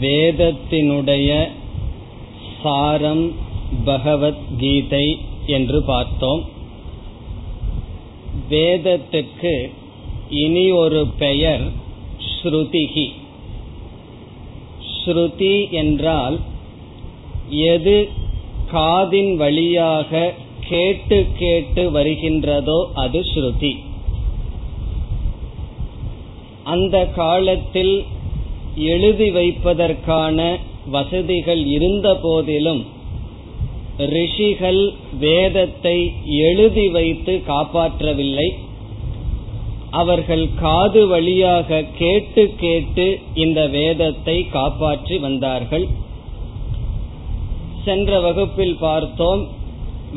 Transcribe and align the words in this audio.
வேதத்தினுடைய 0.00 1.30
சாரம் 2.62 3.26
பகவத்கீதை 3.84 5.06
என்று 5.46 5.78
பார்த்தோம். 5.82 6.42
வேதத்துக்கு 8.50 9.54
இனி 10.30 10.66
ஒரு 10.70 11.06
பெயர் 11.18 11.64
ஸ்ருதிகி 12.32 13.08
ஸ்ருதி 14.96 15.56
என்றால் 15.70 16.36
எது 17.72 17.96
காதின் 18.72 19.32
வழியாக 19.36 20.32
கேட்டு 20.68 21.18
கேட்டு 21.38 21.82
வருகின்றதோ 21.90 22.78
அது 22.94 23.20
ஸ்ருதி. 23.34 23.74
அந்த 26.64 26.96
காலத்தில் 27.16 27.94
எழுதி 28.76 29.30
வைப்பதற்கான 29.30 30.58
வசதிகள் 30.90 31.66
இருந்த 31.66 32.14
போதிலும் 32.22 32.86
ரிஷிகள் 33.98 34.92
வேதத்தை 35.20 36.12
எழுதி 36.26 36.88
வைத்து 36.88 37.42
காப்பாற்றவில்லை. 37.48 38.48
அவர்கள் 39.90 40.48
காது 40.60 41.06
வழியாக 41.06 41.84
கேட்டு 41.98 42.54
கேட்டு 42.56 43.18
இந்த 43.34 43.66
வேதத்தை 43.66 44.48
காப்பாற்றி 44.48 45.18
வந்தார்கள். 45.18 45.86
சென்ற 47.84 48.20
வகுப்பில் 48.20 48.76
பார்த்தோம் 48.80 49.48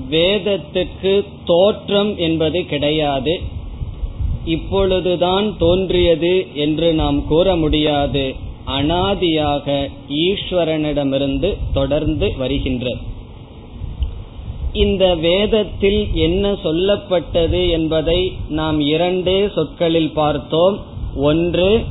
வேதத்துக்கு 0.09 1.26
தோற்றம் 1.45 2.17
என்பது 2.17 2.66
கிடையாது. 2.66 3.41
இப்பொழுதுதான் 4.45 5.58
தோன்றியது 5.58 6.48
என்று 6.53 6.94
நாம் 6.94 7.28
கூற 7.28 7.55
முடியாது. 7.55 8.36
அனாதியாக 8.68 9.90
ஈஸ்வரனிடமிருந்து 10.09 11.58
தொடர்ந்து 11.73 12.33
வருகின்றது. 12.38 12.97
இந்த 14.73 15.16
வேதத்தில் 15.16 16.08
என்ன 16.14 16.52
சொல்லப்பட்டது 16.52 17.70
என்பதை 17.70 18.33
நாம் 18.50 18.80
இரண்டே 18.80 19.50
சொற்களில் 19.56 20.11
பார்த்தோம். 20.11 20.80
ஒன்று 21.16 21.83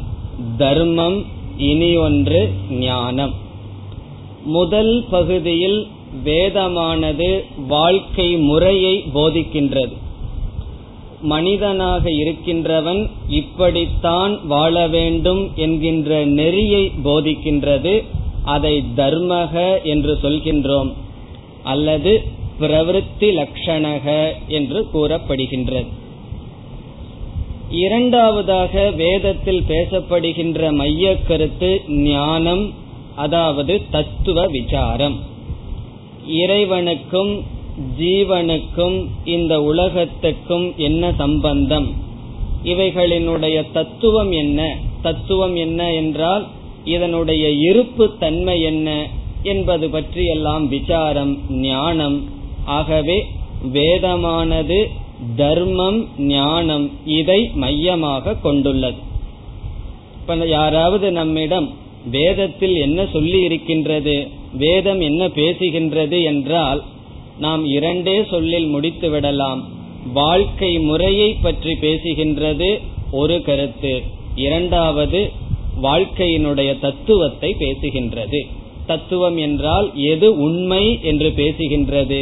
தர்மம் 0.59 1.25
இனி 1.57 1.97
ஒன்று 1.97 2.51
ஞானம். 2.71 3.35
முதல் 4.45 5.05
பகுதியில் 5.11 5.87
வேதமானது 6.25 7.45
வாழ்க்கை 7.69 8.37
முறையை 8.37 9.05
போதிக்கின்றது. 9.15 9.93
மனிதனாக 11.23 12.11
இருக்கின்றவன் 12.13 13.11
இப்படித்தான் 13.29 14.47
வாழ 14.47 14.89
வேண்டும் 14.89 15.51
என்கின்ற 15.55 16.25
நெறியை 16.25 16.93
போதிக்கின்றது 17.05 18.05
அதை 18.45 18.85
தர்மக 18.97 19.83
என்று 19.83 20.19
சொல்கின்றோம் 20.23 20.93
அல்லது 21.63 22.25
பிரவருத்தி 22.61 23.21
லட்சணக 23.21 24.29
என்று 24.49 24.87
கூறப்படுகின்றது. 24.95 25.87
இரண்டாவதாக 27.71 28.91
வேதத்தில் 28.91 29.63
பேசப்படுகின்ற 29.69 30.73
மைய 30.73 31.23
கருத்து 31.23 31.83
ஞானம் 31.89 32.75
அதாவது 33.17 33.83
தத்துவ 33.91 34.47
விசாரம். 34.47 35.19
இறைவனுக்கும் 36.27 37.45
ஜீவனுக்கும் 37.99 39.07
இந்த 39.25 39.63
உலகத்துக்கும் 39.63 40.73
என்ன 40.77 41.13
சம்பந்தம்? 41.13 41.95
இவைகளினுடைய 42.65 43.65
தத்துவம் 43.73 44.33
என்ன? 44.33 44.77
தத்துவம் 45.03 45.57
என்ன 45.57 45.93
என்றால் 45.93 46.47
இதனுடைய 46.85 47.51
இருப்பு 47.51 48.19
தன்மை 48.19 48.63
என்ன 48.63 49.07
என்பது 49.43 49.89
பற்றியெல்லாம் 49.89 50.69
விசாரம் 50.69 51.39
ஞானம். 51.49 52.29
ஆகவே 52.65 53.27
வேதமானது 53.73 54.89
தர்மம் 55.37 56.09
ஞானம் 56.19 56.91
இதை 57.05 57.51
மையமாக 57.55 58.35
கொண்டுள்ளது. 58.35 58.97
இப்ப 60.21 60.47
யாராவது 60.47 61.13
நம்மிடம் 61.13 61.75
வேதத்தில் 62.11 62.75
என்ன 62.75 63.07
சொல்லி 63.13 63.41
இருக்கின்றது 63.41 64.29
வேதம் 64.53 65.01
என்ன 65.01 65.27
பேசுகின்றது 65.27 66.23
என்றால் 66.23 66.85
நாம் 67.39 67.65
இரண்டே 67.67 68.17
சொல்லில் 68.31 68.67
முடித்து 68.67 69.09
விடலாம். 69.11 69.61
வாழ்க்கை 70.13 70.71
முறையை 70.79 71.31
பற்றி 71.43 71.73
பேசுகின்றது 71.81 72.71
ஒரு 73.11 73.37
கருத்து. 73.43 73.95
இரண்டாவது 74.47 75.21
வாழ்க்கையினுடைய 75.83 76.71
தத்துவத்தை 76.81 77.51
பேசுகின்றது. 77.61 78.41
தத்துவம் 78.87 79.37
என்றால் 79.37 79.89
எது 80.13 80.29
உண்மை 80.39 80.85
என்று 81.03 81.29
பேசுகின்றது 81.37 82.21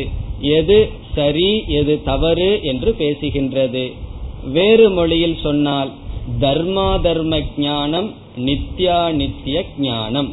எது 0.56 0.78
சரி 1.15 1.50
எது 1.81 1.94
தவறு 2.03 2.50
என்று 2.62 2.91
பேசுகின்றது. 2.98 3.84
வேறு 4.53 4.87
மொழியில் 4.91 5.38
சொன்னால் 5.43 5.91
தர்மா 6.41 6.88
தர்ம 7.00 7.38
ஞானம் 7.59 8.09
நித்யா 8.47 8.98
நித்திய 9.12 9.65
ஞானம். 9.78 10.31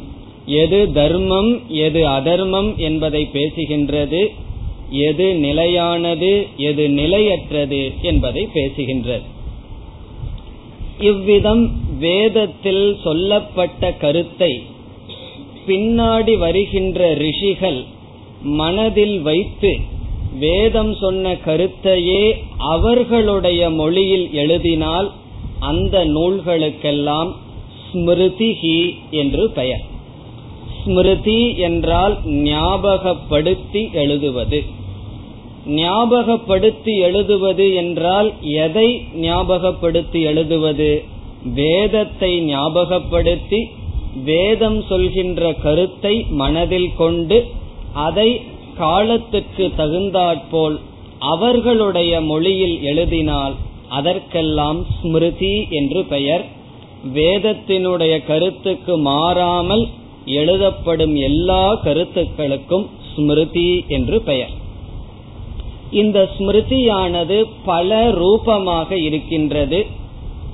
எது 0.62 0.80
தர்மம் 0.92 1.50
எது 1.86 2.00
அதர்மம் 2.08 2.70
என்பதை 2.76 3.22
பேசுகின்றது 3.32 4.20
எது 4.90 5.34
நிலையானது 5.34 6.46
எது 6.56 6.88
நிலையற்றது 6.88 7.92
என்பதை 8.02 8.48
பேசுகின்றது. 8.54 9.22
இவ்விதம் 11.00 11.72
வேதத்தில் 11.98 12.98
சொல்லப்பட்ட 13.04 13.92
கருத்தை 13.92 14.62
பின்னாடி 15.66 16.38
வருகின்ற 16.38 17.14
ரிஷிகள் 17.14 17.84
மனதில் 18.42 19.22
வைத்து 19.22 19.78
வேதம் 20.38 20.94
சொன்ன 20.94 21.34
கருத்தையே 21.34 22.34
அவர்களுடைய 22.58 23.70
மொழியில் 23.70 24.32
எழுதினால் 24.32 25.12
அந்த 25.58 26.04
நூல்களுக்கெல்லாம் 26.04 27.32
ஸ்மிருதிஹி 27.92 28.94
என்று 29.10 29.50
பெயர். 29.50 29.84
ஸ்மிருதி 30.84 31.56
என்றால் 31.56 32.14
ஞாபகப்படுத்தி 32.26 33.90
எழுதுவது. 33.92 34.62
ஞாபகப்படுத்தி 35.66 36.98
எழுதுவது 36.98 37.74
என்றால் 37.74 38.32
எதை 38.42 38.88
ஞாபகப்படுத்தி 39.14 40.20
எழுதுவது? 40.20 41.04
வேதத்தை 41.54 42.32
ஞாபகப்படுத்தி 42.40 43.60
வேதம் 44.24 44.82
சொல்கின்ற 44.82 45.52
கருத்தை 45.52 46.26
மனதில் 46.30 46.90
கொண்டு 46.96 47.44
அதை 47.92 48.40
காலத்துக்கு 48.78 49.70
தகுந்தாற்போல் 49.76 50.80
அவர்களுடைய 51.18 52.20
மொழியில் 52.20 52.82
எழுதினால் 52.82 53.54
அதற்கெல்லாம் 53.88 54.86
ஸ்மிருதி 54.94 55.66
என்று 55.70 56.04
பெயர். 56.04 56.44
வேதத்தினுடைய 57.14 58.14
கருத்துக்கு 58.26 58.98
மாறாமல் 58.98 59.84
எழுதப்படும் 60.26 61.16
எல்லா 61.16 61.74
கருத்துக்களுக்கும் 61.74 62.90
ஸ்மிருதி 63.14 63.84
என்று 63.88 64.20
பெயர். 64.20 64.50
இந்த 65.90 66.30
ஸ்மிருதியானது 66.38 67.44
பல 67.64 68.10
ரூபமாக 68.10 68.96
இருக்கின்றது. 68.96 69.86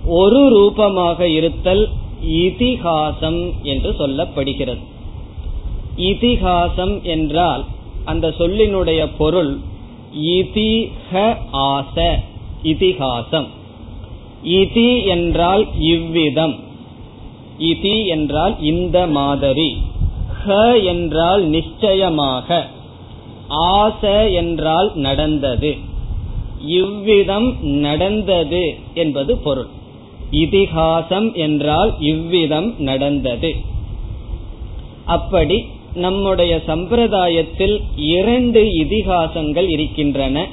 ஒரு 0.06 0.48
ரூபமாக 0.48 1.28
இருத்தல் 1.28 1.88
இதிகாசம் 2.26 3.52
என்று 3.62 3.90
சொல்லப்படுகிறது. 3.90 4.78
இதிகாசம் 5.96 7.02
என்றால் 7.02 7.64
அந்த 8.04 8.28
சொல்லினுடைய 8.38 9.08
பொருள் 9.18 9.58
இதிஹ 10.20 11.36
ஆச 11.52 12.16
இதிகாசம். 12.62 13.46
இதி 14.44 15.06
என்றால் 15.06 15.66
இவ்விதம். 15.78 16.60
இதி 17.60 18.06
என்றால் 18.06 18.60
இந்த 18.60 19.06
மாதிரி. 19.06 19.82
ஹ 20.46 20.74
என்றால் 20.84 21.42
நிச்சயமாக. 21.44 22.66
ஆச 23.50 24.32
என்றால் 24.32 24.90
நடந்தது. 24.94 25.76
இவ்விதம் 26.66 27.62
நடந்தது 27.62 28.76
என்பது 28.94 29.36
பொருள். 29.36 29.68
இதிகாசம் 30.30 31.34
என்றால் 31.34 31.94
இவ்விதம் 32.00 32.74
நடந்தது. 32.78 33.54
அப்படி 35.04 35.64
நம்முடைய 35.94 36.62
சம்பிரதாயத்தில் 36.66 37.80
இரண்டு 37.96 38.62
இதிகாசங்கள் 38.62 39.68
இருக்கின்றன. 39.68 40.46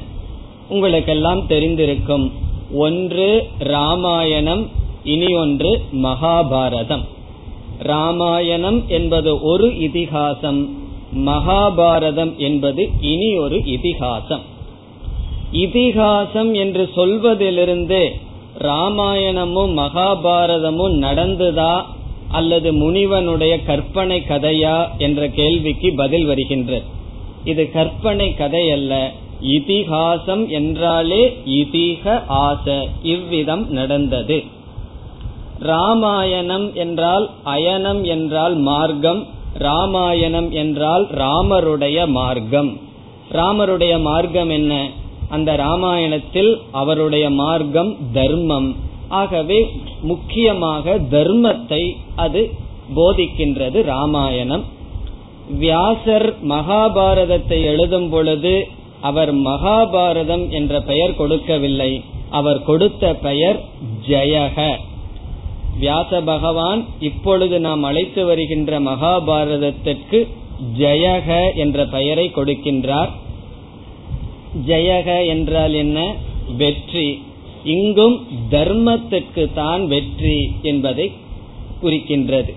உங்களுக்கெல்லாம் 0.70 1.48
தெரிந்திருக்கும். 1.48 2.32
ஒன்று 2.74 3.48
ராமாயணம் 3.60 4.70
இனி 5.08 5.30
ஒன்று 5.36 5.72
மகாபாரதம். 6.04 7.06
ராமாயணம் 7.84 8.80
என்பது 8.88 9.32
ஒரு 9.42 9.68
இதிகாசம் 9.78 10.62
மகாபாரதம் 11.26 12.34
என்பது 12.38 12.84
இனி 13.02 13.30
ஒரு 13.36 13.58
இதிகாசம். 13.66 14.46
இதிகாசம் 15.52 16.52
என்று 16.54 16.84
சொல்வதிலிருந்து 16.96 18.02
ராமாயணமும் 18.62 19.74
மகாபாரதமும் 19.82 20.96
நடந்ததா 20.98 21.74
அல்லது 22.32 22.70
முனிவனுடைய 22.74 23.54
கற்பனை 23.66 24.18
கதையா 24.30 24.78
என்ற 24.98 25.30
கேள்விக்கு 25.30 25.90
பதில் 25.96 26.26
வருகின்றது 26.26 26.86
இது 27.44 27.64
கற்பனை 27.72 28.28
கதை 28.34 28.64
அல்ல 28.72 28.94
இதிகாசம் 29.56 30.44
என்றாலே 30.50 31.24
இதிக 31.60 32.04
ஆச 32.48 32.66
இவ்விதம் 33.04 33.66
நடந்தது. 33.70 34.38
ராமாயணம் 35.60 36.74
என்றால் 36.74 37.30
அயனம் 37.46 38.04
என்றால் 38.04 38.56
மார்க்கம் 38.56 39.26
ராமாயணம் 39.54 40.52
என்றால் 40.52 41.08
ராமருடைய 41.08 42.08
மார்க்கம். 42.08 42.78
ராமருடைய 43.32 44.02
மார்க்கம் 44.02 44.50
என்ன? 44.50 44.90
அந்த 45.30 45.56
ராமாயணத்தில் 45.56 46.62
அவருடைய 46.72 47.30
மார்க்கம் 47.30 47.98
தர்மம். 48.14 48.76
ஆகவே 49.08 49.70
முக்கியமாக 50.02 50.98
தர்மத்தை 51.12 51.98
அது 52.16 52.52
போதிக்கின்றது 52.96 53.82
ராமாயணம். 53.82 54.64
வியாசர் 55.60 56.36
மகாபாரதத்தை 56.50 57.64
எழுதும் 57.64 58.10
பொழுது 58.10 58.68
அவர் 59.02 59.36
மகாபாரதம் 59.36 60.50
என்ற 60.50 60.82
பெயர் 60.82 61.16
கொடுக்கவில்லை. 61.16 62.04
அவர் 62.30 62.64
கொடுத்த 62.64 63.14
பெயர் 63.14 63.64
ஜெயக. 64.08 64.78
வியாச 65.80 66.22
பகவான் 66.22 66.86
இப்பொழுது 67.00 67.60
நாம் 67.60 67.84
அழைத்து 67.84 68.26
வருகின்ற 68.26 68.80
மகாபாரதத்திற்கு 68.80 70.28
ஜெயக 70.80 71.56
என்ற 71.56 71.86
பெயரை 71.86 72.32
கொடுக்கின்றார். 72.36 73.10
ஜெயக 74.68 75.28
என்றால் 75.28 75.74
என்ன? 75.74 76.16
வெற்றி. 76.58 77.22
இங்கும் 77.64 78.28
தர்மத்திற்கு 78.50 79.54
தான் 79.54 79.88
வெற்றி 79.88 80.52
என்பதை 80.62 81.12
குறிக்கின்றது. 81.84 82.54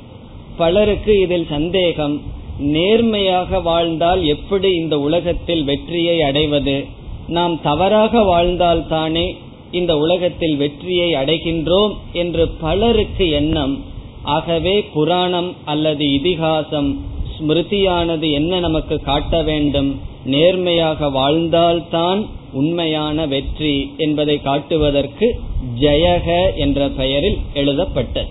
பலருக்கு 0.56 1.20
இதில் 1.20 1.46
சந்தேகம். 1.48 2.22
நேர்மையாக 2.58 3.60
வாழ்ந்தால் 3.60 4.24
எப்படி 4.24 4.70
இந்த 4.70 4.98
உலகத்தில் 4.98 5.64
வெற்றியை 5.64 6.22
அடைவது? 6.22 6.84
நாம் 7.28 7.62
தவறாக 7.62 8.22
வாழ்ந்தால் 8.22 8.86
தானே 8.86 9.36
இந்த 9.72 9.98
உலகத்தில் 9.98 10.56
வெற்றியை 10.56 11.14
அடைகின்றோம் 11.14 11.94
என்று 12.12 12.48
பலருக்கு 12.48 13.30
எண்ணம். 13.30 13.84
ஆகவே 14.22 14.82
புராணம் 14.82 15.54
அல்லது 15.64 16.04
இதிகாசம் 16.12 17.00
ஸ்மிருதியானது 17.32 18.32
என்ன 18.32 18.58
நமக்கு 18.58 19.00
காட்ட 19.00 19.42
வேண்டும்? 19.42 20.00
நேர்மையாக 20.24 21.10
வாழ்ந்தால்தான் 21.10 22.26
உண்மையான 22.52 23.26
வெற்றி 23.26 23.94
என்பதை 23.96 24.42
காட்டுவதற்கு 24.42 25.40
ஜெயக 25.80 26.56
என்ற 26.56 26.88
பெயரில் 26.88 27.38
எழுதப்பட்டது. 27.54 28.28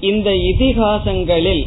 இந்த 0.00 0.30
இதிகாசங்களில் 0.30 1.66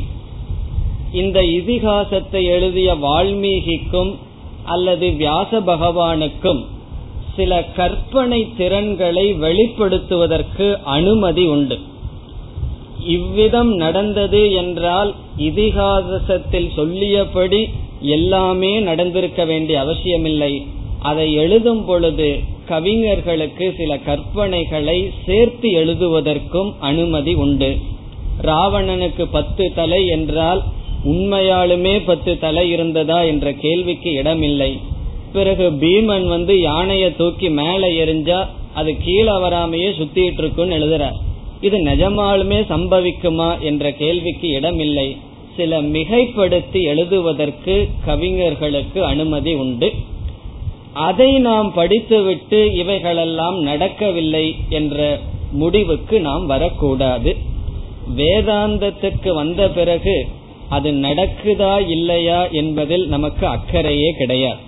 இந்த 1.13 1.41
இதிகாசத்தை 1.41 2.43
எழுதிய 2.43 2.93
வால்மீகிக்கும் 2.93 4.15
அல்லது 4.63 5.09
வியாச 5.09 5.59
பகவானுக்கும் 5.59 6.65
சில 7.39 7.53
கற்பனை 7.77 8.41
திறன்களை 8.57 9.25
வெளிப்படுத்துவதற்கு 9.43 10.67
அனுமதி 10.95 11.45
உண்டு. 11.47 11.77
இவ்விதம் 13.15 13.71
நடந்தது 13.75 14.41
என்றால் 14.53 15.11
இதிகாசத்தில் 15.37 16.69
சொல்லியபடி 16.75 17.61
எல்லாமே 18.17 18.71
நடந்திருக்க 18.79 19.41
வேண்டிய 19.45 19.77
அவசியமில்லை. 19.79 20.53
அதை 21.01 21.27
எழுதும் 21.33 21.83
பொழுது 21.85 22.29
கவிஞர்களுக்கு 22.65 23.65
சில 23.77 23.91
கற்பனைகளை 24.07 24.97
சேர்த்து 25.25 25.69
எழுதுவதற்கும் 25.81 26.71
அனுமதி 26.79 27.33
உண்டு. 27.43 27.71
ராவணனுக்கு 28.43 29.23
பத்து 29.31 29.65
தலை 29.75 30.01
என்றால் 30.07 30.61
உண்மையாலுமே 31.05 31.95
பத்து 32.05 32.33
தலை 32.39 32.65
இருந்ததா 32.71 33.19
என்ற 33.31 33.53
கேள்விக்கு 33.63 34.11
இடமில்லை. 34.13 34.71
பிறகு 35.33 35.71
பீமன் 35.71 36.27
வந்து 36.27 36.53
யானைய 36.53 37.15
தூக்கி 37.15 37.49
மேல 37.49 37.87
எரிஞ்சா 37.87 38.47
அது 38.73 38.97
கீழே 39.03 39.31
வராமையே 39.31 39.89
சுத்திட்டு 39.99 40.37
இருக்குன்னு 40.37 40.77
எழுதுறார். 40.77 41.17
இது 41.61 41.77
நிஜமாலுமே 41.85 42.59
சம்பவிக்குமா 42.69 43.59
என்ற 43.59 43.91
கேள்விக்கு 43.91 44.47
இடமில்லை. 44.47 45.17
சில 45.57 45.81
மிகைப்படுத்தி 45.81 46.81
எழுதுவதற்கு 46.81 47.89
கவிஞர்களுக்கு 48.05 49.03
அனுமதி 49.03 49.53
உண்டு. 49.53 49.93
அதை 50.93 51.39
நாம் 51.39 51.73
படித்துவிட்டு 51.73 52.73
இவைகளெல்லாம் 52.73 53.59
நடக்கவில்லை 53.59 54.55
என்ற 54.69 55.19
முடிவுக்கு 55.51 56.19
நாம் 56.19 56.45
வரக்கூடாது. 56.45 57.35
வேதாந்தத்துக்கு 58.17 59.33
வந்த 59.33 59.69
பிறகு 59.69 60.27
அது 60.69 60.91
நடக்குதா 60.91 61.89
இல்லையா 61.89 62.47
என்பதில் 62.47 63.07
நமக்கு 63.07 63.47
அக்கறையே 63.47 64.11
கிடையாது. 64.17 64.67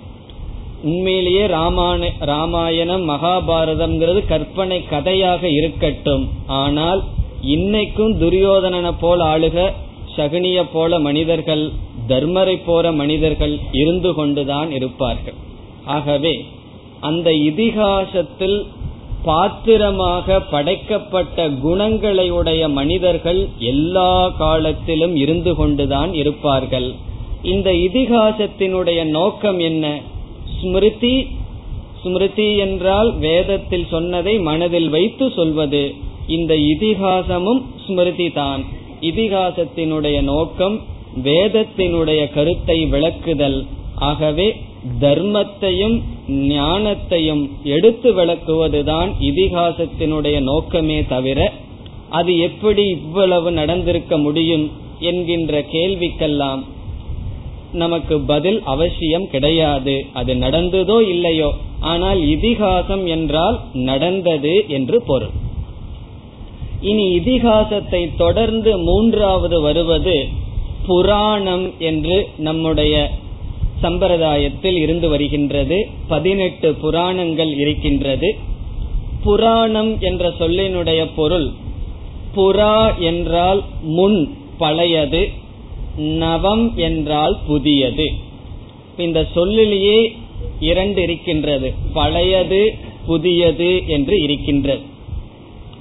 உண்மையிலேயே 0.82 1.46
ராமாயண 1.46 2.10
ராமாயணம் 2.30 3.04
மகாபாரதம்ங்கிறது 3.10 4.20
கற்பனை 4.26 4.78
கதையாக 4.84 5.48
இருக்கட்டும். 5.48 6.24
ஆனால் 6.46 7.02
இன்னைக்கும் 7.56 8.14
துரியோதனனை 8.22 8.92
போல் 9.00 9.20
ஆளுக 9.20 9.70
சகுனிய 10.16 10.64
போல 10.72 10.98
மனிதர்கள் 10.98 11.64
தர்மரை 12.08 12.56
போல 12.64 12.92
மனிதர்கள் 12.92 13.54
இருந்து 13.72 14.14
கொண்டுதான் 14.14 14.70
இருப்பார்கள். 14.72 15.38
ஆகவே 15.86 16.34
அந்த 17.00 17.28
இதிகாசத்தில் 17.32 18.58
பாத்திரமாக 19.24 20.40
படைக்கப்பட்ட 20.40 21.48
குணங்களை 21.64 22.30
உடைய 22.30 22.68
மனிதர்கள் 22.68 23.40
எல்லா 23.58 24.28
காலத்திலும் 24.28 25.14
இருந்து 25.16 25.54
கொண்டுதான் 25.54 26.12
இருப்பார்கள். 26.14 26.88
இந்த 27.42 27.70
இதிகாசத்தினுடைய 27.86 29.04
நோக்கம் 29.04 29.58
என்ன? 29.58 29.84
ஸ்மிருதி 30.60 31.14
ஸ்மிருதி 32.02 32.56
என்றால் 32.56 33.10
வேதத்தில் 33.18 33.86
சொன்னதை 33.90 34.34
மனதில் 34.38 34.88
வைத்து 34.88 35.26
சொல்வது. 35.30 35.82
இந்த 36.26 36.52
இதிகாசமும் 36.72 37.62
ஸ்மிருதி 37.86 38.28
தான். 38.30 38.62
இதிகாசத்தினுடைய 39.00 40.20
நோக்கம் 40.22 40.76
வேதத்தினுடைய 41.24 42.20
கருத்தை 42.32 42.78
விளக்குதல். 42.84 43.58
ஆகவே 44.10 44.48
தர்மத்தையும் 45.00 45.96
ஞானத்தையும் 46.28 47.42
எடுத்து 47.64 48.08
விளக்குவதுதான் 48.14 49.10
இதிகாசத்தினுடைய 49.20 50.36
நோக்கமே 50.40 50.98
தவிர 51.06 51.40
அது 52.08 52.32
எப்படி 52.38 52.84
இவ்வளவு 52.88 53.50
நடந்திருக்க 53.50 54.16
முடியும் 54.18 54.64
என்கின்ற 55.00 55.60
கேள்விக்கெல்லாம் 55.72 56.62
நமக்கு 57.72 58.20
பதில் 58.20 58.62
அவசியம் 58.64 59.30
கிடையாது. 59.30 60.06
அது 60.12 60.34
நடந்ததோ 60.34 61.08
இல்லையோ? 61.08 61.50
ஆனால் 61.80 62.18
இதிகாசம் 62.18 63.06
என்றால் 63.06 63.60
நடந்தது 63.72 64.64
என்று 64.68 65.02
பொருள். 65.02 65.30
இனி 66.80 67.18
இதிகாசத்தை 67.18 68.16
தொடர்ந்து 68.16 68.78
மூன்றாவது 68.78 69.60
வருவது 69.60 70.28
புராணம் 70.86 71.72
என்று 71.78 72.28
நம்முடைய 72.38 73.10
சம்பிரதாயத்தில் 73.82 74.76
இருந்து 74.76 75.08
வருகின்றது. 75.08 75.88
பதினெட்டு 76.08 76.74
புராணங்கள் 76.74 77.58
இருக்கின்றது. 77.58 78.36
புராணம் 79.24 80.00
என்ற 80.00 80.28
சொல்லினுடைய 80.28 81.08
பொருள் 81.16 81.50
புறா 82.36 82.98
என்றால் 82.98 83.62
முன் 83.82 84.36
பழையது. 84.58 85.30
நவம் 85.98 86.74
என்றால் 86.74 87.38
புதியது. 87.46 88.10
இந்த 88.96 89.26
சொல்லிலேயே 89.34 90.16
இரண்டு 90.60 91.02
இருக்கின்றது. 91.02 91.74
பழையது 91.92 92.74
புதியது 93.06 93.82
என்று 93.86 94.22
இருக்கின்றது. 94.22 94.80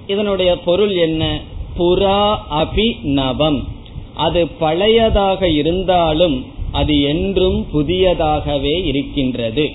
இதனுடைய 0.08 0.60
பொருள் 0.60 0.96
என்ன? 0.96 1.42
புறா 1.78 2.38
அபி 2.52 3.04
நவம். 3.04 3.68
அது 4.14 4.48
பழையதாக 4.62 5.44
இருந்தாலும் 5.44 6.46
அது 6.72 7.02
என்றும் 7.02 7.66
புதியதாகவே 7.74 8.86
இருக்கின்றது. 8.86 9.70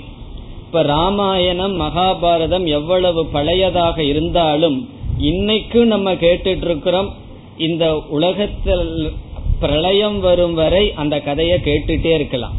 இப்ப 0.60 0.82
ராமாயணம் 0.82 1.80
மகாபாரதம் 1.80 2.66
எவ்வளவு 2.66 3.28
பழையதாக 3.34 3.98
இருந்தாலும் 3.98 4.88
இன்னைக்கு 5.18 5.84
நம்ம 5.84 6.14
கேட்டுட்டு 6.14 6.64
இருக்கிறோம். 6.64 7.14
இந்த 7.58 8.04
உலகத்தில் 8.08 9.12
பிரளயம் 9.60 10.18
வரும் 10.20 10.54
வரை 10.54 10.84
அந்த 11.02 11.16
கதையை 11.26 11.56
கேட்டுட்டே 11.66 12.12
இருக்கலாம். 12.18 12.56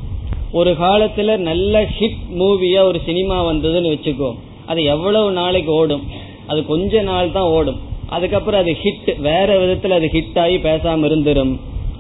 ஒரு 0.52 0.72
காலத்துல 0.82 1.38
நல்ல 1.50 1.82
ஹிட் 1.98 2.22
மூவியா 2.40 2.82
ஒரு 2.90 3.00
சினிமா 3.08 3.38
வந்ததுன்னு 3.50 3.94
வச்சுக்கோ 3.94 4.30
அது 4.66 4.82
எவ்வளவு 4.94 5.32
நாளைக்கு 5.32 5.72
ஓடும்? 5.72 6.04
அது 6.48 6.60
கொஞ்ச 6.66 7.02
நாள் 7.02 7.32
தான் 7.32 7.50
ஓடும். 7.58 7.80
அதுக்கப்புறம் 8.16 8.62
அது 8.62 8.74
ஹிட் 8.84 9.10
வேற 9.22 9.48
விதத்துல 9.62 9.98
அது 10.00 10.08
ஹிட் 10.14 10.40
ஆகி 10.44 10.58
பேசாம 10.58 11.06
இருந்துரும். 11.10 11.54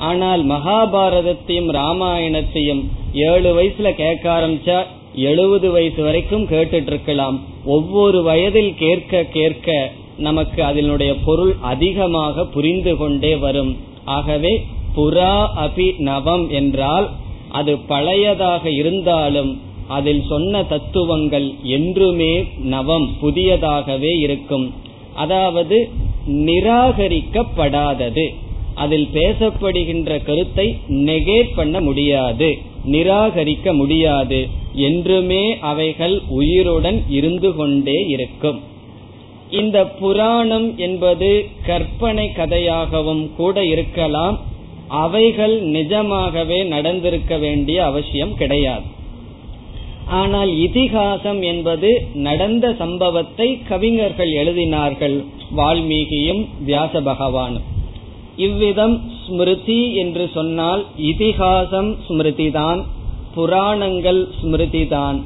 ஆனால் 0.09 0.41
மகாபாரதத்தையும் 0.45 1.69
ராமாயணத்தையும் 1.79 2.81
ஏழு 3.29 3.49
வயசுல 3.57 3.91
கேட்க 4.01 4.25
ஆரம்பிச்சா 4.37 4.77
எழுபது 5.29 5.67
வயசு 5.71 6.01
வரைக்கும் 6.03 6.47
கேட்டுட்டு 6.47 6.91
இருக்கலாம். 6.93 7.37
ஒவ்வொரு 7.75 8.19
வயதில் 8.23 8.73
கேட்க 8.83 9.23
கேட்க 9.37 9.77
நமக்கு 10.27 10.59
அதனுடைய 10.63 11.11
பொருள் 11.25 11.53
அதிகமாக 11.71 12.45
புரிந்து 12.55 12.93
கொண்டே 12.97 13.35
வரும். 13.45 13.71
ஆகவே 14.17 14.53
புறா 14.97 15.35
அபி 15.65 15.87
நவம் 16.01 16.45
என்றால் 16.49 17.07
அது 17.51 17.73
பழையதாக 17.89 18.65
இருந்தாலும் 18.71 19.51
அதில் 19.87 20.23
சொன்ன 20.29 20.63
தத்துவங்கள் 20.63 21.45
என்றுமே 21.63 22.33
நவம் 22.63 23.05
புதியதாகவே 23.21 24.11
இருக்கும். 24.19 24.65
அதாவது 25.15 25.77
நிராகரிக்கப்படாதது. 26.47 28.25
அதில் 28.75 29.07
பேசப்படுகின்ற 29.13 30.17
கருத்தை 30.23 30.65
நெகேட் 30.87 31.53
பண்ண 31.55 31.79
முடியாது 31.81 32.49
நிராகரிக்க 32.85 33.73
முடியாது. 33.73 34.39
என்றுமே 34.73 35.43
அவைகள் 35.59 36.15
உயிருடன் 36.29 36.99
இருந்து 37.09 37.55
கொண்டே 37.55 37.97
இருக்கும். 38.07 38.59
இந்த 39.51 39.77
புராணம் 39.99 40.77
என்பது 40.77 41.31
கற்பனை 41.65 42.27
கதையாகவும் 42.35 43.25
கூட 43.35 43.65
இருக்கலாம் 43.65 44.37
அவைகள் 44.87 45.61
நிஜமாகவே 45.61 46.63
நடந்திருக்க 46.63 47.37
வேண்டிய 47.37 47.85
அவசியம் 47.85 48.33
கிடையாது. 48.33 48.85
ஆனால் 50.07 50.51
இதிகாசம் 50.57 51.41
என்பது 51.41 52.07
நடந்த 52.13 52.75
சம்பவத்தை 52.79 53.61
கவிஞர்கள் 53.69 54.31
எழுதினார்கள் 54.31 55.23
வால்மீகியும் 55.55 56.45
வியாச 56.65 57.01
பகவானும். 57.01 57.65
இவ்விதம் 58.35 59.01
ஸ்மிருதி 59.25 59.93
என்று 59.93 60.29
சொன்னால் 60.33 60.85
இதிகாசம் 60.97 61.97
ஸ்மிருதிதான் 62.07 62.83
புராணங்கள் 63.35 64.27
ஸ்மிருதிதான். 64.41 65.17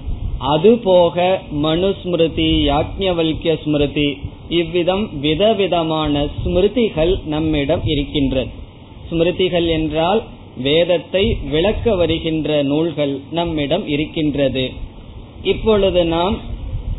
அதுபோக 0.54 1.40
மனுஸ்மிருதி 1.64 2.52
யாக்ஞவல்கிய 2.70 3.58
ஸ்மிருதி 3.64 4.18
இவ்விதம் 4.50 5.20
விதவிதமான 5.20 6.28
ஸ்மிருதிகள் 6.44 7.14
நம்மிடம் 7.26 7.82
இருக்கின்றது. 7.86 8.60
ஸ்மிருதிகள் 9.12 9.68
என்றால் 9.68 10.22
வேதத்தை 10.58 11.38
விளக்க 11.50 11.96
வருகின்ற 11.96 12.64
நூல்கள் 12.64 13.20
நம்மிடம் 13.32 13.88
இருக்கின்றது. 13.88 14.72
இப்பொழுது 15.44 16.06
நாம் 16.06 16.40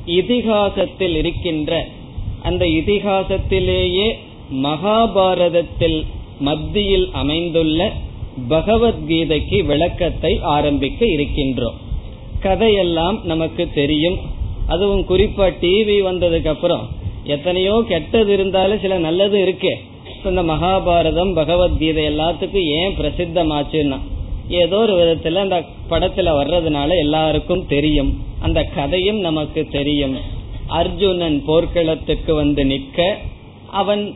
இதிகாசத்தில் 0.06 1.16
இருக்கின்ற 1.16 1.88
அந்த 2.42 2.64
இதிகாசத்திலேயே 2.64 4.08
மகாபாரதத்தில் 4.62 6.04
மத்தியில் 6.38 7.08
அமைந்துள்ள 7.12 7.92
பகவத்கீதைக்கு 8.50 9.64
விளக்கத்தை 9.64 10.40
ஆரம்பிக்க 10.42 11.06
இருக்கின்றோம். 11.06 11.78
கதையெல்லாம் 12.40 13.20
நமக்கு 13.24 13.68
தெரியும். 13.74 14.18
அதுவும் 14.66 15.04
குறிப்பா 15.08 15.46
டிவி 15.62 15.96
வந்ததுக்கு 16.08 16.46
அப்புறம் 16.46 16.84
எத்தனையோ 17.24 17.84
கெட்டது 17.88 18.32
இருந்தாலும் 18.32 18.80
சில 18.80 18.98
நல்லது 18.98 19.38
இருக்கே. 19.44 19.74
இந்த 20.28 20.42
மகாபாரதம் 20.42 21.32
பகவத்கீதை 21.34 22.02
எல்லாத்துக்கும் 22.08 22.68
ஏன் 22.80 22.96
பிரசித்தமாச்சுன்னா 22.98 23.98
ஏதோ 24.48 24.78
ஒரு 24.78 24.94
விதத்துல 25.00 25.34
அந்த 25.34 25.58
படத்துல 25.90 26.30
வர்றதுனால 26.38 26.88
எல்லாருக்கும் 26.98 27.66
தெரியும். 27.66 28.10
அந்த 28.40 28.62
கதையும் 28.62 29.20
நமக்கு 29.20 29.66
தெரியும். 29.70 30.16
அர்ஜுனன் 30.66 31.42
போர்க்களத்துக்கு 31.46 32.34
வந்து 32.34 32.64
நிற்க 32.64 33.16
அவன் 33.70 34.14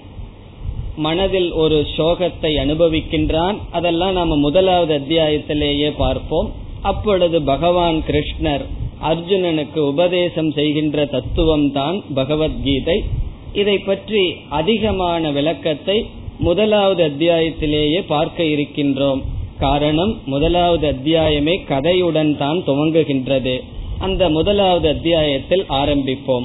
மனதில் 0.97 1.53
ஒரு 1.53 1.87
சோகத்தை 1.97 2.53
அனுபவிக்கின்றான். 2.63 3.57
அதெல்லாம் 3.71 4.13
நாம 4.13 4.37
முதலாவது 4.37 4.93
அத்தியாயத்திலேயே 4.99 5.93
பார்ப்போம். 5.97 6.51
அப்பொழுது 6.83 7.43
பகவான் 7.43 8.03
கிருஷ்ணர் 8.09 8.65
அர்ஜுனனுக்கு 9.03 9.79
உபதேசம் 9.79 10.51
செய்கின்ற 10.51 11.05
தத்துவம் 11.05 11.73
தான் 11.73 12.03
பகவத்கீதை. 12.15 13.05
இதை 13.53 13.79
பற்றி 13.79 14.35
அதிகமான 14.49 15.31
விளக்கத்தை 15.31 16.07
முதலாவது 16.39 17.07
அத்தியாயத்திலேயே 17.07 18.05
பார்க்க 18.07 18.43
இருக்கின்றோம். 18.43 19.23
காரணம் 19.59 20.19
முதலாவது 20.25 20.93
அத்தியாயமே 20.93 21.59
கதையுடன் 21.69 22.37
தான் 22.37 22.63
துவங்குகின்றது. 22.67 23.61
அந்த 23.99 24.29
முதலாவது 24.29 24.89
அத்தியாயத்தில் 24.89 25.65
ஆரம்பிப்போம். 25.69 26.45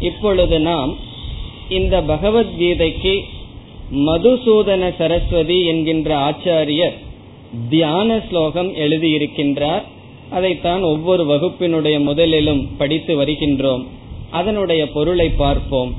இப்பொழுது 0.00 0.60
நாம் 0.60 0.94
இந்த 1.68 2.00
பகவத்கீதைக்கு 2.00 3.20
மதுசூதன 3.92 4.96
சரஸ்வதி 4.96 5.64
என்கின்ற 5.64 6.16
ஆச்சாரியர் 6.16 6.92
தியான 7.68 8.22
ஸ்லோகம் 8.28 8.74
எழுதியிருக்கின்றார். 8.74 9.82
அதைத்தான் 10.30 10.82
ஒவ்வொரு 10.82 11.24
வகுப்பினுடைய 11.24 12.02
முதலிலும் 12.02 12.68
படித்து 12.78 13.22
வருகின்றோம். 13.22 13.84
அதனுடைய 14.30 14.88
பொருளை 14.88 15.28
பார்ப்போம். 15.28 15.94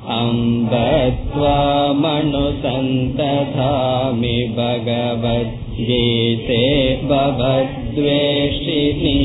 अम्ब्वा 0.08 1.92
मनुसन्तधामि 1.92 4.54
भगवद्गीते 4.56 6.64
भग 7.04 7.83
भवद्वेषिणी 7.93 9.15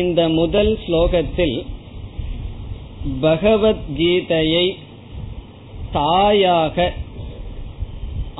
இந்த 0.00 0.20
முதல் 0.30 0.70
ஸ்லோகத்தில் 0.82 1.54
பகவத்கீதையை 3.20 4.66
தாயாக 5.92 6.76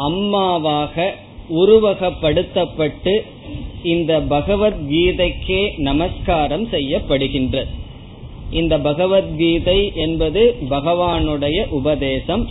அம்மாவாக 0.01 0.97
உருவகப்படுத்தப்பட்டு 1.55 3.15
இந்த 3.85 4.21
பகவத்கீதைக்கே 4.29 5.63
நமஸ்காரம் 5.81 6.67
செய்யப்படுகின்றது 6.71 7.73
இந்த 8.51 8.75
பகவத்கீதை 8.79 9.79
என்பது 9.97 10.43
பகவானுடைய 10.71 11.59
உபதேசம் 11.71 12.45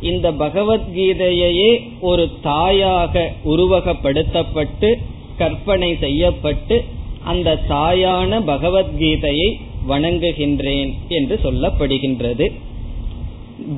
இந்த 0.00 0.32
பகவத்கீதையே 0.32 1.82
ஒரு 2.00 2.30
தாயாக 2.42 3.32
உருவகப்படுத்தப்பட்டு 3.44 4.94
கற்பனை 5.38 5.96
செய்யப்பட்டு 5.96 6.84
அந்த 7.24 7.58
தாயான 7.68 8.42
பகவத்கீதையை 8.46 9.54
வணங்குகின்றேன் 9.88 10.92
என்று 11.08 11.40
சொல்லப்படுகின்றது. 11.42 12.52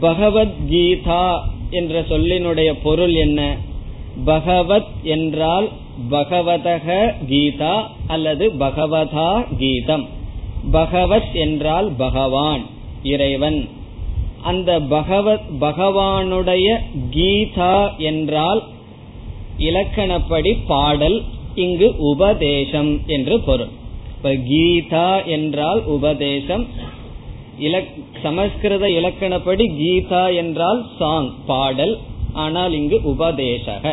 பகவத்கீதா 0.01 1.39
என்ற 1.71 2.01
சொல்லினுடைய 2.01 2.75
பொருள் 2.83 3.15
என்ன? 3.15 3.57
பகவத் 4.25 4.89
என்றால் 5.03 5.69
பகவதக 6.11 7.15
கீதா 7.29 7.83
அல்லது 8.07 8.53
பகவதா 8.59 9.47
கீதம். 9.59 10.09
பகவத் 10.71 11.33
என்றால் 11.33 11.93
பகவான் 11.99 12.63
இறைவன். 13.03 13.69
அந்த 14.43 14.71
பகவத் 14.93 15.49
பகவானுடைய 15.61 16.67
கீதா 17.11 17.75
என்றால் 18.03 18.61
இலக்கணப்படி 19.59 20.53
பாடல் 20.67 21.19
இங்கு 21.55 21.89
உபதேசம் 22.13 22.93
என்று 23.07 23.37
பொருள். 23.41 23.73
இப்ப 24.15 24.33
கீதா 24.51 25.11
என்றால் 25.27 25.81
உபதேசம் 25.87 26.65
சமஸ்கிருத 28.23 28.85
இலக்கணப்படி 28.89 29.65
கீதா 29.81 30.23
என்றால் 30.35 30.81
சாங் 30.99 31.31
பாடல் 31.47 31.95
ஆனால் 32.33 32.73
இங்கு 32.73 32.99
உபதேசக. 33.13 33.85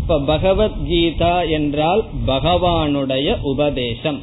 இப்ப 0.00 0.18
பகவத்கீதா 0.32 1.34
என்றால் 1.50 2.02
பகவானுடைய 2.26 3.28
உபதேசம். 3.42 4.18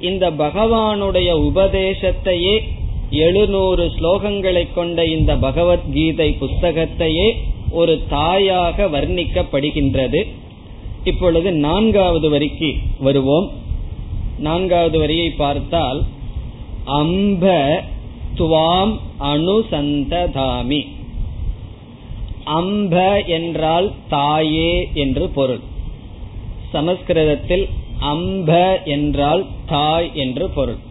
இந்த 0.00 0.24
பகவானுடைய 0.30 1.30
உபதேசத்தையே 1.50 2.56
எழுநூறு 3.10 3.92
ஸ்லோகங்களை 4.00 4.66
கொண்ட 4.74 5.06
இந்த 5.06 5.36
பகவத்கீதை 5.36 6.36
புஸ்தகத்தையே 6.40 7.32
ஒரு 7.70 8.02
தாயாக 8.08 8.86
வர்ணிக்கப்படுகின்றது. 8.86 10.26
இப்பொழுது 11.04 11.52
நான்காவது 11.52 12.30
வரிக்கு 12.30 12.74
வருவோம். 12.98 13.50
நான்காவது 14.38 14.98
வரியை 14.98 15.30
பார்த்தால் 15.30 16.04
அம்ப 16.84 17.82
துவாம் 18.38 18.98
அனுசந்ததாமி. 19.20 20.86
அம்ப 22.44 23.22
என்றால் 23.22 23.92
தாயே 24.08 24.88
என்று 24.94 25.28
பொருள். 25.28 25.60
சமஸ்கிருதத்தில் 26.72 27.68
அம்ப 27.98 28.82
என்றால் 28.84 29.46
தாய் 29.66 30.10
என்று 30.14 30.48
பொருள். 30.48 30.85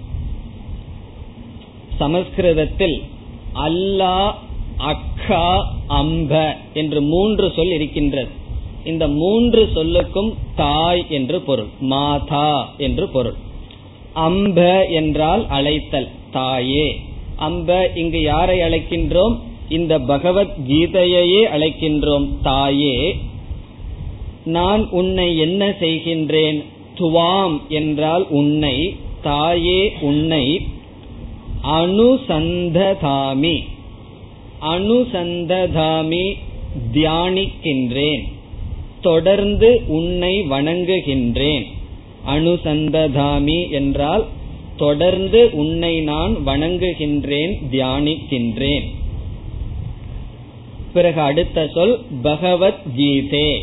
சமஸ்கிருதத்தில் 1.98 3.04
அல்லா 3.54 4.34
அக்கா 4.78 5.76
அம்ப 5.88 6.58
என்று 6.74 7.02
மூன்று 7.02 7.52
சொல் 7.56 7.72
இருக்கின்றது. 7.72 8.30
இந்த 8.84 9.08
மூன்று 9.08 9.70
சொல்லுக்கும் 9.76 10.34
தாய் 10.56 11.06
என்று 11.10 11.42
பொருள் 11.42 11.68
மாதா 11.80 12.74
என்று 12.78 13.10
பொருள். 13.10 13.34
அம்ப 14.14 14.86
என்றால் 14.86 15.48
அழைத்தல் 15.48 16.10
தாயே. 16.32 17.00
அம்ப 17.36 17.92
இங்கு 17.96 18.22
யாரை 18.22 18.60
அழைக்கின்றோம்? 18.60 19.40
இந்த 19.70 20.00
பகவத் 20.00 20.54
கீதையையே 20.68 21.44
அழைக்கின்றோம் 21.46 22.28
தாயே. 22.42 23.16
நான் 24.44 24.90
உன்னை 24.90 25.38
என்ன 25.38 25.76
செய்கின்றேன்? 25.80 26.64
துவாம் 26.96 27.62
என்றால் 27.68 28.26
உன்னை 28.30 28.96
தாயே 29.22 29.94
உன்னை 30.02 30.62
அனுசந்ததாமி. 31.68 33.60
அனுசந்ததாமி 34.62 36.34
தியானிக்கின்றேன். 36.94 38.24
தொடர்ந்து 39.02 39.82
உன்னை 39.88 40.42
வணங்குகின்றேன். 40.42 41.66
அனுசந்ததாமி 42.28 43.70
என்றால் 43.70 44.26
தொடர்ந்து 44.78 45.50
உன்னை 45.54 46.02
நான் 46.02 46.36
வணங்குகின்றேன் 46.46 47.54
தியானிக்கின்றேன். 47.72 48.84
பிறகு 50.94 51.22
அடுத்த 51.22 51.68
சொல் 51.74 52.00
பகவத்கீதே. 52.24 53.60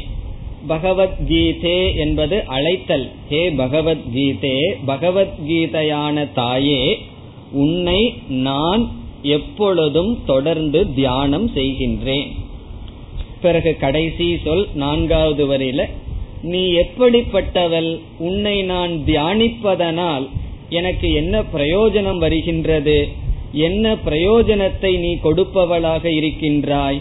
பகவத்கீதே 0.69 1.97
என்பது 1.97 2.45
அழைத்தல். 2.47 3.11
ஹே 3.29 3.51
பகவத்கீதே 3.51 4.75
பகவத்கீதையான 4.87 6.33
தாயே 6.33 6.99
உன்னை 7.53 8.15
நான் 8.29 8.91
எப்பொழுதும் 9.23 10.19
தொடர்ந்து 10.27 10.95
தியானம் 10.95 11.51
செய்கின்றேன். 11.51 12.31
பிறகு 13.41 13.77
கடைசி 13.77 14.39
சொல் 14.45 14.69
நான்காவது 14.75 15.47
வரையில 15.47 15.89
நீ 16.43 16.73
எப்படிப்பட்டவள்? 16.73 17.99
உன்னை 18.19 18.63
நான் 18.63 18.91
தியானிப்பதனால் 18.91 20.29
எனக்கு 20.69 21.13
என்ன 21.13 21.43
பிரயோஜனம் 21.43 22.19
வருகின்றது? 22.19 23.09
என்ன 23.53 23.95
பிரயோஜனத்தை 23.95 24.99
நீ 24.99 25.15
கொடுப்பவளாக 25.15 26.05
இருக்கின்றாய்? 26.05 27.01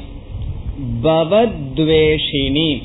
பவத்வேஷினி. 1.04 2.82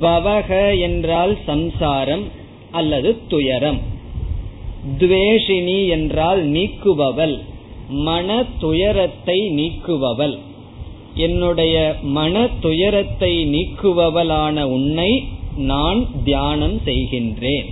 பவக 0.00 0.80
என்றால் 0.80 1.38
சம்சாரம் 1.46 2.24
அல்லது 2.70 3.18
துயரம். 3.28 3.91
துவேஷினி 4.98 5.88
என்றால் 5.88 6.50
நீக்குபவள். 6.50 7.38
மன 7.88 8.44
துயரத்தை 8.58 9.38
நீக்குபவள். 9.50 10.38
என்னுடைய 11.14 11.96
மன 12.02 12.48
துயரத்தை 12.60 13.32
நீக்குபவளான 13.46 14.62
உன்னை 14.62 15.24
நான் 15.56 16.06
தியானம் 16.24 16.80
செய்கின்றேன். 16.84 17.66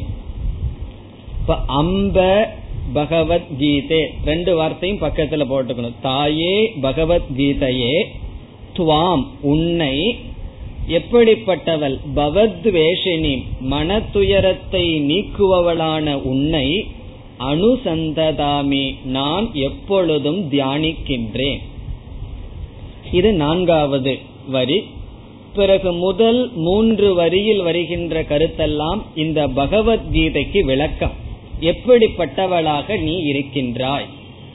இப்ப 1.41 1.57
அம்ப 1.67 2.49
பகவத்கீதே 2.95 4.07
ரெண்டு 4.25 4.57
வார்த்தையும் 4.57 4.99
பக்கத்துல 4.99 5.45
போட்டுக்கணும். 5.53 6.01
தாயே 6.01 6.73
பகவத்கீதையே 6.83 8.07
துவாம் 8.77 9.25
உன்னை 9.43 10.17
எப்படிப்பட்டவள்? 10.89 11.97
பவத்வேஷினி 12.17 13.43
மன 13.61 14.01
துயரத்தை 14.13 14.85
நீக்குபவளான 15.01 16.15
உன்னை 16.23 16.87
அனுசந்ததாமி 17.41 18.95
நான் 19.05 19.51
எப்பொழுதும் 19.53 20.51
தியானிக்கின்றேன். 20.51 21.59
இது 23.13 23.33
நான்காவது 23.33 24.19
வரி. 24.49 24.85
பிறகு 25.55 25.93
முதல் 25.93 26.51
மூன்று 26.55 27.15
வரியில் 27.15 27.63
வருகின்ற 27.63 28.23
கருத்தெல்லாம் 28.23 29.01
இந்த 29.15 29.49
பகவத்கீதைக்கு 29.49 30.61
விளக்கம். 30.61 31.11
எப்படிப்பட்டவளாக 31.61 33.01
நீ 33.01 33.17
இருக்கின்றாய்? 33.17 34.07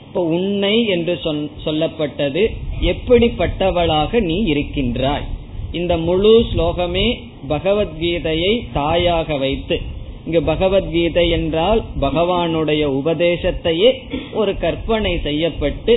இப்போ 0.06 0.22
உன்னை 0.22 0.86
என்று 0.86 1.20
சொல்லப்பட்டது 1.64 2.56
எப்படிப்பட்டவளாக 2.80 4.20
நீ 4.20 4.34
இருக்கின்றாய்? 4.34 5.26
இந்த 5.72 5.96
முழு 5.96 6.44
ஸ்லோகமே 6.52 7.22
பகவத்கீதையை 7.48 8.60
தாயாக 8.72 9.36
வைத்து 9.36 9.80
இங்க 10.26 10.40
பகவத்கீதை 10.40 11.30
என்றால் 11.30 11.84
பகவானுடைய 12.00 12.82
உபதேசத்தையே 13.00 13.90
ஒரு 14.32 14.58
கற்பனை 14.58 15.20
செய்யப்பட்டு 15.22 15.94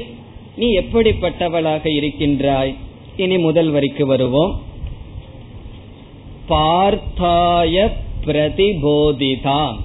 நீ 0.56 0.68
எப்படிப்பட்டவளாக 0.78 1.86
இருக்கின்றாய்? 1.96 2.76
இனி 3.16 3.38
முதல் 3.38 3.70
வரிக்கு 3.70 4.06
வருவோம். 4.06 4.54
பார்த்தாய 6.50 7.92
பிரதிபோதிதாம் 8.26 9.78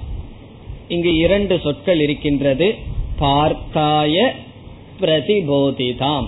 இங்கு 0.87 1.15
இரண்டு 1.15 1.59
சொற்கள் 1.59 2.01
இருக்கின்றது. 2.01 2.67
பார்த்தாய 3.19 4.25
பிரதிபோதிதாம் 4.99 6.27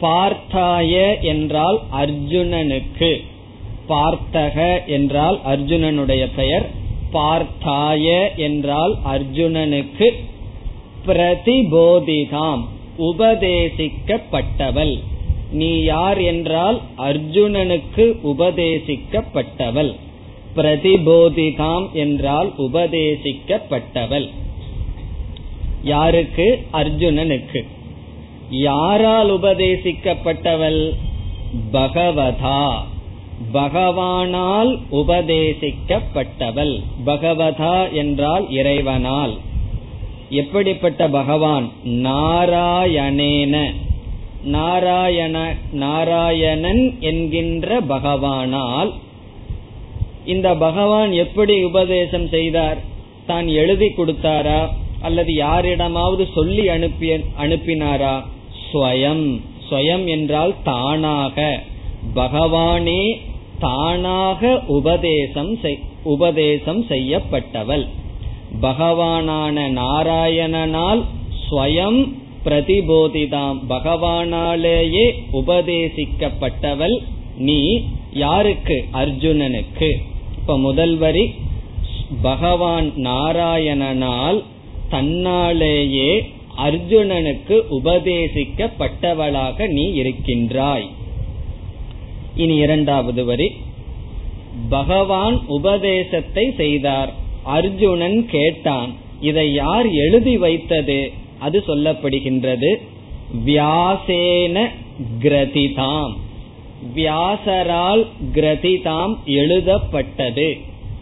பார்த்தாய 0.00 1.20
என்றால் 1.22 1.78
அர்ஜுனனுக்கு. 1.92 3.10
பார்த்தக 3.88 4.86
என்றால் 4.86 5.40
அர்ஜுனனுடைய 5.46 6.24
பெயர். 6.36 6.66
பார்த்தாய 7.14 8.36
என்றால் 8.36 8.96
அர்ஜுனனுக்கு 9.06 10.12
பிரதிபோதிதாம் 11.06 12.64
உபதேசிக்கப்பட்டவள். 12.98 14.98
நீ 15.50 15.82
யார் 15.82 16.18
என்றால் 16.18 16.80
அர்ஜுனனுக்கு 16.98 18.24
உபதேசிக்கப்பட்டவள். 18.24 19.94
பிரதிபோதிதாம் 20.56 21.92
என்றால் 21.92 22.52
உபதேசிக்கப்பட்டவள். 22.58 24.28
யாருக்கு? 25.82 26.66
அர்ஜுனனுக்கு. 26.72 27.64
யாரால் 28.50 29.32
உபதேசிக்கப்பட்டவள்? 29.32 30.90
பகவதா. 31.72 32.84
பகவானால் 33.52 34.78
உபதேசிக்கப்பட்டவள். 34.92 36.82
பகவதா 37.06 37.92
என்றால் 37.92 38.50
இறைவனால். 38.50 39.36
எப்படிப்பட்ட 40.30 41.08
பகவான்? 41.08 41.70
நாராயணேன. 41.84 43.74
நாராயண 44.44 45.54
நாராயணன் 45.72 46.96
என்கின்ற 47.00 47.80
பகவானால். 47.80 48.92
இந்த 50.24 50.54
பகவான் 50.54 51.12
எப்படி 51.12 51.64
உபதேசம் 51.64 52.28
செய்தார்? 52.28 52.78
தான் 53.26 53.48
எழுதி 53.48 53.86
கொடுத்தாரா? 53.86 54.68
அல்லது 55.00 55.34
யாரிடமாவது 55.34 56.28
சொல்லி 56.34 56.68
அனுப்பிய 56.68 57.18
அனுப்பினாரா? 57.40 58.22
ஸ்வயம். 58.72 59.40
ஸ்வயம் 59.70 60.06
என்றால் 60.06 60.54
தானாக. 60.64 61.62
பகவானே 62.14 63.20
தானாக 63.58 64.62
உபதேசம் 64.66 65.58
உபதேசம் 66.02 66.84
செய்யப்பட்டவள். 66.84 67.88
பகவானான 68.62 69.56
நாராயணனால் 69.70 71.02
ஸ்வயம் 71.50 72.12
பிரதிபோதிதாம். 72.44 73.58
பகவானாலேயே 73.68 75.12
உபதேசிக்கப்பட்டவள் 75.32 76.98
நீ 77.36 77.84
யாருக்கு? 78.12 78.84
அர்ஜுனனுக்கு. 78.92 79.92
இப்ப 80.38 80.58
முதல் 80.58 80.96
வரி 80.96 81.34
பகவான் 82.22 82.92
நாராயணனால் 82.96 84.42
தன்னாலேயே 84.90 86.24
அர்ஜுனனுக்கு 86.64 87.62
உபதேசிக்கப்பட்டவளாக 87.70 89.68
நீ 89.68 89.82
இருக்கின்றாய். 89.82 90.88
இனி 92.36 92.54
இரண்டாவது 92.54 93.24
வரி. 93.24 93.52
பகவான் 94.68 95.42
உபதேசத்தை 95.46 96.52
செய்தார். 96.56 97.12
அர்ஜுனன் 97.42 98.26
கேட்டான் 98.26 98.94
இதை 99.20 99.52
யார் 99.52 99.86
எழுதி 99.86 100.38
வைத்தது? 100.38 101.12
அது 101.38 101.64
சொல்லப்படுகின்றது. 101.66 102.76
வியாசேன 103.46 104.68
கிரதிதாம். 105.22 106.12
வியாசரால் 106.94 108.06
கிரதிதாம் 108.34 109.14
எழுதப்பட்டது. 109.24 110.56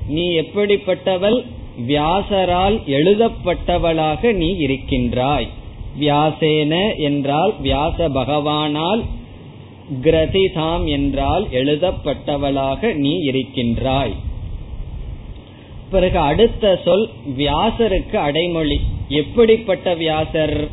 நீ 0.08 0.40
எப்படிப்பட்டவள்? 0.40 1.44
வியாசரால் 1.88 2.80
எழுதப்பட்டவளாக 2.86 4.32
நீ 4.32 4.56
இருக்கின்றாய். 4.56 5.48
வியாசேன 6.00 6.96
என்றால் 6.96 7.54
வியாச 7.60 8.08
பகவானால் 8.08 9.02
கிரதிதாம் 10.02 10.84
என்றால் 10.86 11.46
எழுதப்பட்டவளாக 11.52 12.94
நீ 12.94 13.16
இருக்கின்றாய். 13.16 14.14
பிறகு 15.90 16.18
அடுத்த 16.18 16.80
சொல் 16.84 17.10
வியாசருக்கு 17.38 18.14
அடைமொழி. 18.14 18.80
எப்படிப்பட்ட 19.08 19.94
வியாசர்? 19.94 20.68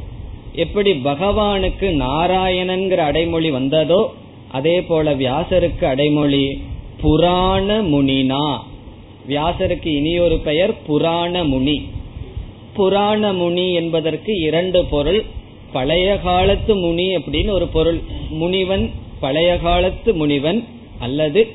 எப்படி 0.55 0.91
பகவானுக்கு 0.91 1.87
நாராயணன்கிற 1.99 2.95
அடைமொழி 2.95 3.51
வந்ததோ 3.51 4.13
அதே 4.51 4.81
போல 4.81 5.15
வியாசருக்கு 5.15 5.85
அடைமொழி 5.85 6.61
புராண 7.01 7.81
முனினா 7.81 8.57
வியாசருக்கு 9.27 9.87
இனியொரு 9.87 10.37
பெயர் 10.37 10.81
புராண 10.81 11.43
முனி 11.43 11.77
புராண 12.73 13.33
முனி 13.33 13.73
என்பதற்கு 13.73 14.39
இரண்டு 14.39 14.85
பொருள். 14.85 15.23
பழைய 15.71 16.17
காலத்து 16.17 16.75
முனி 16.75 17.15
அப்படின்னு 17.15 17.49
ஒரு 17.49 17.67
பொருள். 17.67 17.99
முனிவன் 18.29 18.89
பழைய 19.19 19.57
காலத்து 19.57 20.13
முனிவன் 20.13 20.63
அல்லது 20.99 21.47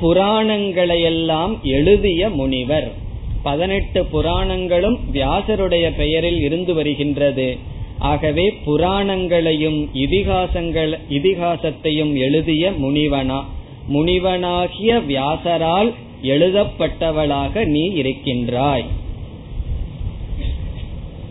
புராணங்களையெல்லாம் 0.00 1.60
எழுதிய 1.62 2.30
முனிவர். 2.30 2.92
பதினெட்டு 3.42 4.06
புராணங்களும் 4.12 4.98
வியாசருடைய 5.12 5.96
பெயரில் 5.96 6.40
இருந்து 6.40 6.74
வருகின்றது. 6.74 7.58
ஆகவே 7.98 8.54
புராணங்களையும் 8.66 9.88
இதிகாசங்கள் 9.94 10.98
இதிகாசத்தையும் 11.10 12.14
எழுதிய 12.16 12.70
முனிவனா 12.70 13.44
முனிவனாகிய 13.92 14.98
வியாசரால் 15.06 15.92
எழுதப்பட்டவளாக 16.22 17.64
நீ 17.64 17.84
இருக்கின்றாய். 17.88 18.84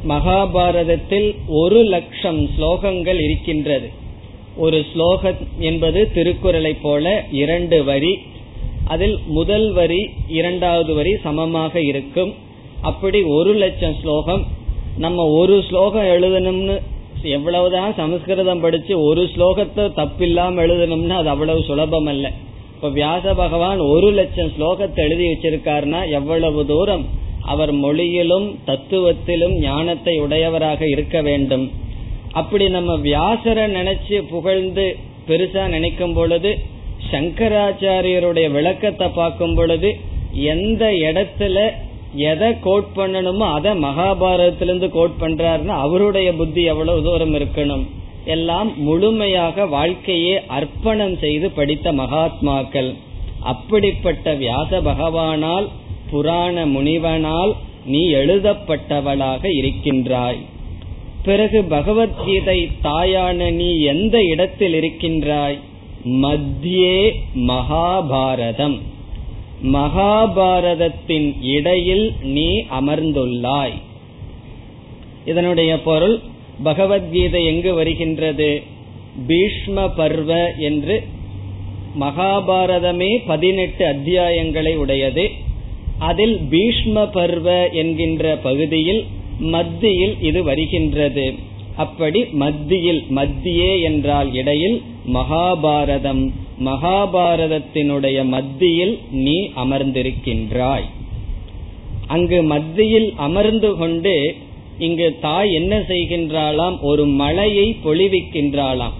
மகாபாரதத்தில் 0.08 1.36
ஒரு 1.48 1.84
லட்சம் 1.84 2.50
ஸ்லோகங்கள் 2.58 3.20
இருக்கின்றது. 3.24 3.92
ஒரு 4.56 4.86
ஸ்லோகம் 4.94 5.36
என்பது 5.60 6.12
திருக்குறளை 6.14 6.74
போல 6.74 7.24
இரண்டு 7.32 7.84
வரி. 7.84 8.20
அதில் 8.86 9.20
முதல் 9.28 9.74
வரி 9.74 10.10
இரண்டாவது 10.28 10.94
வரி 10.94 11.16
சமமாக 11.24 11.82
இருக்கும். 11.82 12.34
அப்படி 12.82 13.24
ஒரு 13.24 13.54
லட்சம் 13.54 13.96
ஸ்லோகம். 14.02 14.46
நம்ம 14.98 15.26
ஒரு 15.26 15.64
ஸ்லோகம் 15.70 16.04
எழுதணும்னு 16.04 16.82
எவ்வளவுதான் 17.22 17.94
சமஸ்கிருதம் 17.94 18.60
படிச்சு 18.60 19.02
ஒரு 19.02 19.30
ஸ்லோகத்தை 19.36 19.84
தப்பில்லாம 20.00 20.62
எழுதணும்னு 20.66 21.10
அது 21.10 21.30
அவ்வளவு 21.30 21.64
சுலபம் 21.64 22.06
அல்ல 22.06 22.32
இப்ப 22.76 22.90
வியாச 22.90 23.34
பகவான் 23.36 23.80
ஒரு 23.80 24.12
லட்சம் 24.12 24.52
ஸ்லோகத்தை 24.60 24.96
எழுதி 24.96 25.24
வச்சிருக்காருன்னா 25.24 26.10
எவ்வளவு 26.10 26.66
தூரம்? 26.66 27.06
அவர் 27.42 27.72
மொழியிலும் 27.72 28.60
தத்துவத்திலும் 28.66 29.60
ஞானத்தை 29.60 30.20
உடையவராக 30.20 30.88
இருக்க 30.88 31.22
வேண்டும். 31.22 31.72
அப்படி 32.32 32.70
நம்ம 32.70 32.92
வியாசரை 32.98 33.66
நினைச்சு 33.78 34.18
புகழ்ந்து 34.30 34.86
பெருசா 35.28 35.68
நினைக்கும் 35.68 36.14
பொழுது 36.14 36.52
சங்கராச்சாரியருடைய 37.12 38.52
விளக்கத்தை 38.52 39.08
பார்க்கும் 39.08 39.56
பொழுது 39.56 39.90
எந்த 40.34 40.92
இடத்துல 40.92 41.58
எதை 42.16 42.60
கோட் 42.60 42.92
பண்ணணுமோ 42.96 43.46
அதை 43.52 43.72
மகாபாரதத்திலிருந்து 43.84 44.90
கோட் 44.90 45.20
பண்றாருன்னா 45.20 45.76
அவருடைய 45.86 46.34
புத்தி 46.34 46.64
எவ்வளவு 46.64 47.04
தூரம் 47.04 47.36
இருக்கணும்? 47.36 47.84
எல்லாம் 48.26 48.82
முழுமையாக 48.82 49.66
வாழ்க்கையே 49.66 50.42
அர்ப்பணம் 50.48 51.18
செய்து 51.18 51.50
படித்த 51.52 51.92
மகாத்மாக்கள். 51.92 52.94
அப்படிப்பட்ட 53.42 54.34
வியாச 54.34 54.82
பகவானால் 54.82 55.68
புராண 56.12 56.66
முனிவனால் 56.66 57.54
நீ 57.86 58.02
எழுதப்பட்டவளாக 58.14 59.46
இருக்கின்றாய். 59.58 60.42
பிறகு 61.24 61.64
பகவத்கீதை 61.64 62.70
தாயான 62.84 63.52
நீ 63.52 63.80
எந்த 63.80 64.24
இடத்தில் 64.24 64.74
இருக்கின்றாய் 64.74 65.60
மத்தியே 66.06 67.12
மகாபாரதம். 67.36 68.80
மகாபாரதத்தின் 69.64 71.36
இடையில் 71.42 72.14
நீ 72.24 72.62
அமர்ந்துள்ளாய். 72.62 73.74
இதனுடைய 75.26 75.82
பொருள் 75.82 76.20
பகவத்கீதை 76.64 77.46
எங்கு 77.46 77.74
வருகின்றது? 77.74 78.62
பீஷ்ம 79.28 79.92
பர்வ 79.96 80.54
என்று 80.58 81.04
மகாபாரதமே 82.00 83.22
பதினெட்டு 83.28 83.86
அத்தியாயங்களை 83.86 84.76
உடையது. 84.76 85.30
அதில் 85.98 86.40
பீஷ்ம 86.50 87.12
பர்வ 87.12 87.70
என்கின்ற 87.70 88.38
பகுதியில் 88.44 89.06
மத்தியில் 89.42 90.22
இது 90.22 90.44
வருகின்றது. 90.44 91.34
அப்படி 91.76 92.26
மத்தியில் 92.32 93.04
மத்தியே 93.16 93.82
என்றால் 93.82 94.34
இடையில் 94.34 94.82
மகாபாரதம். 95.14 96.32
மகாபாரதத்தினுடைய 96.66 98.26
மத்தியில் 98.26 99.00
நீ 99.12 99.50
அமர்ந்திருக்கின்றாய். 99.56 100.84
அங்கு 102.08 102.44
மத்தியில் 102.44 103.14
அமர்ந்து 103.18 103.78
கொண்டு 103.78 104.36
இங்கு 104.80 105.18
தாய் 105.22 105.54
என்ன 105.54 105.80
செய்கின்றாளாம்? 105.80 106.80
ஒரு 106.82 107.06
மலையை 107.06 107.76
பொழிவிக்கின்றாளாம். 107.86 108.94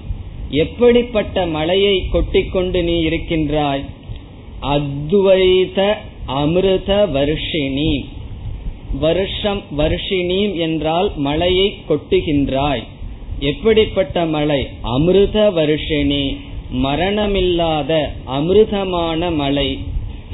எப்படிப்பட்ட 0.50 1.46
மலையை 1.46 2.06
கொட்டிக்கொண்டு 2.12 2.84
நீ 2.84 3.00
இருக்கின்றாய்? 3.00 3.84
அத்வைத 4.62 5.94
அமிர்த 6.26 7.08
வருஷினி. 7.14 8.06
வருஷம் 9.00 9.62
வருஷினீம் 9.78 10.56
என்றால் 10.56 11.12
மலையை 11.16 11.78
கொட்டுகின்றாய். 11.90 12.84
எப்படிப்பட்ட 13.40 14.26
மலை? 14.26 14.68
அமிர்த 14.82 15.52
வருஷினி 15.52 16.38
மரணமில்லாத 16.74 18.10
அமிர்தமான 18.28 19.36
மலை. 19.36 19.80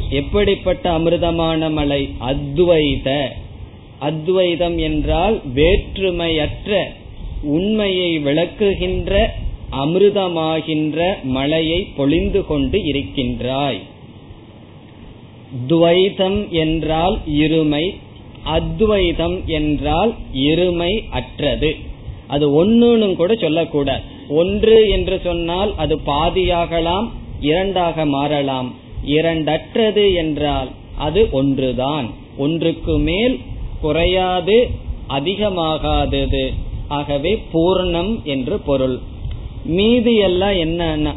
எப்படிப்பட்ட 0.09 0.99
அமிர்தமான 0.99 1.71
மலை? 1.71 2.09
அத்வைத. 2.19 3.27
அத்வைதம் 3.99 4.77
என்றால் 4.77 5.41
வேற்றுமையற்ற 5.55 6.83
உண்மையை 7.41 8.19
விளக்குகின்ற 8.19 9.25
அமிர்தமாகின்ற 9.71 11.23
மலையை 11.23 11.87
பொழிந்து 11.95 12.45
கொண்டு 12.45 12.83
இருக்கின்றாய். 12.83 13.79
துவைதம் 15.67 16.49
என்றால் 16.49 17.19
இருமை 17.39 17.95
அத்வைதம் 18.55 19.37
என்றால் 19.45 20.11
இருமை 20.33 20.91
அற்றது. 21.09 21.71
அது 22.27 22.45
ஒன்னுன்னு 22.59 23.09
கூட 23.15 23.33
சொல்லக்கூடாது. 23.35 24.03
ஒன்று 24.29 24.77
என்று 24.89 25.17
சொன்னால் 25.23 25.71
அது 25.75 25.95
பாதியாகலாம் 26.05 27.07
இரண்டாக 27.41 28.05
மாறலாம். 28.05 28.69
இரண்டற்றது 29.05 30.05
என்றால் 30.15 30.69
அது 30.97 31.21
ஒன்றுதான். 31.31 32.07
ஒன்றுக்கு 32.37 32.95
மேல் 32.99 33.35
குறையாது 33.81 34.57
அதிகமாகாதது. 35.09 36.45
ஆகவே 36.87 37.31
பூர்ணம் 37.53 38.11
என்று 38.23 38.57
பொருள். 38.59 38.97
மீதி 39.65 40.15
எல்லாம் 40.27 40.57
என்னன்னா 40.65 41.13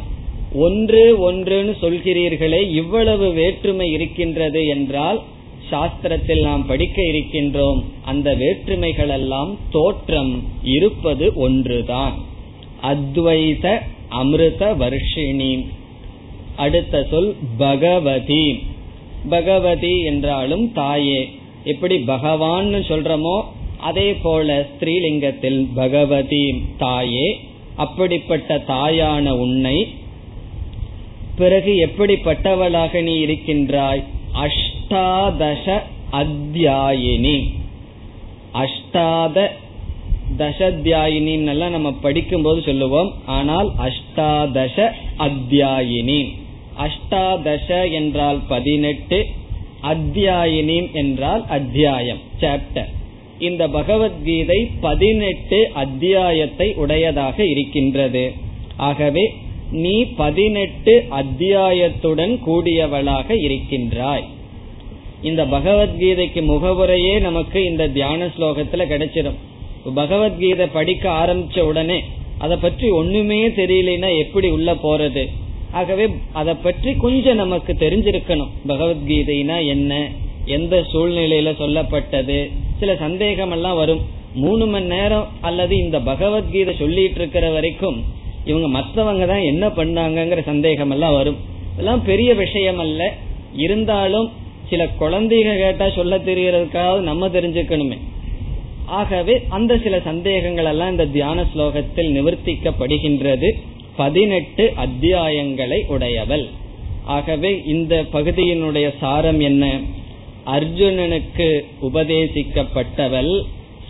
ஒன்று 0.55 1.03
ஒன்றுன்னு 1.31 1.73
சொல்கிறீர்களே 1.81 2.61
இவ்வளவு 2.71 3.27
வேற்றுமை 3.31 3.91
இருக்கின்றது 3.91 4.61
என்றால் 4.67 5.19
சாஸ்திரத்தில் 5.69 6.41
நாம் 6.41 6.65
படிக்க 6.65 7.01
இருக்கின்றோம் 7.01 7.83
அந்த 8.05 8.33
வேற்றுமைகள் 8.33 9.09
எல்லாம் 9.09 9.57
தோற்றம் 9.71 10.43
இருப்பது 10.63 11.33
ஒன்றுதான். 11.35 12.19
அத்வைத 12.83 13.81
அமிர்த 14.09 14.73
வர்ஷினி 14.73 15.65
அடுத்த 16.55 17.07
சொல் 17.11 17.35
பகவதி. 17.57 18.63
பகவதி 19.29 20.01
என்றாலும் 20.01 20.71
தாயே. 20.71 21.29
எப்படி 21.63 21.97
பகவான் 21.97 22.65
சொல்றமோ 22.65 23.43
அதே 23.77 24.13
போல 24.13 24.69
ஸ்ரீலிங்கத்தில் 24.79 25.67
பகவதி 25.75 26.63
தாயே. 26.77 27.39
அப்படிப்பட்ட 27.75 28.63
தாயான 28.67 29.29
உன்னை. 29.29 29.87
பிறகு 31.35 31.89
எப்படிப்பட்டவளாக 31.89 33.01
நீ 33.01 33.19
இருக்கின்றாய்? 33.19 34.03
அஷ் 34.31 34.70
அஷ்டாதச 34.91 35.65
அத்தியாயினி 36.11 37.35
அஷ்டாத 38.61 39.37
தசத்தியாயினின் 40.39 41.45
எல்லாம் 41.47 41.71
நம்ம 41.71 41.89
படிக்கும் 42.05 42.41
போது 42.41 42.59
சொல்லுவோம் 42.61 43.11
ஆனால் 43.25 43.69
அஷ்டாதச 43.87 44.87
அத்தியாயினி. 45.17 46.19
அஷ்டாதச 46.77 47.69
என்றால் 47.91 48.39
பதினெட்டு 48.47 49.19
அத்தியாயினி 49.83 50.77
என்றால் 50.93 51.45
அத்தியாயம் 51.47 52.21
சாப்டர் 52.41 52.91
இந்த 53.39 53.63
பகவத்கீதை 53.67 54.59
பதினெட்டு 54.81 55.61
அத்தியாயத்தை 55.73 56.69
உடையதாக 56.75 57.37
இருக்கின்றது. 57.45 58.25
ஆகவே 58.89 59.25
நீ 59.83 59.95
பதினெட்டு 60.15 60.95
அத்தியாயத்துடன் 61.21 62.35
கூடியவளாக 62.47 63.29
இருக்கின்றாய். 63.41 64.27
இந்த 65.21 65.45
பகவத்கீதைக்கு 65.45 66.41
முகவுரையே 66.41 67.19
நமக்கு 67.19 67.63
இந்த 67.63 67.87
தியான 67.87 68.25
ஸ்லோகத்துல 68.25 68.85
கிடைச்சிடும் 68.91 69.39
பகவத்கீதை 69.93 70.67
படிக்க 70.67 71.09
ஆரம்பிச்ச 71.09 71.59
உடனே 71.59 72.03
அதை 72.37 72.57
பற்றி 72.57 72.89
ஒண்ணுமே 72.89 73.49
தெரியலனா 73.49 74.17
எப்படி 74.17 74.49
உள்ள 74.49 74.73
போறது? 74.73 75.27
ஆகவே 75.71 76.07
அதை 76.31 76.53
பற்றி 76.53 76.93
கொஞ்சம் 76.93 77.35
நமக்கு 77.35 77.73
தெரிஞ்சிருக்கணும். 77.73 78.49
பகவத்கீதைனா 78.67 79.65
என்ன? 79.65 80.09
எந்த 80.45 80.85
சூழ்நிலையில 80.93 81.51
சொல்லப்பட்டது? 81.59 82.51
சில 82.79 82.95
சந்தேகம் 82.95 83.51
எல்லாம் 83.51 83.75
வரும். 83.75 84.01
மூணு 84.35 84.65
மணி 84.65 84.85
நேரம் 84.85 85.27
அல்லது 85.41 85.77
இந்த 85.77 85.99
பகவத்கீதை 85.99 86.75
சொல்லிட்டு 86.75 87.15
இருக்கிற 87.15 87.49
வரைக்கும் 87.49 88.03
இவங்க 88.45 88.79
மற்றவங்க 88.79 89.25
தான் 89.25 89.41
என்ன 89.41 89.67
பண்ணாங்கிற 89.67 90.43
சந்தேகம் 90.43 90.89
எல்லாம் 90.89 91.13
வரும். 91.13 91.37
இதெல்லாம் 91.73 92.03
பெரிய 92.05 92.33
விஷயம் 92.33 92.79
அல்ல. 92.79 93.13
இருந்தாலும் 93.55 94.31
சில 94.71 94.87
குழந்தைக 94.99 95.55
கேட்டா 95.57 95.89
சொல்ல 95.89 96.17
தெரியறதுக்காவது 96.17 96.99
நம்ம 96.99 97.27
தெரிஞ்சுக்கணுமே. 97.27 97.97
ஆகவே 98.85 99.35
அந்த 99.49 99.77
சில 99.83 99.99
சந்தேகங்கள் 99.99 100.65
எல்லாம் 100.65 100.91
இந்த 100.91 101.05
தியான 101.05 101.45
ஸ்லோகத்தில் 101.55 102.11
நிவர்த்திக்கப்படுகின்றது. 102.17 103.49
பதினெட்டு 103.95 104.73
அத்தியாயங்களை 104.85 105.79
உடையவள். 105.87 106.45
ஆகவே 107.05 107.61
இந்த 107.65 108.03
பகுதியினுடைய 108.13 108.87
சாரம் 108.99 109.39
என்ன? 109.39 109.79
அர்ஜுனனுக்கு 110.45 111.49
உபதேசிக்கப்பட்டவள் 111.93 113.33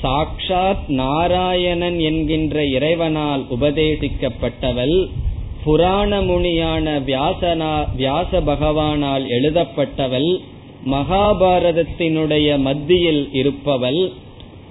சாக்ஷாத் 0.03 0.87
நாராயணன் 0.87 1.99
என்கின்ற 1.99 2.65
இறைவனால் 2.65 3.45
உபதேசிக்கப்பட்டவள் 3.59 4.95
புராண 5.63 6.21
முனியான 6.21 6.99
வியாசனா 6.99 7.73
வியாச 7.95 8.41
பகவானால் 8.41 9.25
எழுதப்பட்டவள் 9.29 10.31
மகாபாரதத்தினுடைய 10.89 12.59
மத்தியில் 12.59 13.29
இருப்பவள் 13.31 14.11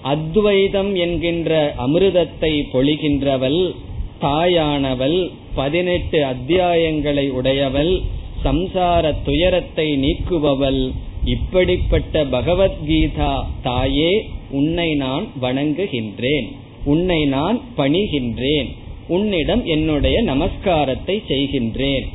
அத்வைதம் 0.03 0.94
என்கின்ற 0.94 1.75
அமிர்தத்தை 1.79 2.53
பொழிகின்றவள் 2.73 3.75
தாயானவள் 4.20 5.31
பதினெட்டு 5.55 6.25
அத்தியாயங்களை 6.25 7.31
உடையவள் 7.31 8.01
சம்சார 8.44 9.14
துயரத்தை 9.25 9.96
நீக்குபவள் 9.96 10.90
இப்படிப்பட்ட 11.25 12.25
பகவத்கீதா 12.25 13.44
தாயே 13.62 14.27
உன்னை 14.51 14.94
நான் 14.94 15.27
வணங்குகின்றேன் 15.40 16.49
உன்னை 16.85 17.25
நான் 17.27 17.61
பணிகின்றேன் 17.77 18.68
உன்னிடம் 19.09 19.64
என்னுடைய 19.64 20.23
நமஸ்காரத்தை 20.23 21.23
செய்கின்றேன். 21.29 22.07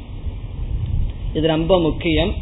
இது 1.33 1.47
ரொம்ப 1.47 1.79
முக்கியம். 1.79 2.33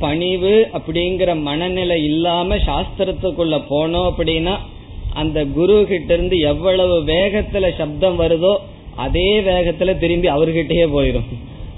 பணிவு 0.00 0.68
அப்படிங்கிற 0.72 1.40
மனநிலை 1.40 2.04
இல்லாம 2.04 2.56
சாஸ்திரத்துக்குள்ள 2.56 3.56
போனோம் 3.70 4.08
அப்படின்னா 4.10 4.56
அந்த 5.14 5.44
குரு 5.44 5.86
கிட்ட 5.88 6.14
இருந்து 6.14 6.38
எவ்வளவு 6.38 6.96
வேகத்துல 7.02 7.76
சப்தம் 7.76 8.18
வருதோ 8.20 8.54
அதே 8.96 9.40
வேகத்துல 9.40 9.98
திரும்பி 9.98 10.28
அவர்கிட்டயே 10.28 10.86
போயிடும் 10.96 11.28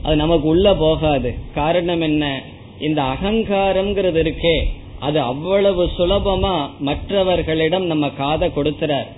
அது 0.02 0.16
நமக்கு 0.16 0.48
உள்ள 0.48 0.74
போகாது. 0.74 1.34
காரணம் 1.54 2.00
என்ன? 2.00 2.42
இந்த 2.80 3.02
அகங்காரம்ங்கிறது 3.02 4.20
இருக்கே 4.22 4.56
அது 4.98 5.20
அவ்வளவு 5.20 5.90
சுலபமா 5.98 6.54
மற்றவர்களிடம் 6.78 7.84
நம்ம 7.84 8.10
காதை 8.10 8.48
கொடுத்துறார். 8.48 9.08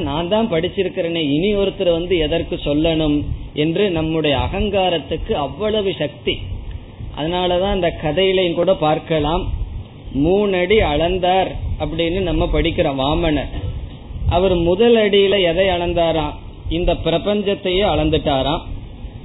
நான் 0.00 0.28
தான் 0.28 0.50
படிச்சிருக்கிறேனே 0.50 1.22
இனி 1.36 1.54
ஒருத்தர் 1.54 1.90
வந்து 1.90 2.18
எதற்கு 2.18 2.56
சொல்லணும்? 2.64 3.24
என்று 3.54 3.90
நம்முடைய 3.90 4.36
அகங்காரத்துக்கு 4.36 5.32
அவ்வளவு 5.32 5.92
சக்தி. 5.98 6.34
அதனாலதான் 7.18 7.70
அந்த 7.70 7.96
கதையிலையும் 8.02 8.54
கூட 8.54 8.74
பார்க்கலாம். 8.74 9.52
மூணடி 10.12 10.76
அளந்தார் 10.76 11.50
அப்படின்னு 11.80 12.20
நம்ம 12.20 12.48
படிக்கிறோம் 12.52 12.98
வாமனர் 12.98 13.48
அவர் 14.28 14.54
முதல் 14.54 14.96
அடியில 14.96 15.42
எதை 15.42 15.66
அளந்தாராம்? 15.66 16.34
இந்த 16.68 16.94
பிரபஞ்சத்தையே 16.94 17.84
அளந்துட்டாராம். 17.84 18.60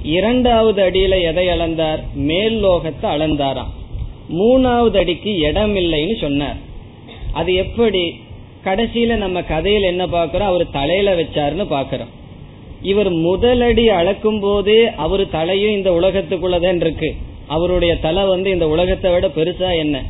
இரண்டாவது 0.02 0.90
அடியில 0.90 1.20
எதை 1.22 1.46
அளந்தார்? 1.46 2.02
மேல் 2.14 2.64
லோகத்தை 2.64 3.02
அளந்தாராம். 3.02 3.72
மூணாவது 4.28 4.96
அடிக்கு 4.96 5.38
இடம் 5.38 5.76
இல்லைன்னு 5.76 6.20
சொன்னார். 6.20 6.56
அது 7.32 7.54
எப்படி? 7.54 8.20
கடைசியில 8.64 9.14
நம்ம 9.14 9.40
கதையில 9.40 9.80
என்ன 9.80 10.06
பாக்குறோம் 10.06 10.50
அவர் 10.50 10.70
தலையில 10.70 11.14
வச்சாருன்னு 11.14 11.66
பாக்குறோம் 11.70 12.12
இவர் 12.82 13.12
முதலடி 13.12 13.86
அளக்கும் 13.86 14.40
போதே 14.40 14.94
அவர் 14.94 15.30
தலையும் 15.30 15.72
இந்த 15.72 15.90
உலகத்துக்குள்ளதான் 15.90 16.76
இருக்கு. 16.76 17.14
அவருடைய 17.46 17.98
தலை 17.98 18.24
வந்து 18.24 18.50
இந்த 18.50 18.68
உலகத்தை 18.68 19.12
விட 19.12 19.26
பெருசா 19.26 19.76
என்ன? 19.76 20.02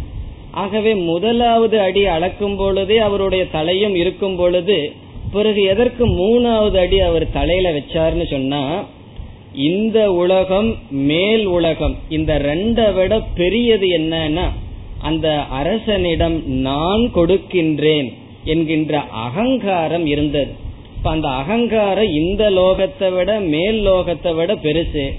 ஆகவே 0.51 0.95
முதலாவது 0.95 1.81
அடி 1.81 2.07
அளக்கும் 2.07 2.57
பொழுதே 2.57 2.99
அவருடைய 2.99 3.47
தலையும் 3.51 3.95
இருக்கும் 3.95 4.37
பொழுது 4.37 4.93
பிறகு 5.33 5.63
எதற்கு 5.63 6.07
மூணாவது 6.07 6.77
அடி 6.79 7.01
அவர் 7.01 7.31
தலையில 7.31 7.73
வச்சாருன்னு 7.73 8.31
சொன்னா 8.31 8.85
இந்த 9.55 10.13
உலகம் 10.13 10.77
மேல் 10.91 11.47
உலகம் 11.47 11.97
இந்த 12.09 12.39
ரெண்டை 12.39 12.95
விட 12.95 13.21
பெரியது 13.35 13.87
என்னன்னா 13.87 14.49
அந்த 14.99 15.39
அரசனிடம் 15.39 16.47
நான் 16.47 17.11
கொடுக்கின்றேன் 17.15 18.13
என்கின்ற 18.45 19.01
அகங்காரம் 19.01 20.07
இருந்தது. 20.07 20.53
இப்ப 20.97 21.11
அந்த 21.11 21.29
அகங்காரம் 21.29 22.11
இந்த 22.11 22.51
லோகத்தை 22.51 23.13
விட 23.13 23.41
மேல் 23.41 23.87
லோகத்தை 23.87 24.35
விட 24.35 24.55
பெருசு. 24.55 25.13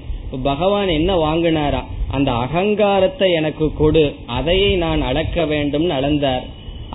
பகவான் 0.44 0.88
என்ன 0.88 1.16
வாங்கினாரா? 1.16 1.84
அந்த 2.16 2.32
அகங்காரத்தை 2.46 3.30
எனக்கு 3.32 3.68
கொடு. 3.82 4.06
அதையை 4.38 4.72
நான் 4.84 5.02
அளக்க 5.10 5.46
வேண்டும் 5.52 5.88
அளந்தார். 5.98 6.46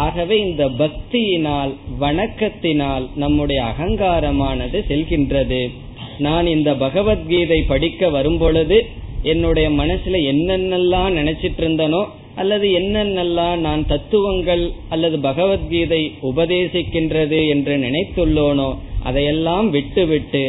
ஆகவே 0.06 0.36
இந்த 0.46 0.64
பக்தியினால் 0.80 1.72
வணக்கத்தினால் 2.00 3.06
நம்முடைய 3.22 3.60
அகங்காரமானது 3.70 4.78
செல்கின்றது. 4.90 5.62
நான் 6.26 6.46
இந்த 6.46 6.70
பகவத்கீதை 6.84 7.58
படிக்க 7.72 8.08
வரும்பொழுது 8.16 8.78
என்னுடைய 9.32 9.68
மனசுல 9.80 10.18
என்னென்னலாம் 10.32 11.16
நினைச்சிட்டு 11.18 11.60
இருந்தனோ 11.62 12.02
அல்லது 12.40 12.66
என்னென்னலாம் 12.78 13.60
நான் 13.66 13.82
தத்துவங்கள் 13.86 14.64
அல்லது 14.88 15.16
பகவத்கீதை 15.26 16.00
உபதேசிக்கின்றது 16.30 17.40
என்று 17.54 17.74
நினைத்துள்ளோனோ 17.86 18.70
அதையெல்லாம் 19.08 19.68
விட்டுவிட்டு 19.76 20.44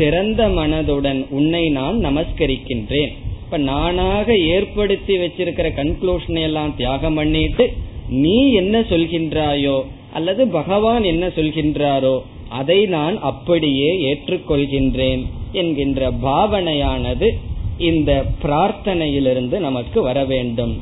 திறந்த 0.00 0.42
மனதுடன் 0.58 1.20
உன்னை 1.38 1.64
நான் 1.78 1.98
நமஸ்கரிக்கின்றேன். 2.06 3.12
இப்ப 3.45 3.65
நானாக 3.65 4.35
ஏற்படுத்தி 4.51 5.17
வச்சிருக்கிற 5.17 5.75
கன்க்ளூஷனை 5.75 6.41
எல்லாம் 6.41 6.75
தியாகம் 6.75 7.13
பண்ணிட்டு 7.13 7.73
நீ 8.21 8.55
என்ன 8.55 8.85
சொல்கின்றாயோ 8.91 9.83
அல்லது 10.13 10.51
பகவான் 10.51 11.03
என்ன 11.03 11.31
சொல்கின்றாரோ 11.35 12.23
அதை 12.59 12.89
நான் 12.89 13.21
அப்படியே 13.21 14.09
ஏற்றுக்கொள்கின்றேன் 14.09 15.21
என்கின்ற 15.53 16.11
பாவனையானது 16.23 17.37
இந்த 17.83 18.25
பிரார்த்தனையிலிருந்து 18.41 19.59
நமக்கு 19.59 20.01
வர 20.01 20.25
வேண்டும் 20.25 20.81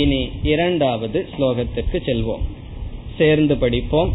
இனி 0.00 0.32
இரண்டாவது 0.44 1.26
ஸ்லோகத்திற்கு 1.32 2.02
செல்வோம் 2.06 2.42
சேர்ந்து 3.18 3.56
படிப்போம் 3.56 4.12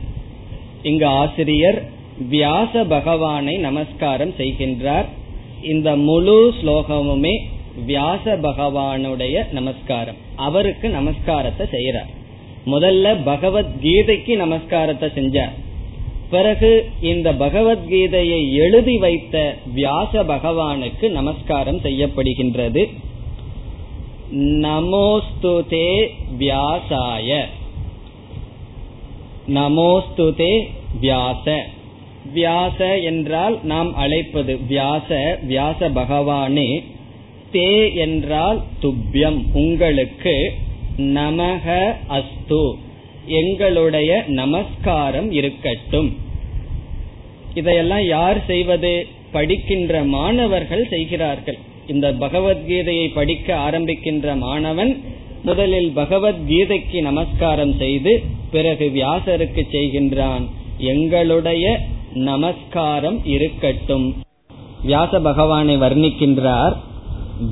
இங்கு 0.83 1.05
ஆசிரியர் 1.05 1.83
வியாச 2.29 2.83
பகவானை 2.83 3.57
நமஸ்காரம் 3.57 4.33
செய்கின்றார். 4.37 5.05
இந்த 5.63 5.95
முழு 5.95 6.53
ஸ்லோகமுமே 6.61 7.39
வியாச 7.85 8.37
பகவானுடைய 8.37 9.51
நமஸ்காரம். 9.51 10.15
அவருக்கு 10.35 10.87
நமஸ்காரத்தை 10.87 11.65
செய்யறார் 11.71 12.11
முதல்ல 12.65 13.15
பகவத்கீதைக்கு 13.25 14.33
நமஸ்காரத்தை 14.43 15.07
செஞ்சார். 15.19 15.53
பிறகு 16.29 16.89
இந்த 17.01 17.33
பகவத்கீதையை 17.33 18.53
எழுதி 18.53 18.97
வைத்த 18.97 19.55
வியாச 19.73 20.23
பகவானுக்கு 20.23 21.09
நமஸ்காரம் 21.09 21.79
செய்யப்படுகின்றது. 21.79 22.89
நமோஸ்துதே 24.35 26.07
வியாசாய 26.39 27.45
நமோஸ்துதே 29.47 30.67
வியாச 31.01 31.59
வியாச 32.35 33.03
என்றால் 33.03 33.59
நாம் 33.63 33.95
அழைப்பது 33.95 34.59
வியாச 34.69 35.39
வியாச 35.41 35.89
பகவானே। 35.89 36.83
தே 37.51 37.95
என்றால் 37.95 38.61
துப்பியம் 38.81 39.41
உங்களுக்கு 39.53 40.53
நமக 40.97 41.95
அஸ்து। 42.07 42.73
எங்களுடைய 43.25 44.23
நமஸ்காரம் 44.27 45.31
இருக்கட்டும். 45.31 46.17
இதையெல்லாம் 47.53 48.05
யார் 48.05 48.45
செய்வது? 48.45 49.07
படிக்கின்ற 49.31 50.03
மாணவர்கள் 50.03 50.87
செய்கிறார்கள். 50.87 51.57
இந்த 51.91 52.11
பகவத்கீதையை 52.11 53.13
படிக்க 53.13 53.69
ஆரம்பிக்கின்ற 53.69 54.37
மாணவன் 54.37 55.01
முதலில் 55.43 55.91
பகவத்கீதைக்கு 55.95 57.01
நமஸ்காரம் 57.01 57.77
செய்து 57.77 58.21
பிறகு 58.51 58.91
வியாசருக்கு 58.95 59.61
செய்கின்றான். 59.71 60.49
எங்களுடைய 60.77 61.79
நமஸ்காரம் 62.13 63.25
இருக்கட்டும். 63.25 64.15
வியாச 64.85 65.19
பகவானை 65.19 65.77
வர்ணிக்கின்றார் 65.77 66.75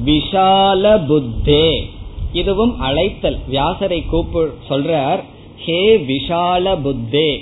விஷால 0.05 1.07
புத்தே. 1.07 1.89
இதுவும் 2.33 2.79
அழைத்தல். 2.79 3.37
வியாசரை 3.51 4.05
கூப்பு 4.05 4.53
சொல்றார் 4.69 5.19
ஹே 5.65 5.97
விஷால 5.97 6.81
புத்தே. 6.81 7.41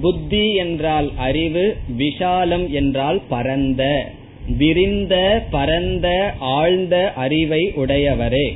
புத்தி 0.00 0.54
என்றால் 0.54 1.10
அறிவு 1.16 1.76
விஷாலம் 1.98 2.70
என்றால் 2.70 3.22
பரந்த. 3.28 4.12
விரிந்த 4.48 5.44
பரந்த 5.50 6.34
ஆழ்ந்த 6.38 7.12
அறிவை 7.12 7.72
உடையவரே. 7.76 8.54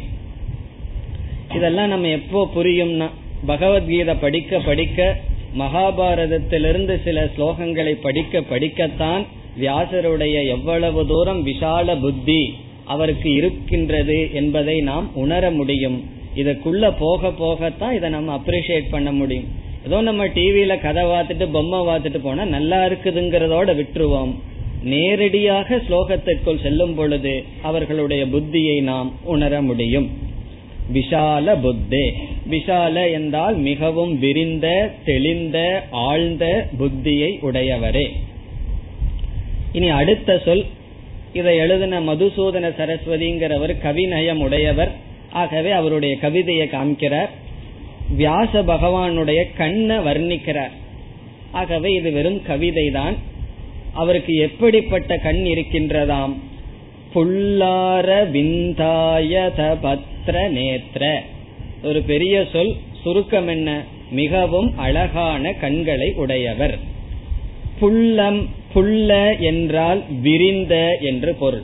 இதெல்லாம் 1.55 1.89
நம்ம 1.89 2.09
எப்போ 2.09 2.49
புரியும்னா 2.57 3.09
பகவத்கீதை 3.47 4.15
படிக்க 4.15 4.59
படிக்க 4.59 5.17
மகாபாரதத்திலிருந்து 5.59 7.03
சில 7.05 7.25
ஸ்லோகங்களை 7.25 7.93
படிக்க 8.01 8.41
படிக்கத்தான் 8.41 9.23
வியாசருடைய 9.61 10.47
எவ்வளவு 10.47 11.07
தூரம் 11.07 11.47
விஷால 11.47 12.01
புத்தி 12.01 12.55
அவருக்கு 12.85 13.35
இருக்கின்றது 13.35 14.33
என்பதை 14.33 14.81
நாம் 14.81 15.11
உணர 15.15 15.51
முடியும். 15.51 16.05
இதுக்குள்ள 16.37 16.93
போக 16.99 17.29
போகத்தான் 17.29 17.93
இதை 17.93 18.11
நம்ம 18.11 18.37
அப்ரிஷியேட் 18.37 18.91
பண்ண 18.91 19.13
முடியும். 19.13 19.49
ஏதோ 19.87 20.01
நம்ம 20.01 20.27
டிவியில 20.27 20.81
கதை 20.81 21.05
பார்த்துட்டு 21.05 21.53
பொம்மை 21.53 21.79
பார்த்துட்டு 21.79 22.19
போனா 22.23 22.45
நல்லா 22.45 22.85
இருக்குதுங்கிறதோட 22.85 23.71
விட்டுருவோம். 23.81 24.35
நேரடியாக 24.83 25.77
ஸ்லோகத்திற்குள் 25.77 26.63
செல்லும் 26.63 26.95
பொழுது 26.95 27.45
அவர்களுடைய 27.63 28.27
புத்தியை 28.27 28.83
நாம் 28.83 29.13
உணர 29.25 29.63
முடியும். 29.63 30.11
விஷால 30.93 31.61
புத்தே. 31.61 32.15
விஷால 32.51 33.13
என்றால் 33.13 33.57
மிகவும் 33.57 34.19
விரிந்த 34.19 34.91
தெளிந்த 35.05 35.87
ஆழ்ந்த 35.91 36.69
புத்தியை 36.79 37.39
உடையவரே. 37.43 38.09
இனி 39.73 39.89
அடுத்த 39.89 40.43
சொல். 40.45 40.65
இதை 41.33 41.57
எழுதின 41.57 42.01
மதுசூதன 42.01 42.73
சரஸ்வதிங்கிறவர் 42.79 43.77
கவிநயம் 43.83 44.39
உடையவர். 44.39 44.93
ஆகவே 45.33 45.71
அவருடைய 45.71 46.17
கவிதையை 46.17 46.69
காமிக்கிறார். 46.69 47.29
வியாச 48.17 48.63
பகவானுடைய 48.63 49.45
கண்ணை 49.57 49.97
வர்ணிக்கிறார். 49.97 50.71
ஆகவே 51.51 51.93
இது 51.93 52.13
வெறும் 52.13 52.43
கவிதை 52.43 52.91
தான் 52.91 53.35
அவருக்கு 53.97 54.35
எப்படிப்பட்ட 54.35 55.19
கண் 55.19 55.45
இருக்கின்றதாம்? 55.45 56.33
புல்லார 57.15 58.31
விந்தாயத 58.31 59.77
பத்ர 59.83 60.49
நேத்ர. 60.49 61.19
ஒரு 61.83 62.03
பெரிய 62.03 62.45
சொல் 62.53 62.77
சுருக்கம் 63.03 63.49
என்ன? 63.49 63.83
மிகவும் 64.11 64.79
அழகான 64.79 65.53
கண்களை 65.53 66.13
உடையவர். 66.17 66.79
புல்லம் 67.81 68.47
புல்ல 68.75 69.39
என்றால் 69.39 70.03
விரிந்த 70.23 70.99
என்று 71.01 71.35
பொருள். 71.35 71.63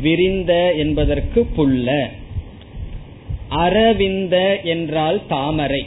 விரிந்த 0.00 0.72
என்பதற்கு 0.72 1.46
புல்ல. 1.56 2.10
அரவிந்த 3.48 4.60
என்றால் 4.62 5.26
தாமரை. 5.28 5.86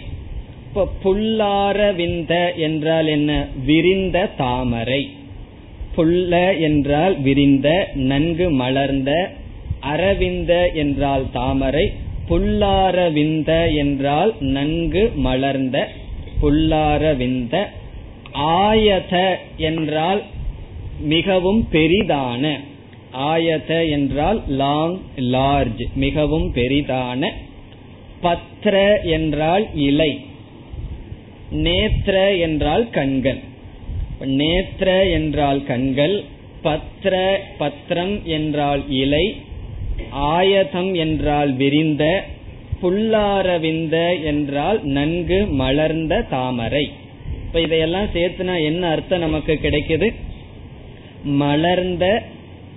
இப்ப 0.67 0.87
புல்லாரவிந்த 1.03 2.55
என்றால் 2.55 3.07
என்ன? 3.07 3.47
விரிந்த 3.65 4.29
தாமரை. 4.37 5.16
புல்ல 5.97 6.33
என்றால் 6.59 7.15
விரிந்த 7.21 7.69
நன்கு 8.05 8.47
மலர்ந்த 8.53 9.11
அரவிந்த 9.87 10.53
என்றால் 10.73 11.25
தாமரை 11.31 11.85
புல்லாரவிந்த 12.29 13.51
என்றால் 13.75 14.31
நன்கு 14.49 15.03
மலர்ந்த 15.17 15.77
புல்லாரவிந்த 16.41 17.55
ஆயத 18.61 19.15
என்றால் 19.63 20.21
மிகவும் 21.07 21.61
பெரிதான 21.71 22.43
ஆயத 23.27 23.71
என்றால் 23.89 24.39
லாங் 24.57 24.95
லார்ஜ் 25.31 25.83
மிகவும் 25.95 26.47
பெரிதான 26.53 27.21
பத்ர 28.21 28.75
என்றால் 29.09 29.65
இலை 29.81 30.11
நேத்ர 31.65 32.15
என்றால் 32.39 32.85
கண்கள் 32.89 33.41
நேத்ர 34.21 35.11
என்றால் 35.11 35.63
கண்கள் 35.63 36.23
பத்ர 36.63 37.37
பத்ரம் 37.59 38.23
என்றால் 38.23 38.89
இலை 38.89 39.35
ஆயதம் 40.15 40.95
என்றால் 40.95 41.53
விரிந்த 41.53 42.23
புல்லாரவிந்த 42.81 44.23
என்றால் 44.23 44.83
நன்கு 44.83 45.45
மலர்ந்த 45.45 46.21
தாமரை. 46.21 46.91
இப்ப 47.45 47.61
இதையெல்லாம் 47.61 48.05
சேர்த்துனா 48.13 48.63
என்ன 48.63 48.87
அர்த்தம் 48.87 49.19
நமக்கு 49.19 49.59
கிடைக்குது? 49.63 50.13
மலர்ந்த 51.23 52.23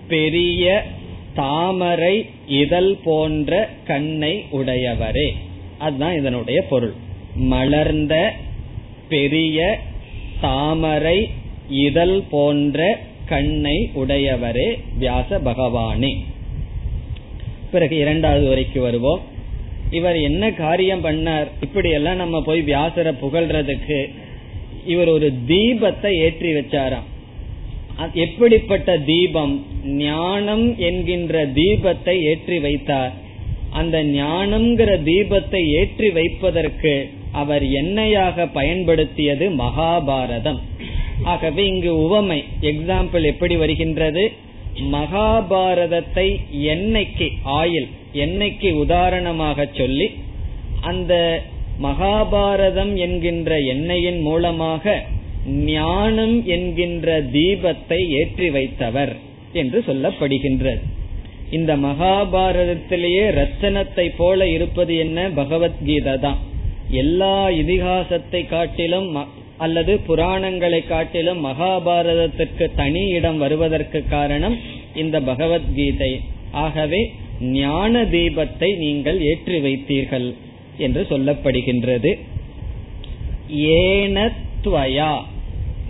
பெரிய 0.08 0.84
தாமரை 1.34 2.26
இதழ் 2.46 2.94
போன்ற 3.04 3.68
கண்ணை 3.86 4.44
உடையவரே. 4.52 5.32
அதுதான் 5.78 6.16
இதனுடைய 6.16 6.62
பொருள். 6.62 6.92
மலர்ந்த 7.34 8.32
பெரிய 9.08 9.78
தாமரை 10.40 11.18
இதழ் 11.86 12.18
போன்ற 12.30 12.78
கண்ணை 13.26 13.76
உடையவரே 13.94 14.68
வியாச 14.98 15.38
பகவானே 15.48 16.12
பிறகு 17.72 17.96
இரண்டாவது 17.96 18.46
வரைக்கு 18.52 18.78
வருவோம். 18.78 19.20
இவர் 19.90 20.16
என்ன 20.20 20.52
காரியம் 20.52 21.04
பண்ணார்? 21.04 21.48
இப்படி 21.60 21.90
எல்லாம் 21.90 22.16
நம்ம 22.16 22.36
போய் 22.42 22.60
வியாசரை 22.62 23.12
புகழ்றதுக்கு 23.22 23.98
இவர் 24.86 25.08
ஒரு 25.08 25.28
தீபத்தை 25.46 26.12
ஏற்றி 26.26 26.50
வச்சாராம். 26.52 27.08
எப்படிப்பட்ட 28.24 28.90
தீபம்? 28.98 29.54
ஞானம் 29.84 30.66
என்கின்ற 30.88 31.44
தீபத்தை 31.58 32.14
ஏற்றி 32.32 32.58
வைத்தார். 32.58 33.12
அந்த 33.70 33.96
ஞானம்ங்கிற 34.04 34.92
தீபத்தை 35.08 35.62
ஏற்றி 35.80 36.10
வைப்பதற்கு 36.10 36.94
அவர் 37.32 37.62
எண்ணெயாக 37.62 38.46
பயன்படுத்தியது 38.52 39.50
மகாபாரதம். 39.50 40.58
ஆகவே 41.22 41.66
இங்கு 41.66 41.98
உவமை 41.98 42.44
எக்ஸாம்பிள் 42.60 43.22
எப்படி 43.22 43.56
வருகின்றது? 43.56 44.32
மகாபாரதத்தை 44.90 46.40
எண்ணெய்க்கு 46.52 47.28
ஆயில் 47.44 47.88
எண்ணெய்க்கு 48.12 48.72
உதாரணமாக 48.72 49.68
சொல்லி 49.72 50.10
அந்த 50.80 51.42
மகாபாரதம் 51.82 52.94
என்கின்ற 52.94 53.56
எண்ணெயின் 53.56 54.20
மூலமாக 54.20 55.02
ஞானம் 55.46 56.46
என்கின்ற 56.46 57.20
தீபத்தை 57.20 58.08
ஏற்றி 58.08 58.50
வைத்தவர் 58.50 59.16
என்று 59.52 59.84
சொல்லப்படுகின்றது. 59.86 60.78
இந்த 61.50 61.76
மகாபாரதத்திலேயே 61.76 63.24
ரத்தனத்தை 63.30 64.10
போல 64.16 64.48
இருப்பது 64.48 64.96
என்ன? 64.96 65.28
பகவத்கீதை 65.28 66.18
தான். 66.18 66.48
எல்லா 66.90 67.48
இதிகாசத்தை 67.48 68.46
காட்டிலும் 68.48 69.16
அல்லது 69.56 70.00
புராணங்களை 70.08 70.86
காட்டிலும் 70.86 71.44
மகாபாரதத்திற்கு 71.44 72.66
தனி 72.76 73.06
இடம் 73.08 73.38
வருவதற்கு 73.38 74.04
காரணம் 74.08 74.56
இந்த 74.94 75.20
பகவத்கீதை. 75.20 76.20
ஆகவே 76.52 77.12
ஞான 77.40 78.02
தீபத்தை 78.04 78.76
நீங்கள் 78.76 79.18
ஏற்றி 79.20 79.58
வைத்தீர்கள் 79.58 80.34
என்று 80.78 81.06
சொல்லப்படுகின்றது. 81.10 82.18
ஏன 83.52 84.32
துவயா. 84.64 85.12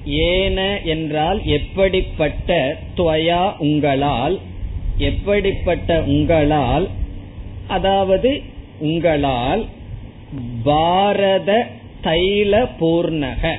ஏன 0.04 0.80
என்றால் 0.84 1.40
எப்படிப்பட்ட 1.44 2.76
துவயா 2.96 3.56
உங்களால் 3.58 4.38
எப்படிப்பட்ட 4.98 6.02
உங்களால் 6.02 6.88
அதாவது 7.68 8.30
உங்களால் 8.78 9.66
பாரத 10.62 11.66
தைல 12.02 12.68
பூர்ணக. 12.80 13.56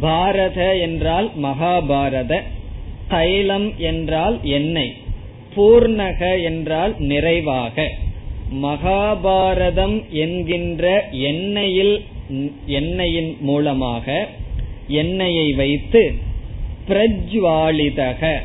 பாரத 0.00 0.78
என்றால் 0.78 1.30
மகாபாரத 1.42 2.42
தைலம் 3.08 3.78
என்றால் 3.78 4.38
எண்ணெய் 4.42 4.94
பூர்ணக 5.56 6.42
என்றால் 6.42 6.94
நிறைவாக. 6.98 7.90
மகாபாரதம் 8.62 10.08
என்கின்ற 10.10 11.08
எண்ணெயில் 11.12 12.00
எண்ணெயின் 12.66 13.40
மூலமாக 13.40 14.28
எண்ணெயை 14.88 15.52
வைத்து 15.52 16.14
பிரஜ்வாலிதக 16.88 18.38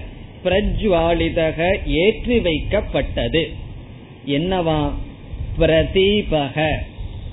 பிரஜ்வாலிதக 0.44 1.78
ஏற்றி 1.86 2.38
வைக்கப்பட்டது. 2.38 3.44
என்னவா? 4.26 4.92
பிரதீபக. 5.60 6.58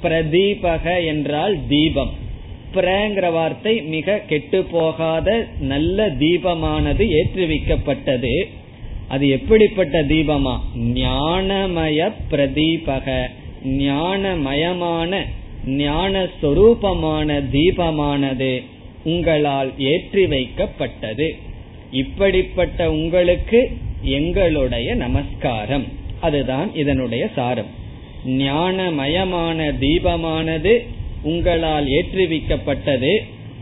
பிரதீபக 0.03 1.07
என்றால் 1.07 1.57
தீபம். 1.69 2.11
பிரங்கிற 2.75 3.33
வார்த்தை 3.33 3.83
மிக 3.83 4.23
கெட்டு 4.29 4.63
போகாத 4.63 5.47
நல்ல 5.61 6.11
தீபமானது 6.11 7.11
ஏற்றுவிக்கப்பட்டது. 7.11 8.49
அது 9.09 9.29
எப்படிப்பட்ட 9.29 10.03
தீபமா? 10.03 10.59
ஞானமய 10.79 12.13
பிரதீபக. 12.31 13.27
ஞானமயமான 13.67 15.21
ஞான 15.67 16.29
சொரூபமான 16.43 17.43
தீபமானது 17.53 18.63
உங்களால் 19.05 19.73
ஏற்றி 19.79 20.27
வைக்கப்பட்டது. 20.27 21.31
இப்படிப்பட்ட 21.91 22.91
உங்களுக்கு 22.91 23.71
எங்களுடைய 24.03 24.95
நமஸ்காரம். 24.95 25.85
அதுதான் 26.21 26.75
இதனுடைய 26.75 27.29
சாரம். 27.35 27.85
ஞானமயமான 28.38 29.60
தீபமானது 29.80 30.74
உங்களால் 31.24 31.88
ஏற்றுவிக்கப்பட்டது 31.90 33.14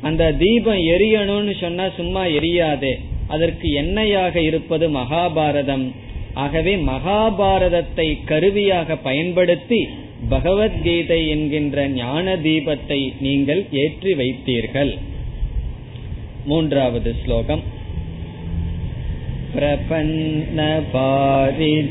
அந்த 0.01 0.25
தீபம் 0.37 0.81
எரியணும்னு 0.89 1.53
சொன்னா 1.61 1.85
சும்மா 1.95 2.23
எரியாதே 2.37 2.93
அதற்கு 3.27 3.67
எண்ணெயாக 3.81 4.35
இருப்பது 4.41 4.85
மகாபாரதம் 4.89 5.87
ஆகவே 6.35 6.73
மகாபாரதத்தை 6.89 8.07
கருவியாக 8.25 8.97
பயன்படுத்தி 9.03 9.81
பகவத்கீதை 10.29 11.19
என்கின்ற 11.29 11.87
ஞான 11.95 12.35
தீபத்தை 12.37 12.99
நீங்கள் 13.19 13.61
ஏற்றி 13.79 14.13
வைத்தீர்கள் 14.13 14.93
மூன்றாவது 16.45 17.11
ஸ்லோகம் 17.23 17.63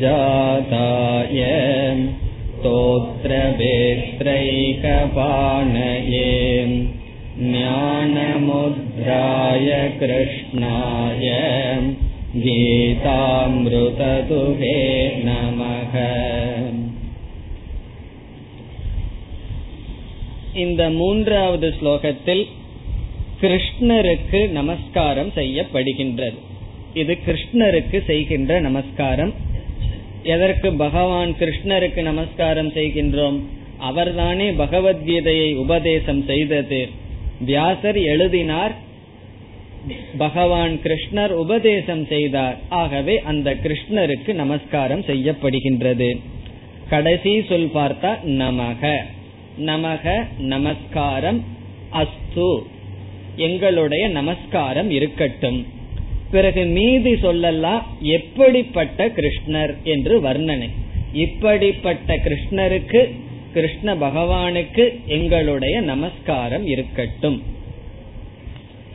प्रपन्नपारिजाताय 0.00 1.40
स्तोत्रवेत्रैकपाणये 4.98 6.30
ज्ञानमुद्राय 8.30 9.68
कृष्णाय 10.00 11.28
गीतामृतदुहे 12.44 13.58
नमः 15.28 15.94
இந்த 20.62 20.82
மூன்றாவது 20.90 21.68
ஸ்லோகத்தில் 21.78 22.44
கிருஷ்ணருக்கு 23.40 24.40
நமஸ்காரம் 24.52 25.30
செய்யப்படுகின்றது 25.34 26.38
இது 26.94 27.14
கிருஷ்ணருக்கு 27.26 27.98
செய்கின்ற 28.04 28.60
நமஸ்காரம் 28.60 29.32
எதற்கு 30.23 30.73
பகவான் 30.73 31.33
கிருஷ்ணருக்கு 31.39 32.01
நமஸ்காரம் 32.01 32.71
செய்கின்றோம்? 32.71 33.39
அவர்தானே 33.77 34.51
பகவத்கீதையை 34.51 35.55
உபதேசம் 35.55 36.23
செய்தது. 36.23 36.89
வியாசர் 37.39 37.97
எழுதினார் 37.97 38.75
பகவான் 40.17 40.79
கிருஷ்ணர் 40.83 41.29
உபதேசம் 41.29 42.05
செய்தார். 42.05 42.57
ஆகவே 42.69 43.21
அந்த 43.21 43.53
கிருஷ்ணருக்கு 43.53 44.33
நமஸ்காரம் 44.33 45.01
செய்யப்படுகின்றது. 45.01 46.19
கடைசி 46.89 47.43
சொல் 47.49 47.69
பார்த்தா 47.73 48.17
நமக. 48.25 48.95
நமக 49.59 50.25
நமஸ்காரம் 50.39 51.43
அஸ்து. 51.91 52.63
எங்களுடைய 53.35 54.07
நமஸ்காரம் 54.07 54.89
இருக்கட்டும். 54.89 55.81
பிறகு 56.33 56.65
மீதி 56.65 57.17
சொல்லலாம் 57.17 57.85
எப்படிப்பட்ட 58.01 59.07
கிருஷ்ணர் 59.07 59.73
என்று 59.83 60.21
வர்ணனை. 60.21 60.69
இப்படிப்பட்ட 61.13 62.15
கிருஷ்ணருக்கு 62.15 63.11
கிருஷ்ண 63.53 63.95
பகவானுக்கு 63.95 65.05
எங்களுடைய 65.05 65.81
நமஸ்காரம் 65.81 66.67
இருக்கட்டும். 66.67 67.43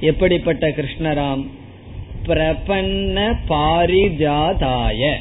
எப்படிப்பட்ட 0.01 0.69
கிருஷ்ணராம்? 0.69 1.47
பிரபன்ன 2.27 3.35
பாரிஜாதாய. 3.49 5.15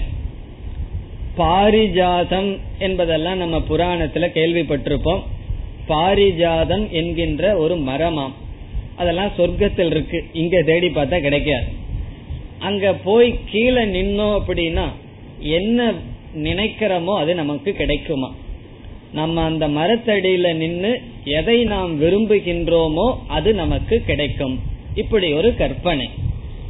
பாரிஜாதம் 1.38 2.57
என்பதெல்லாம் 2.80 3.38
நம்ம 3.38 3.63
புராணத்துல 3.70 4.28
கேள்விப்பட்டிருப்போம். 4.36 5.22
பாரிஜாதம் 5.89 6.89
என்கின்ற 6.89 7.57
ஒரு 7.57 7.76
மரமாம். 7.76 8.34
அதெல்லாம் 8.95 9.32
சொர்க்கத்தில் 9.38 9.89
இருக்கு 9.89 10.26
இங்க 10.34 10.61
தேடி 10.61 10.88
பார்த்தா 10.88 11.20
கிடைக்காது. 11.20 11.86
அங்க 12.60 12.93
போய் 12.93 13.39
கீழே 13.45 13.84
நின்னோம் 13.86 14.41
அப்படின்னா 14.45 14.88
என்ன 15.39 15.93
நினைக்கிறோமோ 16.36 17.18
அது 17.18 17.36
நமக்கு 17.36 17.74
கிடைக்குமா? 17.74 18.34
நம்ம 19.14 19.41
அந்த 19.41 19.68
மரத்தடியில 19.68 20.55
நின்று 20.55 21.01
எதை 21.24 21.64
நாம் 21.64 22.01
விரும்புகின்றோமோ 22.01 23.14
அது 23.28 23.53
நமக்கு 23.53 24.03
கிடைக்கும். 24.05 24.60
இப்படி 24.95 25.34
ஒரு 25.34 25.55
கற்பனை. 25.55 26.10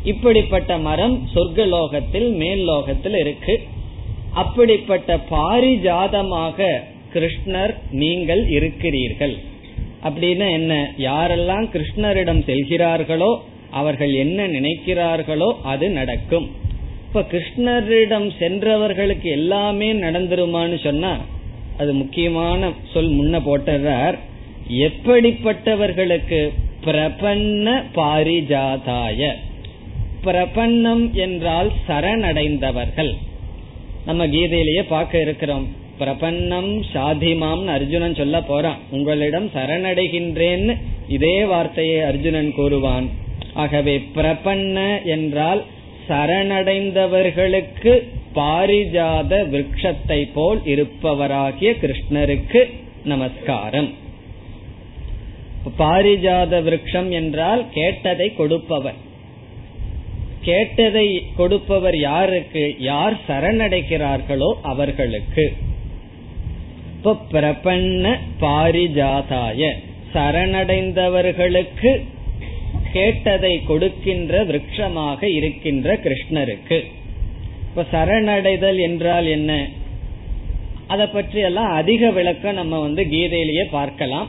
இப்படிப்பட்ட 0.03 0.77
மரம் 0.77 1.27
சொர்க்கலோகத்தில் 1.35 2.35
மேல் 2.35 2.63
லோகத்தில் 2.63 3.15
இருக்கு. 3.15 3.63
அப்படிப்பட்ட 4.33 5.19
பாரிஜாதமாக 5.29 6.81
கிருஷ்ணர் 7.13 7.75
நீங்கள் 7.91 8.49
இருக்கிறீர்கள். 8.49 9.37
அப்படின்னு 10.03 10.51
என்ன? 10.51 10.93
யாரெல்லாம் 10.97 11.67
கிருஷ்ணரிடம் 11.73 12.43
செல்கிறார்களோ 12.43 13.41
அவர்கள் 13.71 14.13
என்ன 14.13 14.47
நினைக்கிறார்களோ 14.47 15.53
அது 15.63 15.89
நடக்கும். 15.89 16.51
இப்ப 17.07 17.25
கிருஷ்ணரிடம் 17.31 18.31
சென்றவர்களுக்கு 18.39 19.29
எல்லாமே 19.29 19.93
நடந்துருமான்னு 19.93 20.83
சொன்னா 20.83 21.17
அது 21.77 21.93
முக்கியமான 21.93 22.71
சொல் 22.93 23.11
முன்ன 23.11 23.41
போட்டுறார் 23.45 24.17
எப்படிப்பட்டவர்களுக்கு? 24.69 26.53
பிரபன்ன 26.85 27.83
பாரிஜாதாய. 27.95 29.31
பிரபன்னம் 30.23 31.11
என்றால் 31.11 31.71
சரணடைந்தவர்கள். 31.87 33.13
நம்ம 34.05 34.27
கீதையிலேயே 34.27 34.83
பார்க்க 34.87 35.21
இருக்கிறோம். 35.21 35.67
பிரபன்னம் 35.99 36.83
சாதிமாம்னு 36.93 37.65
அர்ஜுனன் 37.65 38.15
சொல்ல 38.15 38.41
போறான். 38.41 38.77
உங்களிடம் 38.89 39.49
சரணடைகின்றேன்னு 39.53 40.77
இதே 41.07 41.45
வார்த்தையை 41.45 42.01
அர்ஜுனன் 42.01 42.53
கூறுவான். 42.53 43.09
ஆகவே 43.61 43.93
பிரபன்ன 44.15 44.77
என்றால் 45.05 45.61
சரணடைந்தவர்களுக்கு 46.07 47.93
பாரிஜாத 48.35 49.39
விரக்ஷத்தை 49.53 50.19
போல் 50.33 50.59
இருப்பவராகிய 50.65 51.69
கிருஷ்ணருக்கு 51.83 52.61
நமஸ்காரம். 53.03 53.89
பாரிஜாத 55.79 56.59
விரக்ஷம் 56.67 57.09
என்றால் 57.09 57.63
கேட்டதை 57.73 58.27
கொடுப்பவர். 58.35 58.99
கேட்டதை 60.41 61.07
கொடுப்பவர் 61.35 61.97
யாருக்கு? 61.99 62.63
யார் 62.79 63.15
சரணடைகிறார்களோ 63.27 64.49
அவர்களுக்கு. 64.63 65.45
இப்போ 66.95 67.13
பிரபன்ன 67.31 68.05
பாரிஜாதாய 68.41 69.71
சரணடைந்தவர்களுக்கு 70.13 71.91
கேட்டதை 72.97 73.53
கொடுக்கின்ற 73.71 74.43
விரக்ஷமாக 74.51 75.21
இருக்கின்ற 75.39 75.99
கிருஷ்ணருக்கு. 76.05 76.79
இப்ப 77.69 77.85
சரணடைதல் 77.95 78.79
என்றால் 78.89 79.27
என்ன? 79.37 79.51
அதை 80.93 81.05
பற்றி 81.13 81.39
எல்லாம் 81.47 81.71
அதிக 81.79 82.09
விளக்கம் 82.17 82.59
நம்ம 82.59 82.75
வந்து 82.79 83.01
கீதையிலேயே 83.13 83.65
பார்க்கலாம். 83.77 84.27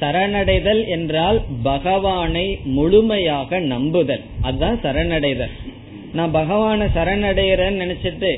சரணடைதல் 0.00 0.80
என்றால் 0.94 1.38
பகவானை 1.66 2.46
முழுமையாக 2.76 3.60
நம்புதல். 3.72 4.24
அதுதான் 4.46 4.78
சரணடைதல். 4.84 5.52
நான் 6.18 6.32
பகவான 6.38 6.88
சரணடைகிறேன்னு 6.96 7.82
நினைச்சிட்டு 7.84 8.30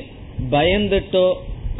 பயந்துட்டோ 0.53 1.25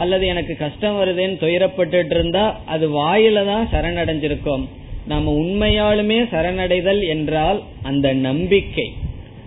அல்லது 0.04 0.26
எனக்கு 0.32 0.54
கஷ்டம் 0.64 0.98
வருதுன்னு 1.02 1.42
துயரப்பட்டு 1.44 2.00
இருந்தா 2.16 2.46
அது 2.74 2.86
வாயில 2.98 3.44
தான் 3.52 3.70
சரணடைஞ்சிருக்கோம். 3.74 4.66
நாம 5.08 5.32
உண்மையாலுமே 5.34 6.18
சரணடைதல் 6.32 7.08
என்றால் 7.08 7.64
அந்த 7.82 8.14
நம்பிக்கை. 8.14 8.94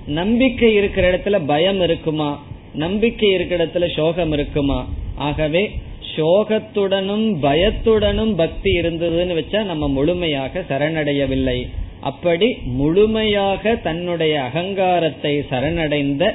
நம்பிக்கை 0.07 0.75
இருக்கிற 0.75 1.17
இடத்துல 1.17 1.43
பயம் 1.47 1.81
இருக்குமா? 1.81 2.43
நம்பிக்கை 2.75 3.31
இருக்கிற 3.31 3.67
இடத்துல 3.67 3.95
சோகம் 3.97 4.33
இருக்குமா? 4.33 4.89
ஆகவே 5.15 5.71
சோகத்துடனும் 6.17 7.27
பயத்துடனும் 7.43 8.35
பக்தி 8.35 8.71
இருந்ததுன்னு 8.81 9.35
வச்சா 9.41 9.65
நம்ம 9.65 9.89
முழுமையாக 9.89 10.65
சரணடையவில்லை. 10.69 11.69
அப்படி 12.01 12.49
முழுமையாக 12.65 13.75
தன்னுடைய 13.75 14.41
அகங்காரத்தை 14.41 15.45
சரணடைந்த 15.51 16.35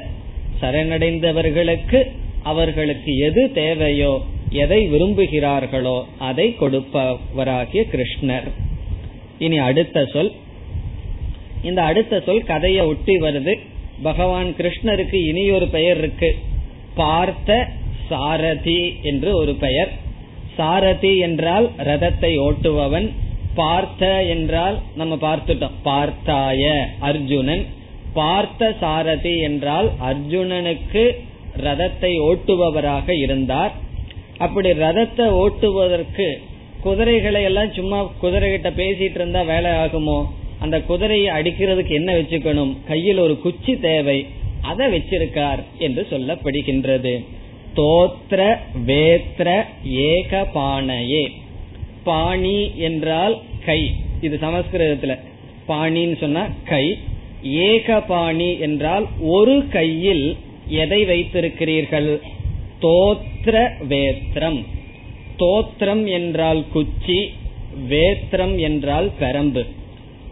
சரணடைந்தவர்களுக்கு 0.62 2.02
அவர்களுக்கு 2.44 3.18
எது 3.18 3.52
தேவையோ 3.54 4.22
எதை 4.50 4.92
விரும்புகிறார்களோ 4.92 6.04
அதை 6.20 6.56
கொடுப்பவராகிய 6.60 7.84
கிருஷ்ணர். 7.94 8.50
இனி 9.46 9.58
அடுத்த 9.68 10.06
சொல். 10.14 10.32
இந்த 11.62 11.80
அடுத்த 11.82 12.22
சொல் 12.26 12.44
கதையை 12.44 12.84
ஒட்டி 12.86 13.16
வருது. 13.18 13.54
பகவான் 14.02 14.50
கிருஷ்ணருக்கு 14.58 15.20
இனி 15.30 15.44
ஒரு 15.50 15.68
பெயர் 15.68 15.98
இருக்கு. 15.98 16.30
பார்த்த 16.96 17.52
சாரதி 18.10 18.82
என்று 19.04 19.30
ஒரு 19.36 19.54
பெயர். 19.56 19.92
சாரதி 20.58 21.14
என்றால் 21.18 21.68
ரதத்தை 21.84 22.32
ஓட்டுபவன். 22.48 23.08
பார்த்த 23.56 24.04
என்றால் 24.34 24.78
நம்ம 24.96 25.14
பார்த்துட்டோம். 25.16 25.78
பார்த்தாய 25.86 26.72
அர்ஜுனன். 27.10 27.64
பார்த்த 28.14 28.72
சாரதி 28.80 29.36
என்றால் 29.40 29.88
அர்ஜுனனுக்கு 30.10 31.04
ரதத்தை 31.64 32.12
ஓட்டுபவராக 32.30 33.10
இருந்தார். 33.18 33.74
அப்படி 34.38 34.70
ரதத்தை 34.86 35.26
ஓட்டுவதற்கு 35.42 36.28
குதிரைகளை 36.84 37.44
எல்லாம் 37.44 37.74
சும்மா 37.74 38.04
குதிரை 38.04 38.50
கிட்ட 38.50 38.70
பேசிட்டு 38.70 39.16
இருந்தா 39.16 39.42
வேலை 39.42 39.72
ஆகுமோ? 39.72 40.26
அந்த 40.60 40.82
குதிரையை 40.82 41.36
அடிக்கிறதுக்கு 41.36 41.90
என்ன 41.90 42.14
வச்சுக்கணும்? 42.14 42.78
கையில் 42.88 43.18
ஒரு 43.18 43.40
குச்சி 43.40 43.80
தேவை. 43.80 44.26
அதை 44.62 44.88
வச்சிருக்கார் 44.88 45.64
என்று 45.78 46.08
சொல்லப்படுகின்றது. 46.10 47.26
தோத்ர 47.76 48.58
வேத்ர 48.86 49.64
ஏக 49.84 50.48
பானையே 50.56 51.32
பாணி 52.04 52.72
என்றால் 52.76 53.42
கை. 53.66 53.92
இது 54.22 54.40
சமஸ்கிருதத்துல. 54.42 55.20
பாணின்னு 55.68 56.18
சொன்னா 56.18 56.48
கை. 56.66 56.98
ஏக 57.44 58.02
பாணி 58.02 58.60
என்றால் 58.60 59.08
ஒரு 59.20 59.66
கையில் 59.70 60.38
எதை 60.68 61.06
வைத்திருக்கிறீர்கள்? 61.06 62.22
தோத்ர 62.82 63.70
வேத்ரம் 63.90 64.66
தோத்திரம் 65.44 66.06
என்றால் 66.18 66.64
குச்சி 66.74 67.20
வேத்திரம் 67.90 68.58
என்றால் 68.60 69.08
பெரம்பு. 69.20 69.62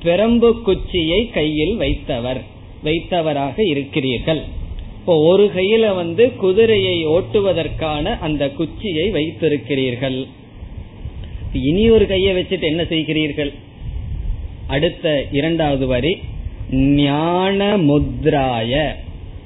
பெரம்பு 0.03 0.49
குச்சியை 0.61 1.29
கையில் 1.29 1.75
வைத்தவர் 1.79 2.41
வைத்தவராக 2.83 3.57
இருக்கிறீர்கள். 3.69 4.41
இப்போ 4.99 5.13
ஒரு 5.23 5.51
கையில 5.55 5.95
வந்து 5.95 6.23
குதிரையை 6.35 6.95
ஓட்டுவதற்கான 7.07 8.19
அந்த 8.19 8.43
குச்சியை 8.49 9.05
வைத்திருக்கிறீர்கள். 9.11 10.27
இனி 11.53 11.89
ஒரு 11.89 12.07
கையை 12.07 12.33
வச்சுட்டு 12.35 12.61
என்ன 12.61 12.83
செய்கிறீர்கள்? 12.83 13.51
அடுத்த 14.67 15.25
இரண்டாவது 15.31 15.87
வரி 15.87 16.13
ஞான 16.71 17.77
முத்ராய. 17.77 18.73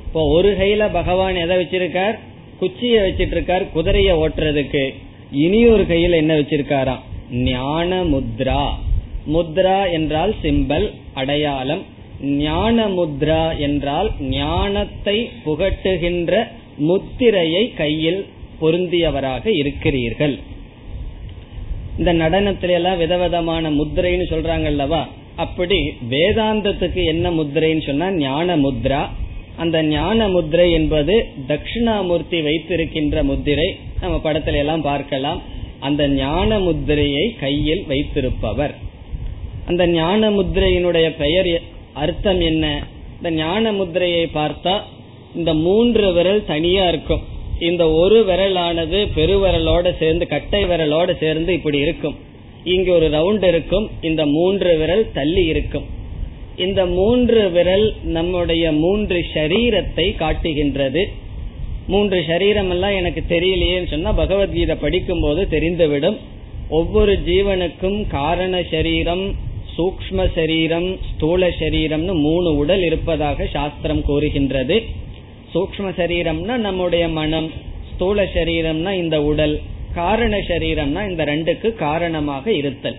இப்போ 0.08 0.24
ஒரு 0.28 0.52
கையில 0.60 0.92
பகவான் 0.92 1.36
எதை 1.36 1.56
வச்சிருக்கார்? 1.58 2.18
குச்சியை 2.60 3.00
வச்சிட்டு 3.00 3.36
இருக்கார் 3.38 3.72
குதிரையை 3.72 4.16
ஓட்டுறதுக்கு. 4.16 4.84
இனி 5.44 5.60
ஒரு 5.66 5.84
கையில 5.84 6.20
என்ன 6.22 6.34
வச்சிருக்காராம் 6.36 7.04
ஞான 7.50 7.90
முத்ரா. 8.04 8.64
முத்ரா 9.34 9.80
என்றால் 9.92 10.34
சிம்பல் 10.44 10.88
அடையாளம். 11.14 11.84
ஞான 12.42 12.86
முத்ரா 12.90 13.44
என்றால் 13.58 14.10
ஞானத்தை 14.36 15.16
புகட்டுகின்ற 15.46 16.34
முத்திரையை 16.90 17.64
கையில் 17.74 18.22
பொருந்தியவராக 18.62 19.46
இருக்கிறீர்கள். 19.62 20.36
இந்த 21.98 22.14
நடனத்தில 22.14 22.78
எல்லாம் 22.80 22.98
விதவிதமான 22.98 23.70
முத்திரைன்னு 23.72 24.26
சொல்றாங்கல்லவா 24.34 25.02
அப்படி 25.36 25.80
வேதாந்தத்துக்கு 26.10 27.02
என்ன 27.14 27.32
முத்திரைன்னு 27.32 27.86
சொன்னா 27.86 28.08
ஞான 28.26 28.58
முத்ரா. 28.58 29.02
அந்த 29.58 29.84
ஞான 29.84 30.28
முத்திரை 30.28 30.72
என்பது 30.72 31.26
தட்சிணாமூர்த்தி 31.48 32.44
வைத்திருக்கின்ற 32.44 33.24
முத்திரை. 33.24 33.78
நம்ம 34.02 34.32
படத்துல 34.32 34.58
எல்லாம் 34.58 34.82
பார்க்கலாம். 34.82 35.42
அந்த 35.80 36.08
ஞான 36.08 36.60
முத்திரையை 36.60 37.36
கையில் 37.40 37.84
வைத்திருப்பவர். 37.88 38.76
அந்த 39.66 39.88
ஞான 39.88 40.30
முத்திரையினுடைய 40.30 41.16
பெயர் 41.18 41.62
அர்த்தம் 41.94 42.40
என்ன? 42.40 42.88
இந்த 43.18 43.32
ஞான 43.32 43.72
முத்திரையை 43.72 44.30
பார்த்தா 44.34 44.82
இந்த 45.36 45.54
மூன்று 45.54 46.14
விரல் 46.14 46.46
தனியா 46.46 46.88
இருக்கும். 46.88 47.22
இந்த 47.60 47.92
ஒரு 47.92 48.26
விரலானது 48.26 49.08
பெருவிரலோட 49.16 49.98
சேர்ந்து 49.98 50.28
கட்டை 50.28 50.66
விரலோட 50.66 51.18
சேர்ந்து 51.18 51.54
இப்படி 51.54 51.78
இருக்கும். 51.78 52.16
இங்கு 52.64 52.92
ஒரு 52.92 53.10
ரவுண்ட் 53.10 53.48
இருக்கும். 53.48 53.90
இந்த 54.02 54.26
மூன்று 54.26 54.78
விரல் 54.78 55.12
தள்ளி 55.14 55.46
இருக்கும். 55.46 55.95
இந்த 56.58 56.86
மூன்று 56.86 57.50
விரல் 57.50 57.88
நம்முடைய 58.02 58.72
மூன்று 58.72 59.26
ஷரீரத்தை 59.34 60.16
காட்டுகின்றது. 60.16 61.04
மூன்று 61.88 62.24
சரீரம் 62.28 62.70
எல்லாம் 62.70 62.96
எனக்கு 62.96 63.24
தெரியலையேன்னு 63.30 63.90
சொன்னா 63.90 64.12
பகவத்கீதை 64.12 64.76
படிக்கும் 64.76 65.20
போது 65.20 65.48
தெரிந்துவிடும். 65.52 66.18
ஒவ்வொரு 66.70 67.20
ஜீவனுக்கும் 67.26 68.08
காரண 68.08 68.64
சரீரம் 68.72 69.26
சூக்ம 69.78 70.28
சரீரம் 70.36 70.98
ஸ்தூல 71.10 71.48
சரீரம்னு 71.48 72.14
மூணு 72.20 72.56
உடல் 72.58 72.84
இருப்பதாக 72.84 73.46
சாஸ்திரம் 73.46 74.02
கூறுகின்றது. 74.02 74.78
சூக்ம 75.54 75.90
சரீரம்னா 75.98 76.58
நம்முடைய 76.58 77.08
மனம் 77.08 77.52
ஸ்தூல 77.94 78.24
சரீரம்னா 78.24 78.94
இந்த 79.04 79.24
உடல் 79.24 79.62
காரண 79.94 80.38
சரீரம்னா 80.48 81.10
இந்த 81.10 81.24
ரெண்டுக்கு 81.24 81.74
காரணமாக 81.74 82.52
இருத்தல். 82.52 82.98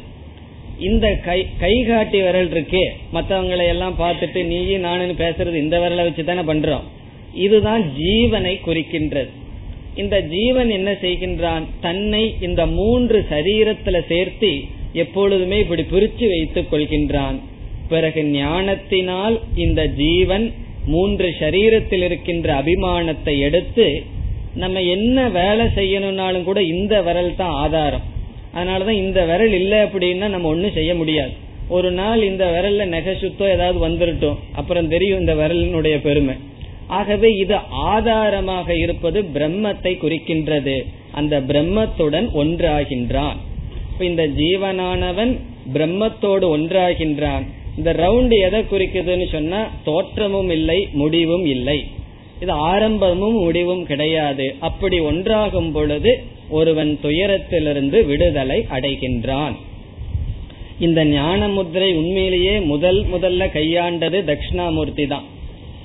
இந்த 0.78 1.14
கை 1.24 1.46
கை 1.58 1.84
காட்டி 1.84 2.22
விரல் 2.22 2.50
இருக்கே. 2.50 2.84
மற்றவங்களை 3.12 3.66
எல்லாம் 3.66 3.96
பார்த்துட்டு 3.98 4.44
நீயும் 4.44 4.80
நானும் 4.80 5.16
பேசுறது 5.16 5.54
இந்த 5.54 5.78
விரலை 5.78 6.04
வச்சு 6.08 6.24
தானே 6.24 6.40
பண்றோம். 6.40 6.82
இதுதான் 7.34 7.92
ஜீவனை 7.98 8.60
குறிக்கின்றது. 8.66 9.28
இந்த 9.94 10.20
ஜீவன் 10.20 10.70
என்ன 10.70 10.92
செய்கின்றான்? 10.92 11.64
தன்னை 11.80 12.34
இந்த 12.40 12.66
மூன்று 12.66 13.26
சரீரத்துல 13.30 14.00
சேர்த்தி 14.08 14.60
எப்பொழுதுமே 14.92 15.58
இப்படி 15.58 15.82
பிரிச்சு 15.82 16.28
வைத்துக் 16.28 16.72
கொள்கின்றான். 16.72 17.38
பிறகு 17.88 18.24
ஞானத்தினால் 18.24 19.40
இந்த 19.54 19.86
ஜீவன் 19.86 20.52
மூன்று 20.86 21.34
சரீரத்தில் 21.40 22.02
இருக்கின்ற 22.02 22.62
அபிமானத்தை 22.62 23.38
எடுத்து 23.38 24.02
நம்ம 24.54 24.82
என்ன 24.82 25.28
வேலை 25.28 25.66
செய்யணும்னாலும் 25.66 26.42
கூட 26.42 26.62
இந்த 26.62 27.02
விரல் 27.02 27.34
தான் 27.36 27.50
ஆதாரம். 27.50 28.14
அதனாலதான் 28.56 29.00
இந்த 29.04 29.24
விரல் 29.24 29.56
இல்லை 29.60 29.78
அப்படின்னா 29.78 30.28
நம்ம 30.34 30.48
ஒன்னும் 30.48 30.76
செய்ய 30.78 30.94
முடியாது. 30.94 31.32
ஒரு 31.68 31.90
நாள் 31.90 32.22
இந்த 32.22 32.44
விரல்ல 32.54 32.84
நெகசுத்தோ 32.94 33.46
ஏதாவது 33.54 33.78
வந்துருட்டோம். 33.86 34.38
அப்புறம் 34.52 34.88
தெரியும் 34.88 35.20
இந்த 35.20 35.34
விரலினுடைய 35.34 35.96
பெருமை. 36.00 36.34
ஆகவே 36.86 37.28
இது 37.32 37.56
ஆதாரமாக 37.70 38.68
இருப்பது 38.76 39.20
பிரம்மத்தை 39.34 39.92
குறிக்கின்றது. 40.02 40.76
அந்த 41.12 41.40
பிரம்மத்துடன் 41.40 42.28
ஒன்றாகின்றான். 42.42 43.36
இந்த 44.00 44.22
ஜீவனானவன் 44.26 45.32
பிரம்மத்தோடு 45.74 46.46
ஒன்றாகின்றான். 46.56 47.44
இந்த 47.76 47.92
ரவுண்ட் 47.92 48.34
எதை 48.46 48.60
குறிக்குதுன்னு 48.60 49.26
சொன்னா 49.32 49.60
தோற்றமும் 49.84 50.50
இல்லை 50.50 50.88
முடிவும் 50.92 51.46
இல்லை. 51.46 51.78
இது 52.40 52.52
ஆரம்பமும் 52.52 53.36
முடிவும் 53.42 53.84
கிடையாது. 53.86 54.46
அப்படி 54.60 55.00
ஒன்றாகும் 55.00 55.70
பொழுது 55.72 56.12
ஒருவன் 56.48 56.98
துயரத்திலிருந்து 57.02 58.06
விடுதலை 58.06 58.66
அடைகின்றான். 58.70 59.54
இந்த 60.78 61.04
ஞான 61.04 61.48
முத்திரை 61.48 61.94
உண்மையிலேயே 61.94 62.60
முதல் 62.60 63.06
முதல்ல 63.12 63.48
கையாண்டது 63.52 64.18
தட்சிணாமூர்த்தி 64.24 65.06
தான் 65.06 65.24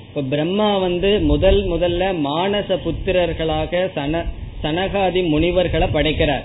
இப்ப 0.08 0.22
பிரம்மா 0.22 0.76
வந்து 0.76 1.20
முதல் 1.20 1.70
முதல்ல 1.70 2.02
மானச 2.24 2.78
புத்திரர்களாக 2.84 3.90
சன 3.92 4.24
சனகாதி 4.62 5.28
முனிவர்களை 5.28 5.88
படைக்கிறார். 5.92 6.44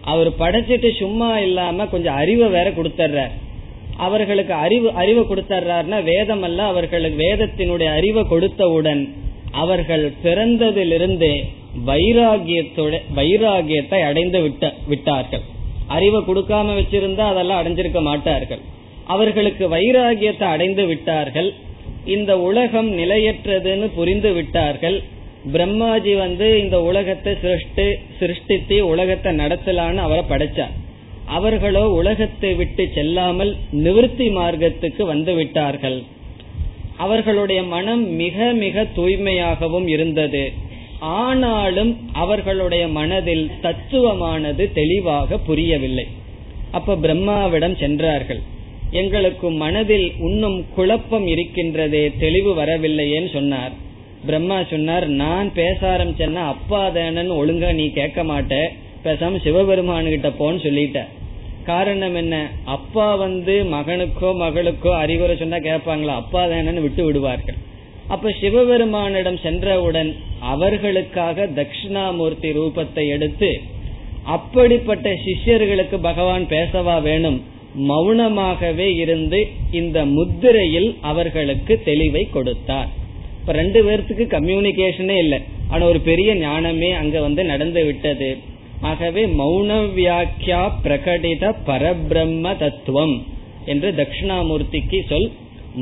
அவர் 0.00 0.30
படைச்சிட்டு 0.38 0.98
சும்மா 0.98 1.38
இல்லாம 1.38 1.86
கொஞ்சம் 1.86 2.14
அறிவை 2.14 2.48
வேற 2.48 2.70
கொடுத்துட்றார் 2.70 3.30
அவர்களுக்கு 3.96 4.52
அறிவு 4.52 4.92
அறிவு 4.92 5.22
கொடுத்துட்றாருன்னா 5.22 6.02
வேதம் 6.02 6.42
அல்ல 6.42 6.62
அவர்களுக்கு 6.62 7.18
வேதத்தினுடைய 7.24 7.84
அறிவை 7.84 8.22
கொடுத்தவுடன் 8.22 9.08
அவர்கள் 9.52 10.12
பிறந்ததிலிருந்தே 10.24 11.44
வைராகியத்தோட 11.86 12.94
வைராகியத்தை 13.14 14.00
அடைந்து 14.00 14.40
விட்ட 14.42 14.72
விட்டார்கள். 14.86 15.44
அறிவை 15.86 16.20
கொடுக்காம 16.20 16.74
வச்சிருந்தா 16.78 17.24
அதெல்லாம் 17.32 17.60
அடைஞ்சிருக்க 17.62 18.00
மாட்டார்கள். 18.02 18.62
அவர்களுக்கு 19.04 19.68
வைராகியத்தை 19.68 20.46
அடைந்து 20.54 20.86
விட்டார்கள். 20.86 21.54
இந்த 22.04 22.32
உலகம் 22.38 22.90
நிலையற்றதுன்னு 22.98 23.86
புரிந்து 23.94 24.32
விட்டார்கள். 24.32 25.02
பிரம்மாஜி 25.54 26.16
வந்து 26.16 26.46
இந்த 26.60 26.76
உலகத்தை 26.80 27.32
சிருஷ்டி 27.42 27.86
சிருஷ்டித்து 28.18 28.76
உலகத்தை 28.86 29.32
நடத்தலான்னு 29.32 30.04
அவரை 30.06 30.24
படைச்சார். 30.28 30.74
அவர்களோ 31.26 31.82
உலகத்தை 31.90 32.54
விட்டு 32.54 32.84
செல்லாமல் 32.94 33.56
நிவர்த்தி 33.70 34.28
மார்க்கத்துக்கு 34.30 35.02
வந்து 35.04 35.34
விட்டார்கள். 35.34 35.98
அவர்களுடைய 36.96 37.62
மனம் 37.62 38.04
மிக 38.14 38.46
மிக 38.52 38.86
தூய்மையாகவும் 38.96 39.86
இருந்தது. 39.86 40.52
ஆனாலும் 41.00 42.10
அவர்களுடைய 42.12 42.88
மனதில் 42.88 43.50
தத்துவமானது 43.62 44.72
தெளிவாக 44.72 45.38
புரியவில்லை. 45.38 46.06
அப்ப 46.70 46.96
பிரம்மாவிடம் 46.96 47.76
சென்றார்கள். 47.76 48.40
எங்களுக்கு 48.90 49.50
மனதில் 49.50 50.12
இன்னும் 50.20 50.64
குழப்பம் 50.74 51.26
இருக்கின்றதே 51.26 52.18
தெளிவு 52.18 52.56
வரவில்லையேன்னு 52.56 53.32
சொன்னார். 53.32 53.72
பிரம்மா 54.26 54.62
சொன்னார் 54.62 55.08
நான் 55.08 55.52
பேச 55.52 55.96
ஆரம்பிச்சேன்னா 55.96 56.46
அப்பா 56.46 56.86
தானன்னு 56.86 57.34
ஒழுங்கா 57.36 57.74
நீ 57.74 57.90
கேட்க 57.90 58.24
மாட்ட. 58.24 58.66
பேசாம 59.04 59.42
சிவபெருமானு 59.44 60.08
கிட்ட 60.08 60.28
போன்னு 60.28 60.64
சொல்லிட்ட. 60.66 61.04
காரணம் 61.64 62.14
என்ன? 62.14 62.50
அப்பா 62.64 63.14
வந்து 63.14 63.64
மகனுக்கோ 63.64 64.34
மகளுக்கோ 64.36 64.88
அறிவுரை 64.96 65.36
சொன்னா 65.36 65.56
கேட்பாங்களா? 65.56 66.14
அப்பா 66.14 66.46
தானன்னு 66.46 66.80
விட்டு 66.80 67.04
விடுவார்கள். 67.04 67.54
அப்ப 68.08 68.30
சிவபெருமானிடம் 68.40 69.38
சென்றவுடன் 69.42 70.10
அவர்களுக்காக 70.52 71.46
தட்சிணாமூர்த்தி 71.58 72.50
ரூபத்தை 72.58 73.04
எடுத்து 73.16 73.50
அப்படிப்பட்ட 74.36 75.08
சிஷ்யர்களுக்கு 75.24 75.96
பகவான் 76.08 76.44
பேசவா 76.54 76.96
வேணும் 77.02 77.38
மௌனமாகவே 77.88 78.86
இருந்து 78.96 79.40
இந்த 79.70 79.98
முத்திரையில் 80.04 80.88
அவர்களுக்கு 81.00 81.74
தெளிவை 81.84 82.22
கொடுத்தார். 82.30 82.88
இப்ப 83.40 83.52
ரெண்டு 83.52 83.80
பேர்த்துக்கு 83.86 84.24
கம்யூனிகேஷனே 84.36 85.16
இல்லை. 85.24 85.38
ஆனா 85.68 85.82
ஒரு 85.86 86.00
பெரிய 86.00 86.30
ஞானமே 86.34 86.90
அங்க 86.92 87.20
வந்து 87.20 87.44
நடந்து 87.44 87.82
விட்டது. 87.84 88.30
ஆகவே 88.80 89.22
மௌன 89.40 89.76
வியாக்கியா 89.96 90.62
பிரகடித 90.84 91.52
பரபிரம்ம 91.66 92.56
தத்துவம் 92.56 93.16
என்று 93.64 93.88
தட்சிணாமூர்த்திக்கு 94.00 95.00
சொல் 95.08 95.30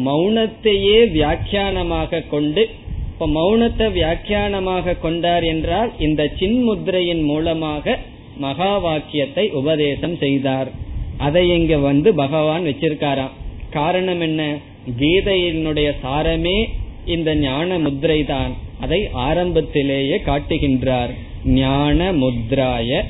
மௌனத்தையே 0.05 0.99
வியாக்கியானமாக 1.13 2.29
கொண்டு 2.29 2.69
இப்ப 3.11 3.27
மௌனத்தை 3.27 3.87
வியாக்கியானமாக 3.93 4.99
கொண்டார் 4.99 5.43
என்றால் 5.43 5.91
இந்த 5.99 6.33
சின்முத்திரையின் 6.39 7.25
மூலமாக 7.25 7.99
மகா 8.39 8.79
வாக்கியத்தை 8.79 9.51
உபதேசம் 9.51 10.17
செய்தார். 10.17 10.71
அதை 11.19 11.49
இங்க 11.49 11.79
வந்து 11.79 12.15
பகவான் 12.15 12.65
வச்சிருக்காராம். 12.65 13.35
காரணம் 13.71 14.21
என்ன? 14.21 14.57
கீதையினுடைய 14.99 15.93
சாரமே 16.03 16.69
இந்த 17.05 17.35
ஞான 17.35 17.79
முத்ரை 17.79 18.25
தான். 18.25 18.53
அதை 18.81 19.09
ஆரம்பத்திலேயே 19.13 20.17
காட்டுகின்றார். 20.17 21.13
ஞான 21.45 22.13
முத்ராய 22.13 23.05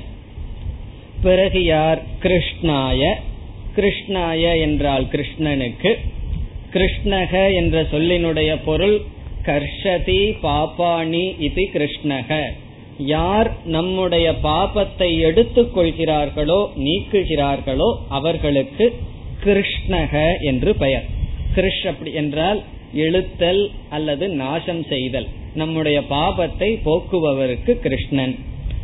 பிறகு 1.23 1.65
யார்? 1.65 2.03
கிருஷ்ணாய. 2.23 3.15
கிருஷ்ணாய 3.77 4.61
என்றால் 4.61 5.09
கிருஷ்ணனுக்கு 5.09 5.99
கிருஷ்ணக 6.75 7.33
என்ற 7.61 7.77
சொல்லினுடைய 7.93 8.51
பொருள் 8.65 8.97
கர்ஷதி 9.49 10.23
பாபாணி 10.45 11.25
இது 11.47 11.65
கிருஷ்ணக. 11.75 12.31
யார் 13.15 13.49
நம்முடைய 13.75 14.27
பாபத்தை 14.47 15.09
எடுத்துக் 15.29 15.75
கொள்கிறார்களோ 15.75 16.61
நீக்குகிறார்களோ 16.87 17.89
அவர்களுக்கு 18.09 18.87
கிருஷ்ணக 19.45 20.15
என்று 20.51 20.71
பெயர். 20.83 21.07
கிருஷ் 21.57 21.85
அப்படி 21.91 22.13
என்றால் 22.23 22.61
இழுத்தல் 23.05 23.63
அல்லது 23.91 24.25
நாசம் 24.43 24.83
செய்தல். 24.93 25.29
நம்முடைய 25.55 25.99
பாபத்தை 26.11 26.71
போக்குபவருக்கு 26.87 27.73
கிருஷ்ணன். 27.85 28.35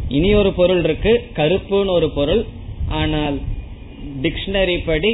இனி 0.09 0.31
ஒரு 0.35 0.51
பொருள் 0.53 0.83
இருக்கு 0.85 1.13
கருப்புன்னு 1.37 1.95
ஒரு 1.99 2.11
பொருள். 2.11 2.43
ஆனால் 3.01 3.37
டிக்ஷனரி 4.23 4.79
படி 4.85 5.13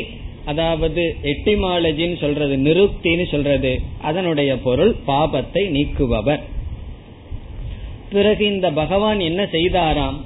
அதாவது 0.48 1.02
எட்டிமாலஜின்னு 1.22 2.18
சொல்றது 2.20 2.54
நிருப்தின்னு 2.56 3.26
சொல்றது 3.30 3.72
அதனுடைய 4.00 4.50
பொருள் 4.58 4.92
பாபத்தை 5.06 5.62
நீக்குபவர். 5.76 6.42
பிறகு 8.12 8.44
இந்த 8.46 8.66
பகவான் 8.72 9.20
என்ன 9.20 9.42
செய்தாராம்? 9.52 10.18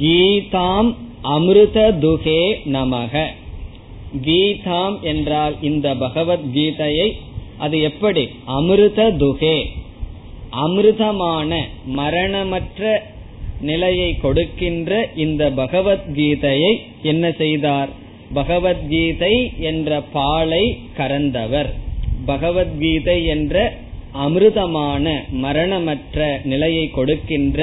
கீதாம் 0.00 0.90
அமிர்த 1.36 1.78
துகே 2.02 2.42
நமக. 2.76 3.24
கீதாம் 4.26 4.96
என்றால் 5.02 5.54
இந்த 5.60 5.88
பகவத்கீதையை 5.94 7.08
அது 7.58 7.76
எப்படி? 7.80 8.24
அமிர்த 8.58 9.10
துகே. 9.22 9.56
அமிர்தமான 10.64 11.50
மரணமற்ற 11.98 12.82
நிலையை 13.60 14.10
கொடுக்கின்ற 14.16 14.92
இந்த 15.16 15.42
பகவத்கீதையை 15.56 16.72
என்ன 17.02 17.24
செய்தார்? 17.42 17.90
பகவத்கீதை 18.33 19.35
என்ற 19.61 19.99
பாலை 20.11 20.63
கறந்தவர் 20.97 21.69
பகவத்கீதை 22.25 23.17
என்ற 23.25 23.55
அமிர்தமான 24.17 25.05
மரணமற்ற 25.41 26.19
நிலையை 26.43 26.85
கொடுக்கின்ற 26.89 27.59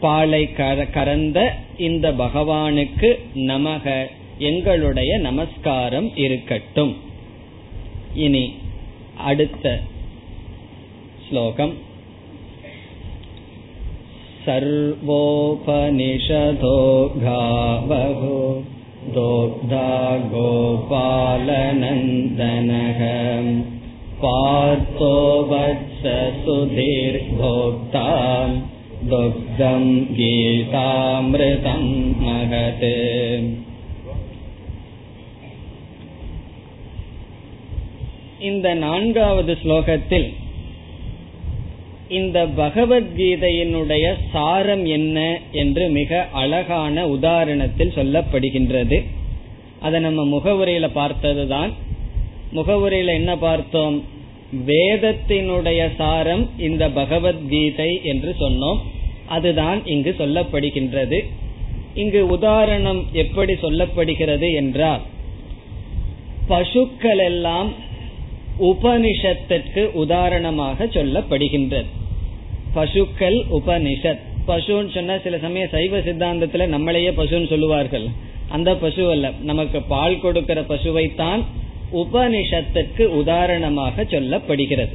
பாலை 0.00 0.42
கறந்த 0.54 1.38
இந்த 1.78 2.06
பகவானுக்கு 2.14 3.08
நமக 3.44 3.86
எங்களுடைய 4.40 5.12
நமஸ்காரம் 5.18 6.08
இருக்கட்டும் 6.16 6.92
இனி 8.16 8.44
அடுத்த 9.24 9.66
ஸ்லோகம் 11.26 11.74
सर्वोपनिषदो 15.42 16.76
गावहो 17.16 18.36
दोग्धा 19.14 19.88
गोपालनन्दनः 20.32 21.00
पार्थो 24.22 25.14
वत्स 25.50 26.02
सुधीर्भोक्ता 26.44 28.04
दुग्धम् 29.12 29.90
गीतामृतम् 30.18 31.90
महत् 32.22 32.86
இந்த 38.48 38.68
நான்காவது 38.74 39.54
ஸ்லோகத்தில் 39.62 40.28
இந்த 42.09 42.45
பகவத்கீதையினுடைய 42.45 44.13
சாரம் 44.31 44.85
என்ன 44.85 45.41
என்று 45.51 45.89
மிக 45.89 46.27
அழகான 46.31 47.05
உதாரணத்தில் 47.07 47.95
சொல்லப்படுகின்றது. 47.95 49.03
அதை 49.79 49.99
நம்ம 49.99 50.37
முகவுரையில 50.37 50.89
பார்த்ததுதான். 50.93 51.73
முகவுரையில 52.53 53.05
என்ன 53.05 53.37
பார்த்தோம்? 53.37 54.03
வேதத்தினுடைய 54.67 55.95
சாரம் 55.95 56.49
இந்த 56.57 56.89
பகவத்கீதை 56.89 58.01
என்று 58.03 58.35
சொன்னோம். 58.39 58.77
அதுதான் 59.25 59.85
இங்கு 59.85 60.15
சொல்லப்படுகின்றது. 60.17 61.25
இங்கு 61.93 62.27
உதாரணம் 62.27 63.05
எப்படி 63.13 63.53
சொல்லப்படுகிறது 63.53 64.55
என்றால் 64.55 65.01
பசுக்கள் 66.47 67.17
எல்லாம் 67.17 67.73
உபனிஷத்திற்கு 68.59 69.91
உதாரணமாக 69.91 70.85
சொல்லப்படுகின்றது. 70.85 71.85
பசுக்கள் 72.73 73.45
உபனிஷத். 73.51 74.19
பசுன்னு 74.47 74.93
சொன்னா 74.93 75.17
சில 75.17 75.37
சமயம் 75.37 75.69
சைவ 75.71 75.99
சித்தாந்தத்துல 75.99 76.67
நம்மளையே 76.69 77.11
பசுன்னு 77.11 77.49
சொல்லுவார்கள். 77.49 78.05
அந்த 78.49 78.75
பசு 78.75 79.09
அல்ல. 79.11 79.31
நமக்கு 79.43 79.81
பால் 79.81 80.19
கொடுக்கிற 80.19 80.61
பசுவைத்தான் 80.61 81.43
உபனிஷத்துக்கு 81.93 83.05
உதாரணமாக 83.05 84.03
சொல்லப்படுகிறது. 84.03 84.93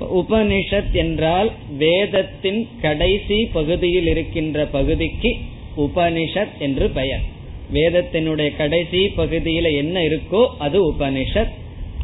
உபனிஷத் 0.00 0.92
என்றால் 0.92 1.52
வேதத்தின் 1.76 2.68
கடைசி 2.80 3.44
பகுதியில் 3.52 4.06
இருக்கின்ற 4.06 4.66
பகுதிக்கு 4.66 5.36
உபனிஷத் 5.76 6.58
என்று 6.58 6.90
பெயர். 6.90 7.20
வேதத்தினுடைய 7.72 8.56
கடைசி 8.56 9.06
பகுதியில 9.16 9.76
என்ன 9.76 10.00
இருக்கோ 10.00 10.46
அது 10.58 10.92
உபனிஷத். 10.92 11.50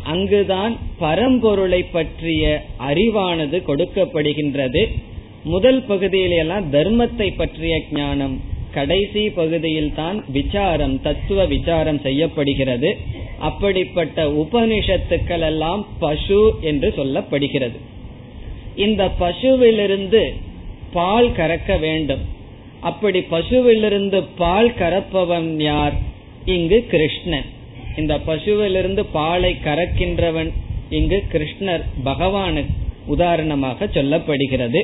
அங்குதான் 0.05 0.77
பரம்பொருளை 1.01 1.85
பற்றிய 1.93 2.65
அறிவானது 2.79 3.59
கொடுக்கப்படுகின்றது. 3.69 4.83
முதல் 5.45 5.81
பகுதியிலெல்லாம் 5.89 6.67
தர்மத்தை 6.73 7.29
பற்றிய 7.37 7.83
ஞானம் 7.93 8.41
கடைசி 8.73 9.31
பகுதியில் 9.31 9.95
தான் 9.95 10.25
விசாரம் 10.29 11.03
தத்துவ 11.03 11.45
விசாரம் 11.47 12.01
செய்யப்படுகிறது. 12.01 12.97
அப்படிப்பட்ட 13.39 14.25
உபனிஷத்துக்கள் 14.25 15.45
எல்லாம் 15.51 15.87
பசு 15.99 16.55
என்று 16.61 16.89
சொல்லப்படுகிறது. 16.97 17.79
இந்த 18.77 19.03
பசுவிலிருந்து 19.19 20.23
பால் 20.93 21.31
கறக்க 21.31 21.79
வேண்டும். 21.79 22.25
அப்படி 22.81 23.21
பசுவிலிருந்து 23.31 24.25
பால் 24.37 24.73
கறப்பவன் 24.79 25.51
யார்? 25.63 25.97
இங்கு 26.45 26.87
கிருஷ்ணன். 26.91 27.49
இந்த 27.97 28.21
பசுவிலிருந்து 28.27 29.07
பாலை 29.13 29.57
கறக்கின்றவன் 29.65 30.53
இங்கு 30.91 31.25
கிருஷ்ணர் 31.33 31.83
பகவானு 32.05 32.65
உதாரணமாக 33.07 33.85
சொல்லப்படுகிறது. 33.85 34.83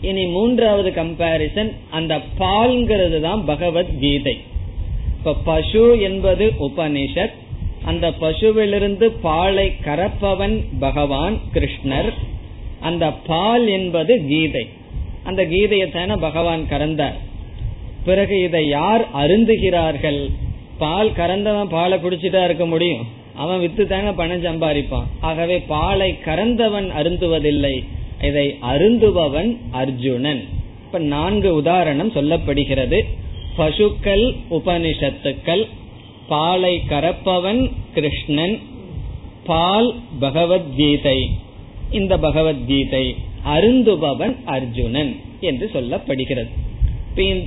இனி 0.00 0.26
மூன்றாவது 0.26 0.90
கம்பாரிசன் 0.90 1.72
அந்த 1.90 2.20
பால்ங்கிறது 2.38 3.20
தான் 3.20 3.44
பகவத்கீதை. 3.44 4.40
இப்ப 5.18 5.34
பசு 5.44 6.00
என்பது 6.00 6.52
உபனிஷத் 6.60 7.32
அந்த 7.84 8.10
பசுவிலிருந்து 8.10 9.04
பாலை 9.04 9.72
கறப்பவன் 9.84 10.64
பகவான் 10.80 11.38
கிருஷ்ணர் 11.54 12.12
அந்த 12.80 13.10
பால் 13.10 13.66
என்பது 13.68 14.26
கீதை. 14.26 14.68
அந்த 15.22 15.42
கீதையை 15.44 15.92
தானே 15.92 16.14
பகவான் 16.14 16.66
கறந்தார். 16.70 17.18
பிறகு 18.04 18.42
இதை 18.42 18.68
யார் 18.68 19.08
அருந்துகிறார்கள்? 19.14 20.30
பால் 20.82 21.16
கறந்தவன் 21.16 21.72
பாலை 21.74 21.96
பிடிச்சிட்டா 21.98 22.44
இருக்க 22.44 22.64
முடியும். 22.66 23.04
அவன் 23.34 23.60
வித்து 23.60 23.84
தாங்க 23.86 24.10
பணம் 24.12 24.44
சம்பாதிப்பான். 24.44 25.08
ஆகவே 25.20 25.56
பாலை 25.74 26.10
கறந்தவன் 26.24 26.88
அருந்துவதில்லை. 27.00 27.74
இதை 28.22 28.46
அருந்துபவன் 28.72 29.50
அர்ஜுனன். 29.70 30.42
இப்ப 30.86 30.98
நான்கு 31.14 31.50
உதாரணம் 31.54 32.12
சொல்லப்படுகிறது. 32.12 32.98
பசுக்கள் 33.56 34.24
உபனிஷத்துக்கள் 34.50 35.64
பாலை 36.28 36.74
கறப்பவன் 36.90 37.62
கிருஷ்ணன் 37.94 38.56
பால் 39.46 39.90
பகவத்கீதை. 40.20 41.18
இந்த 41.90 42.14
பகவத்கீதை 42.18 43.06
அருந்துபவன் 43.54 44.36
அர்ஜுனன் 44.56 45.12
என்று 45.40 45.66
சொல்லப்படுகிறது. 45.74 46.52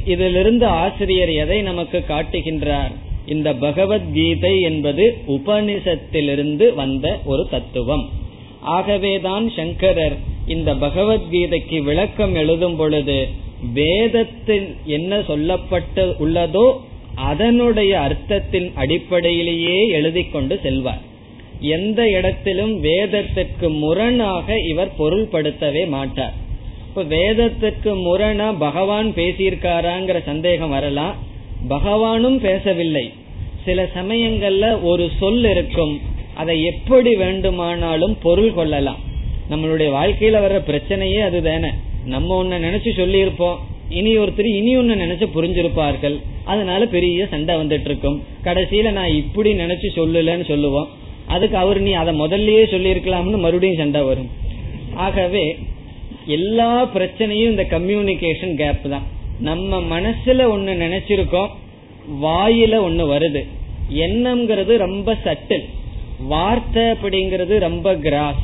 இதிலிருந்து 0.05 0.65
ஆசிரியர் 0.83 1.33
எதை 1.43 1.57
நமக்கு 1.61 1.99
காட்டுகின்றார்? 2.07 2.93
இந்த 3.27 3.53
பகவத்கீதை 3.53 4.61
என்பது 4.61 5.17
உபனிஷத்திலிருந்து 5.27 6.73
வந்த 6.73 7.19
ஒரு 7.25 7.47
தத்துவம். 7.49 8.09
ஆகவேதான் 8.61 9.51
சங்கரர் 9.55 10.17
இந்த 10.47 10.73
பகவத்கீதைக்கு 10.73 11.83
விளக்கம் 11.83 12.35
எழுதும் 12.35 12.75
பொழுது 12.75 13.27
வேதத்தில் 13.73 14.75
என்ன 14.85 15.19
சொல்லப்பட்டு 15.19 16.03
உள்ளதோ 16.19 16.73
அதனுடைய 17.15 17.99
அர்த்தத்தின் 17.99 18.71
அடிப்படையிலேயே 18.73 19.87
எழுதி 19.87 20.23
கொண்டு 20.23 20.59
செல்வார். 20.63 21.01
எந்த 21.59 22.09
இடத்திலும் 22.09 22.79
வேதத்திற்கு 22.79 23.69
முரணாக 23.69 24.59
இவர் 24.59 24.91
பொருள்படுத்தவே 24.99 25.87
மாட்டார். 25.87 26.33
இப்ப 26.87 27.03
வேதத்துக்கு 27.03 27.93
முரணா 28.07 28.55
பகவான் 28.59 29.11
பேசியிருக்காராங்கிற 29.15 30.23
சந்தேகம் 30.25 30.69
வரலாம். 30.69 31.15
பகவானும் 31.69 32.37
பேசவில்லை. 32.37 33.13
சில 33.65 33.89
சமயங்கள்ல 33.95 34.81
ஒரு 34.81 35.11
சொல் 35.19 35.43
இருக்கும். 35.43 36.01
அதை 36.33 36.63
எப்படி 36.63 37.15
வேண்டுமானாலும் 37.15 38.17
பொருள் 38.23 38.53
கொள்ளலாம். 38.53 38.97
நம்மளுடைய 39.49 39.89
வாழ்க்கையில 39.99 40.41
வர்ற 40.45 40.59
பிரச்சனையே 40.69 41.19
அதுதானே 41.19 41.69
நம்ம 42.05 42.43
ஒன்ன 42.43 42.47
நினைச்சு 42.47 42.95
சொல்லி 42.95 43.19
இருப்போம் 43.19 43.59
இனி 43.89 44.17
ஒருத்தர் 44.17 44.45
இனி 44.45 44.77
ஒன்னு 44.77 44.95
நினைச்சு 44.95 45.27
புரிஞ்சிருப்பார்கள். 45.35 46.21
அதனால 46.43 46.85
பெரிய 46.85 47.27
சண்டை 47.29 47.55
வந்துட்டு 47.55 47.87
இருக்கும் 47.89 48.23
கடைசியில 48.43 48.91
நான் 48.91 49.13
இப்படி 49.13 49.53
நினைச்சு 49.53 49.87
சொல்லலன்னு 49.95 50.45
சொல்லுவோம். 50.45 50.89
அதுக்கு 51.27 51.57
அவர் 51.57 51.79
நீ 51.81 51.91
அதை 51.91 52.19
முதல்லயே 52.19 52.71
சொல்லி 52.71 52.91
இருக்கலாம்னு 52.91 53.37
மறுபடியும் 53.37 53.75
சண்டை 53.75 54.01
வரும். 54.01 54.29
ஆகவே 54.93 55.57
எல்லா 56.25 56.91
பிரச்சனையும் 56.95 57.53
இந்த 57.53 57.63
கம்யூனிகேஷன் 57.63 58.55
கேப் 58.55 58.89
தான். 58.89 59.07
நம்ம 59.39 59.99
மனசுல 59.99 60.45
ஒண்ணு 60.45 60.73
நினைச்சிருக்கோம் 60.83 61.47
வாயில 62.21 62.73
ஒண்ணு 62.77 63.03
வருது. 63.13 63.45
எண்ணம்ங்கிறது 63.93 64.77
ரொம்ப 64.77 65.17
சட்டில் 65.23 65.65
வார்த்தை 66.27 66.83
அப்படிங்கிறது 66.83 67.59
ரொம்ப 67.59 67.95
கிராஸ் 67.95 68.41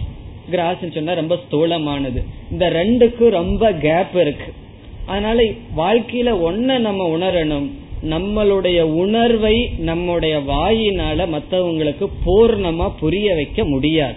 கிராஸ் 0.49 0.77
சொன்னா 0.93 1.13
ரொம்ப 1.13 1.37
ஸ்தூலமானது. 1.51 2.23
இந்த 2.51 2.69
ரெண்டுக்கும் 2.69 3.29
ரொம்ப 3.29 3.71
கேப் 3.71 4.21
இருக்கு. 4.21 4.53
அதனால 5.05 5.43
வாழ்க்கையில 5.77 6.51
ஒன்ன 6.51 6.79
நம்ம 6.79 7.17
உணரணும். 7.17 7.69
நம்மளுடைய 8.09 8.81
உணர்வை 8.81 9.69
நம்முடைய 9.77 10.39
வாயினால 10.39 11.27
மற்றவங்களுக்கு 11.27 12.07
பூர்ணமா 12.25 12.91
புரிய 12.99 13.33
வைக்க 13.33 13.65
முடியாது. 13.65 14.13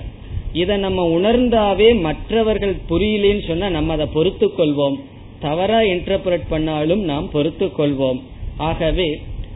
இதை 0.53 0.77
நம்ம 0.77 1.09
உணர்ந்தாவே 1.09 2.01
மற்றவர்கள் 2.01 2.77
புரியலன்னு 2.91 3.47
சொன்னா 3.47 3.68
நம்ம 3.68 3.93
அதை 3.93 4.07
பொறுத்து 4.12 4.51
கொள்வோம் 4.59 4.97
தவறா 5.41 5.78
இன்டர்பிரட் 5.93 6.47
பண்ணாலும் 6.49 7.03
நாம் 7.03 7.30
பொறுத்து 7.30 7.66
கொள்வோம். 7.78 8.20
ஆகவே 8.57 9.09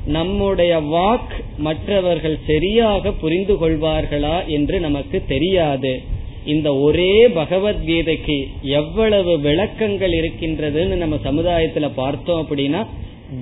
நம்முடைய 0.07 0.73
வாக் 0.95 1.35
மற்றவர்கள் 1.59 2.37
சரியாக 2.47 3.13
புரிந்து 3.13 3.55
கொள்வார்களா 3.55 4.37
என்று 4.47 4.77
நமக்கு 4.81 5.19
தெரியாது. 5.27 5.93
இந்த 6.45 6.69
ஒரே 6.77 7.13
பகவத்கீதைக்கு 7.29 8.37
எவ்வளவு 8.63 9.33
விளக்கங்கள் 9.41 10.15
இருக்கின்றதுன்னு 10.21 10.97
நம்ம 11.03 11.17
சமுதாயத்துல 11.25 11.91
பார்த்தோம் 11.95 12.43
அப்படின்னா 12.43 12.87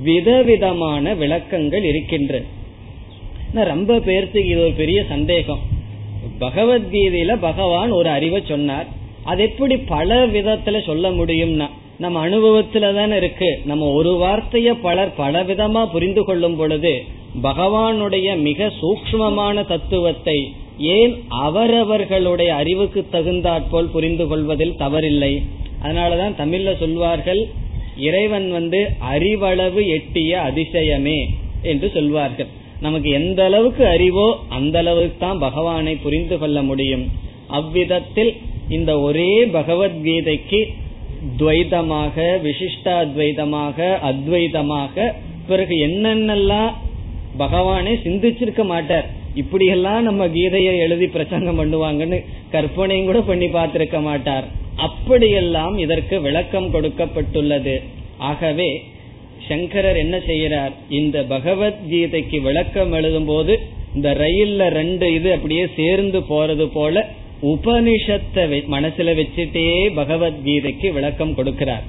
விதவிதமான 0.02 1.14
விளக்கங்கள் 1.14 1.84
இருக்கின்றது 1.84 2.46
ரொம்ப 3.72 3.96
பேர்த்துக்கு 4.06 4.50
இது 4.52 4.62
ஒரு 4.62 4.74
பெரிய 4.80 5.04
சந்தேகம். 5.08 5.62
பகவத்கீதையில 6.40 7.36
பகவான் 7.40 7.90
ஒரு 7.90 8.08
அறிவை 8.08 8.42
சொன்னார். 8.44 8.88
அது 9.24 9.42
எப்படி 9.42 9.76
பல 9.76 10.26
விதத்துல 10.26 10.84
சொல்ல 10.84 11.10
முடியும்னா 11.10 11.68
நம்ம 11.98 12.28
அனுபவத்துல 12.28 12.94
தானே 12.94 13.16
இருக்கு. 13.16 13.48
நம்ம 13.64 13.86
ஒரு 13.90 14.10
வார்த்தைய 14.22 14.70
பலர் 14.82 15.12
பல 15.16 15.42
விதமா 15.42 15.82
புரிந்து 15.92 16.24
கொள்ளும் 16.24 16.56
பொழுது 16.56 16.92
பகவானுடைய 17.42 18.28
மிக 18.40 18.68
சூக்மமான 18.80 19.66
தத்துவத்தை 19.66 20.38
ஏன் 20.78 21.14
அவரவர்களுடைய 21.28 22.54
அறிவுக்கு 22.54 23.06
தகுந்தாற்போல் 23.10 23.92
புரிந்து 23.92 24.26
கொள்வதில் 24.26 24.78
தவறில்லை? 24.78 25.32
அதனாலதான் 25.82 26.38
தமிழ்ல 26.38 26.76
சொல்வார்கள் 26.76 27.42
இறைவன் 27.96 28.50
வந்து 28.50 28.80
அறிவளவு 29.12 29.82
எட்டிய 29.88 30.32
அதிசயமே 30.48 31.18
என்று 31.62 31.90
சொல்வார்கள். 31.90 32.50
நமக்கு 32.80 33.10
எந்த 33.10 33.44
அளவுக்கு 33.44 33.86
அறிவோ 33.86 34.38
அந்த 34.48 34.76
அளவுக்கு 34.78 35.16
தான் 35.18 35.38
பகவானை 35.38 35.94
புரிந்து 35.96 36.38
கொள்ள 36.38 36.62
முடியும். 36.62 37.04
அவ்விதத்தில் 37.48 38.32
இந்த 38.68 38.92
ஒரே 39.00 39.30
பகவத்கீதைக்கு 39.46 40.60
துவைதமாக 41.38 42.16
விசிஷ்டாத்வைதமாக 42.46 43.78
அத்வைதமாக 44.10 45.06
பிறகு 45.48 45.74
என்னென்னலாம் 45.88 46.72
பகவானே 47.38 47.92
சிந்திச்சிருக்க 48.04 48.62
மாட்டார். 48.64 49.06
இப்படியெல்லாம் 49.34 50.02
நம்ம 50.02 50.26
கீதையை 50.26 50.74
எழுதி 50.84 51.06
பிரசங்கம் 51.06 51.58
பண்ணுவாங்கன்னு 51.60 52.18
கற்பனையும் 52.50 53.08
கூட 53.08 53.20
பண்ணி 53.20 53.48
பார்த்திருக்க 53.56 53.98
மாட்டார். 54.00 54.46
அப்படியெல்லாம் 54.86 55.74
இதற்கு 55.84 56.16
விளக்கம் 56.20 56.72
கொடுக்கப்பட்டுள்ளது. 56.74 57.74
ஆகவே 58.30 58.70
சங்கரர் 59.48 59.98
என்ன 60.04 60.16
செய்யறார் 60.28 60.74
இந்த 60.88 61.16
பகவத்கீதைக்கு 61.34 62.38
விளக்கம் 62.48 62.92
எழுதும் 62.92 63.28
போது 63.32 63.54
இந்த 63.94 64.08
ரயில்ல 64.22 64.62
ரெண்டு 64.68 65.06
இது 65.14 65.28
அப்படியே 65.32 65.64
சேர்ந்து 65.76 66.20
போறது 66.30 66.66
போல 66.78 67.04
உபனிஷத்தை 67.42 68.44
மனசுல 68.74 69.12
வச்சுட்டே 69.18 69.64
பகவத்கீதைக்கு 69.96 70.92
விளக்கம் 70.92 71.36
கொடுக்கிறார். 71.36 71.84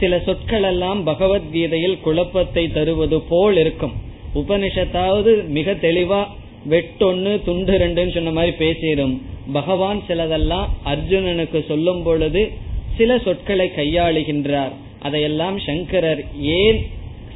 சில 0.00 0.18
சொற்கள் 0.18 0.62
எல்லாம் 0.62 1.06
பகவத்கீதையில் 1.06 2.00
குழப்பத்தை 2.00 2.70
தருவது 2.72 3.20
போல் 3.20 3.56
இருக்கும். 3.56 3.94
உபனிஷத்தாவது 4.34 5.48
மிக 5.48 5.72
தெளிவா 5.72 6.26
வெட்டொன்னு 6.68 7.42
துண்டு 7.42 7.78
ரெண்டுன்னு 7.78 8.14
சொன்ன 8.14 8.30
மாதிரி 8.30 8.56
பேசிடும் 8.56 9.14
பகவான் 9.52 10.00
சிலதெல்லாம் 10.08 10.68
அர்ஜுனனுக்கு 10.84 11.66
சொல்லும் 11.66 12.02
பொழுது 12.02 12.50
சில 12.96 13.18
சொற்களை 13.18 13.70
கையாளுகின்றார். 13.76 14.72
அதையெல்லாம் 15.02 15.58
சங்கரர் 15.58 16.24
ஏன் 16.40 16.78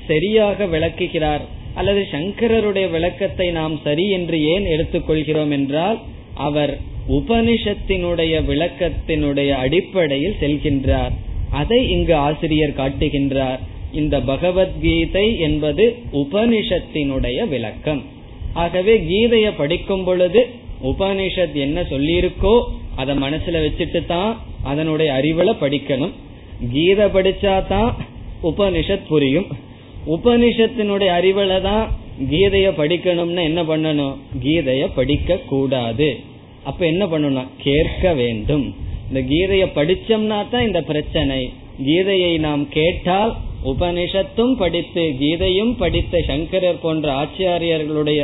சரியாக 0.07 0.67
விளக்குகிறார்? 0.67 1.43
அல்லது 1.75 2.07
சங்கரருடைய 2.13 2.91
விளக்கத்தை 2.91 3.51
நாம் 3.51 3.81
சரி 3.85 4.11
என்று 4.11 4.39
ஏன் 4.43 4.65
எடுத்துக்கொள்கிறோம் 4.65 5.51
என்றால் 5.51 5.99
அவர் 6.35 6.81
உபனிஷத்தினுடைய 7.09 8.35
விளக்கத்தினுடைய 8.49 9.49
அடிப்படையில் 9.49 10.37
செல்கின்றார். 10.41 11.11
அதை 11.51 11.91
இங்கு 11.91 12.15
ஆசிரியர் 12.15 12.77
காட்டுகின்றார். 12.77 13.59
இந்த 13.93 14.21
பகவத்கீதை 14.21 15.39
என்பது 15.39 15.97
உபனிஷத்தினுடைய 16.13 17.49
விளக்கம். 17.49 18.03
ஆகவே 18.53 18.99
கீதைய 18.99 19.53
படிக்கும் 19.57 20.05
பொழுது 20.05 20.47
உபனிஷத் 20.83 21.53
என்ன 21.53 21.81
சொல்லியிருக்கோ 21.81 22.61
அதை 22.97 23.19
மனசுல 23.19 23.67
வச்சுட்டு 23.67 24.07
தான் 24.07 24.41
அதனுடைய 24.63 25.13
அறிவுல 25.13 25.53
படிக்கணும். 25.61 26.13
கீதை 26.73 27.05
படிச்சா 27.05 27.67
தான் 27.67 27.97
உபனிஷத் 28.43 29.07
புரியும். 29.09 29.47
உபனிஷத்தினுடைய 30.07 31.11
அறிவுல 31.21 31.61
தான் 31.61 31.91
கீதைய 32.31 32.69
படிக்கணும்னு 32.71 33.43
என்ன 33.43 33.63
பண்ணணும்? 33.63 34.17
கீதைய 34.43 34.89
படிக்க 34.95 35.37
கூடாது 35.37 36.31
அப்ப 36.65 36.87
என்ன 36.87 37.05
பண்ணணும் 37.07 37.51
கேட்க 37.63 38.13
வேண்டும். 38.21 38.67
இந்த 39.09 39.21
கீதையை 39.31 39.67
படிச்சோம்னா 39.79 40.39
தான் 40.51 40.67
இந்த 40.69 40.81
பிரச்சனை. 40.91 41.41
கீதையை 41.87 42.39
நாம் 42.39 42.63
கேட்டால் 42.69 43.33
உபனிஷத்தும் 43.71 44.55
படித்து 44.63 45.03
கீதையும் 45.21 45.75
படித்த 45.83 46.23
சங்கரர் 46.31 46.83
போன்ற 46.85 47.07
ஆச்சாரியர்களுடைய 47.23 48.21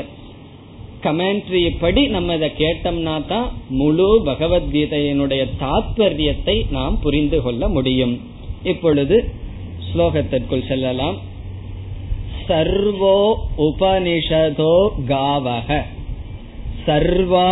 கமெண்ட்ரி 1.03 1.61
படி 1.81 2.03
நம்ம 2.07 2.35
இதை 2.35 2.49
கேட்டோம்னா 2.59 3.17
தான் 3.27 3.49
முழு 3.81 4.09
பகவத்கீதையினுடைய 4.25 5.43
தாத்பரியத்தை 5.61 6.57
நாம் 6.71 6.97
புரிந்து 7.01 7.39
கொள்ள 7.43 7.69
முடியும். 7.69 8.15
இப்பொழுது 8.63 9.17
ஸ்லோகத்திற்குள் 9.89 10.67
செல்லலாம். 10.69 11.19
சர்வோ 12.49 13.19
உபனிஷதோ 13.69 14.75
காவக. 15.13 15.79
சர்வா 16.87 17.51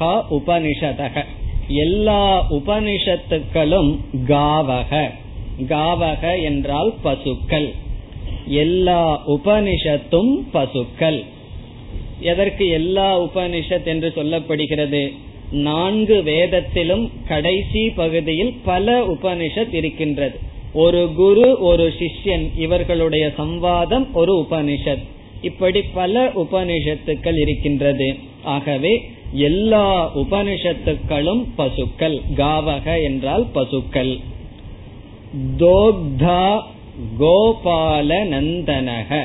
உபனிஷதக. 0.00 1.24
எல்லா 1.68 2.50
உபனிஷத்துக்களும் 2.50 3.96
காவக. 4.28 5.10
காவக 5.60 6.42
என்றால் 6.42 6.94
பசுக்கள். 7.02 7.74
எல்லா 8.46 9.22
உபனிஷத்தும் 9.26 10.42
பசுக்கள். 10.52 11.22
எதற்கு 12.20 12.66
எல்லா 12.66 13.22
உபனிஷத் 13.22 13.84
என்று 13.84 14.12
சொல்லப்படுகிறது? 14.16 15.12
நான்கு 15.50 16.22
வேதத்திலும் 16.22 17.10
கடைசி 17.28 17.90
பகுதியில் 17.90 18.54
பல 18.64 19.06
உபனிஷத் 19.06 19.74
இருக்கின்றது. 19.74 20.38
ஒரு 20.72 21.12
குரு 21.16 21.60
ஒரு 21.60 21.92
சிஷ்யன் 21.98 22.48
இவர்களுடைய 22.56 23.32
சம்வாதம் 23.38 24.06
ஒரு 24.12 24.46
உபனிஷத். 24.50 25.02
இப்படி 25.42 25.82
பல 25.82 26.26
உபனிஷத்துக்கள் 26.26 27.38
இருக்கின்றது. 27.40 28.16
ஆகவே 28.42 29.10
எல்லா 29.32 30.16
உபனிஷத்துக்களும் 30.16 31.46
பசுக்கள். 31.56 32.20
காவக 32.34 33.02
என்றால் 33.02 33.46
பசுக்கள். 33.52 34.18
தோக்தா 35.58 36.62
கோபால 37.20 38.10
நந்தனக 38.24 39.22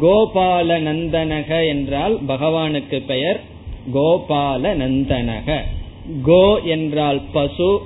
கோபால 0.00 0.78
நந்தனக 0.80 1.66
என்றால் 1.68 2.24
பகவானுக்கு 2.24 3.04
பெயர். 3.06 3.40
கோபால 3.94 4.74
நந்தனக 4.74 5.60
கோ 6.22 6.60
என்றால் 6.60 7.20
பசு. 7.32 7.80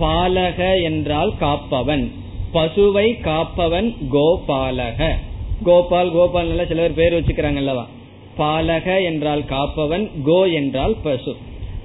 பாலக 0.00 0.82
என்றால் 0.82 1.32
காப்பவன். 1.40 2.10
பசுவை 2.54 3.20
காப்பவன் 3.20 3.94
கோபாலக. 4.12 5.14
கோபால் 5.64 6.12
கோபால் 6.12 6.66
சில 6.66 6.88
பேர் 6.88 6.94
பேர் 6.94 7.12
வச்சுக்கிறாங்க 7.12 7.56
அல்லவா? 7.56 7.86
பாலக 8.38 9.04
என்றால் 9.04 9.42
காப்பவன் 9.42 10.10
கோ 10.24 10.46
என்றால் 10.46 10.96
பசு. 11.02 11.36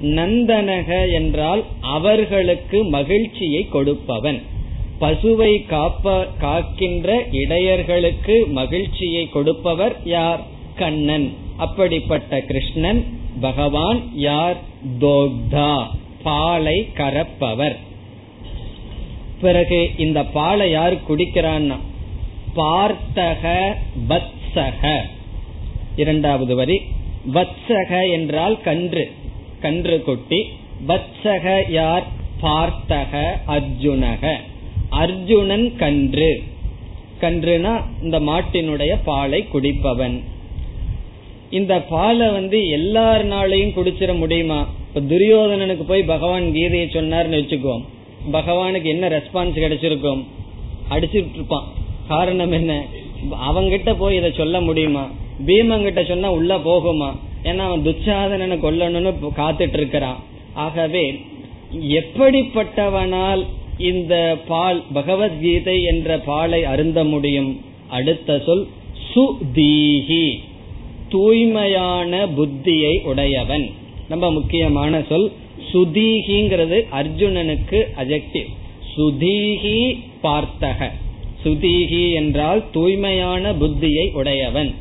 நந்தனக 0.01 1.13
என்றால் 1.13 1.63
அவர்களுக்கு 1.81 2.83
மகிழ்ச்சியை 2.83 3.67
கொடுப்பவன். 3.69 4.41
பசுவை 5.01 5.65
காப்ப 5.65 6.27
காக்கின்ற 6.39 7.25
இடையர்களுக்கு 7.31 8.47
மகிழ்ச்சியை 8.47 9.29
கொடுப்பவர் 9.29 9.95
யார்? 10.05 10.41
கண்ணன். 10.75 11.33
அப்படிப்பட்ட 11.57 12.41
கிருஷ்ணன் 12.41 13.05
பகவான் 13.41 14.01
யார்? 14.15 14.57
தோக்தா. 14.99 15.85
பாலை 16.23 16.87
கரப்பவர் 16.93 17.75
பிறகு 19.41 19.89
இந்த 19.97 20.23
பாலை 20.23 20.69
யார் 20.69 20.95
குடிக்கிறான்னா? 20.95 21.77
பார்த்தக 22.55 23.73
பத்சக 24.09 25.01
இரண்டாவது 25.97 26.55
வரி 26.55 26.81
வத்சக 27.33 28.11
என்றால் 28.11 28.61
கன்று 28.61 29.11
கன்று 29.61 30.01
குட்டி 30.01 30.45
வத்சக 30.87 31.71
யார்? 31.71 32.07
பார்த்தக 32.41 33.23
அர்ஜுனக. 33.47 34.35
அர்ஜுனன் 34.89 35.75
கன்று. 35.75 36.43
கன்றுனா 37.21 37.81
இந்த 38.03 38.19
மாட்டினுடைய 38.19 38.97
பாலை 39.03 39.45
குடிப்பவன். 39.53 40.21
இந்த 41.49 41.81
பாலை 41.81 42.29
வந்து 42.29 42.69
எல்லார் 42.69 43.27
நாளையும் 43.27 43.73
குடிச்சிட 43.75 44.17
முடியுமா? 44.17 44.67
இப்ப 44.87 45.15
துரியோதனனுக்கு 45.15 45.83
போய் 45.83 46.03
பகவான் 46.03 46.43
கீதையை 46.43 46.87
சொன்னார்னு 46.87 47.39
வச்சுக்கோம் 47.39 47.81
பகவானுக்கு 48.31 48.83
என்ன 48.83 49.09
ரெஸ்பான்ஸ் 49.09 49.57
கிடைச்சிருக்கும்? 49.57 50.23
அடிச்சுட்டு 50.89 51.33
இருப்பான். 51.33 51.67
காரணம் 52.07 52.51
என்ன? 52.51 52.85
அவங்கிட்ட 53.49 53.95
போய் 53.97 54.15
இதை 54.15 54.31
சொல்ல 54.37 54.61
முடியுமா? 54.61 55.09
பீமங்கிட்ட 55.45 56.07
சொன்னா 56.07 56.31
உள்ள 56.31 56.57
போகுமா? 56.57 57.09
ஏன்னா 57.43 57.57
அவன் 57.57 57.85
துச்சாதனனை 57.85 58.55
கொல்லணும்னு 58.59 59.13
காத்துட்டு 59.35 59.73
இருக்கிறான் 59.73 60.19
ஆகவே 60.53 61.19
எப்படிப்பட்டவனால் 61.89 63.45
இந்த 63.77 64.37
பால் 64.47 64.83
பகவத்கீதை 64.93 65.83
என்ற 65.83 66.19
பாலை 66.19 66.63
அருந்த 66.63 67.03
முடியும்? 67.03 67.61
அடுத்த 67.87 68.41
சொல் 68.45 68.67
சுதீஹி 69.15 70.39
தூய்மையான 71.09 72.25
புத்தியை 72.25 73.01
உடையவன். 73.01 73.69
ரொம்ப 74.09 74.31
முக்கியமான 74.31 75.03
சொல் 75.09 75.31
சுதீகிங்கிறது 75.73 76.85
அர்ஜுனனுக்கு 76.91 77.83
அஜெக்டிவ் 77.97 78.49
சுதீகி 78.97 79.99
பார்த்தக. 80.23 80.91
சுதீகி 81.45 82.13
என்றால் 82.13 82.63
தூய்மையான 82.71 83.53
புத்தியை 83.53 84.11
உடையவன். 84.11 84.75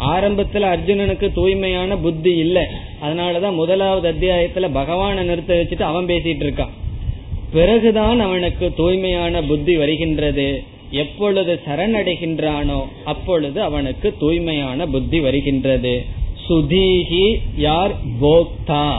ஆரம்பத்துல 0.00 0.78
அர்ஜுனனுக்கு 0.78 1.32
தூய்மையான 1.32 1.96
புத்தி 1.96 2.36
இல்லை. 2.36 2.62
அதனாலதான் 3.02 3.54
முதலாவது 3.54 4.12
அத்தியாயத்துல 4.12 4.72
பகவானை 4.72 5.24
நிறுத்த 5.24 5.54
வச்சுட்டு 5.54 5.82
அவன் 5.82 6.06
பேசிட்டு 6.06 6.42
இருக்கான். 6.42 6.68
பிறகுதான் 7.52 8.20
அவனுக்கு 8.20 8.74
தூய்மையான 8.74 9.42
புத்தி 9.42 9.76
வருகின்றது. 9.76 10.62
எப்பொழுது 10.90 11.60
சரணடைகின்றானோ 11.66 12.84
அப்பொழுது 13.04 13.62
அவனுக்கு 13.62 14.14
தூய்மையான 14.18 14.86
புத்தி 14.86 15.20
வருகின்றது. 15.20 16.04
சுதீகி 16.48 17.40
யார்? 17.56 17.92
போக்தா. 18.20 18.96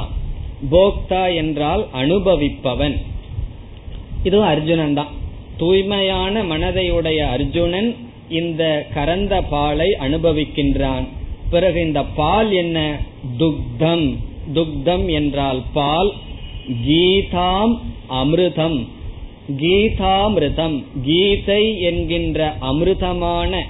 போக்தா 0.72 1.36
என்றால் 1.36 1.88
அனுபவிப்பவன். 1.94 2.98
இதுவும் 4.24 4.48
அர்ஜுனன் 4.48 4.94
தான் 4.94 5.08
தூய்மையான 5.58 6.44
மனதையுடைய 6.44 7.18
அர்ஜுனன் 7.18 7.96
இந்த 8.32 8.88
கரந்த 8.96 9.42
பாலை 9.50 9.98
அனுபவிக்கின்றான். 10.00 11.08
பிறகு 11.50 11.82
இந்த 11.82 12.04
பால் 12.04 12.52
என்ன? 12.52 13.00
துக்தம். 13.40 14.18
துக்தம் 14.54 15.12
என்றால் 15.12 15.64
பால் 15.74 16.12
கீதாம் 16.88 17.80
அமிர்தம். 18.10 18.88
கீதாமிருதம் 19.62 20.84
கீதை 21.04 21.82
என்கின்ற 21.82 22.58
அமிர்தமான 22.62 23.62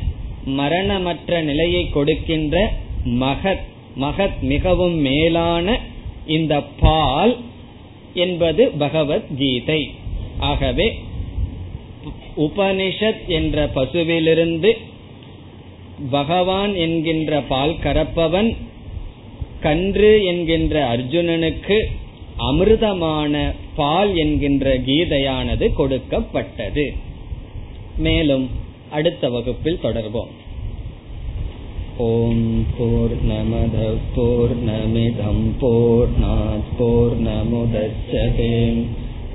மரணமற்ற 0.46 1.42
நிலையை 1.42 1.90
கொடுக்கின்ற 1.90 2.74
மகத் 3.06 3.62
மகத் 4.02 4.42
மிகவும் 4.42 4.96
மேலான 4.96 5.80
இந்த 6.28 6.62
பால் 6.80 7.38
என்பது 8.14 8.70
பகவத்கீதை 8.70 9.92
ஆகவே 10.40 11.00
உபனிஷத் 12.38 13.28
என்ற 13.28 13.70
பசுவிலிருந்து 13.76 14.78
பகவான் 16.10 16.76
என்கின்ற 16.76 17.42
பால் 17.42 17.76
கறப்பவன் 17.84 18.56
கன்று 19.60 20.24
என்கின்ற 20.24 20.98
அர்ஜுனனுக்கு 20.98 21.86
அமிர்தமான 22.52 23.54
பால் 23.76 24.16
என்கின்ற 24.16 24.78
கீதையானது 24.78 25.74
கொடுக்கப்பட்டது. 25.74 26.94
மேலும் 27.98 28.50
அடுத்த 28.90 29.30
வகுப்பில் 29.30 29.80
தொடர்வோம். 29.84 30.32
ஓம் 31.98 32.66
போர் 32.78 33.26
நமத 33.26 33.98
போர் 34.16 34.64
நமிதம் 34.66 35.52
போர் 35.60 36.08
போர் 36.78 37.20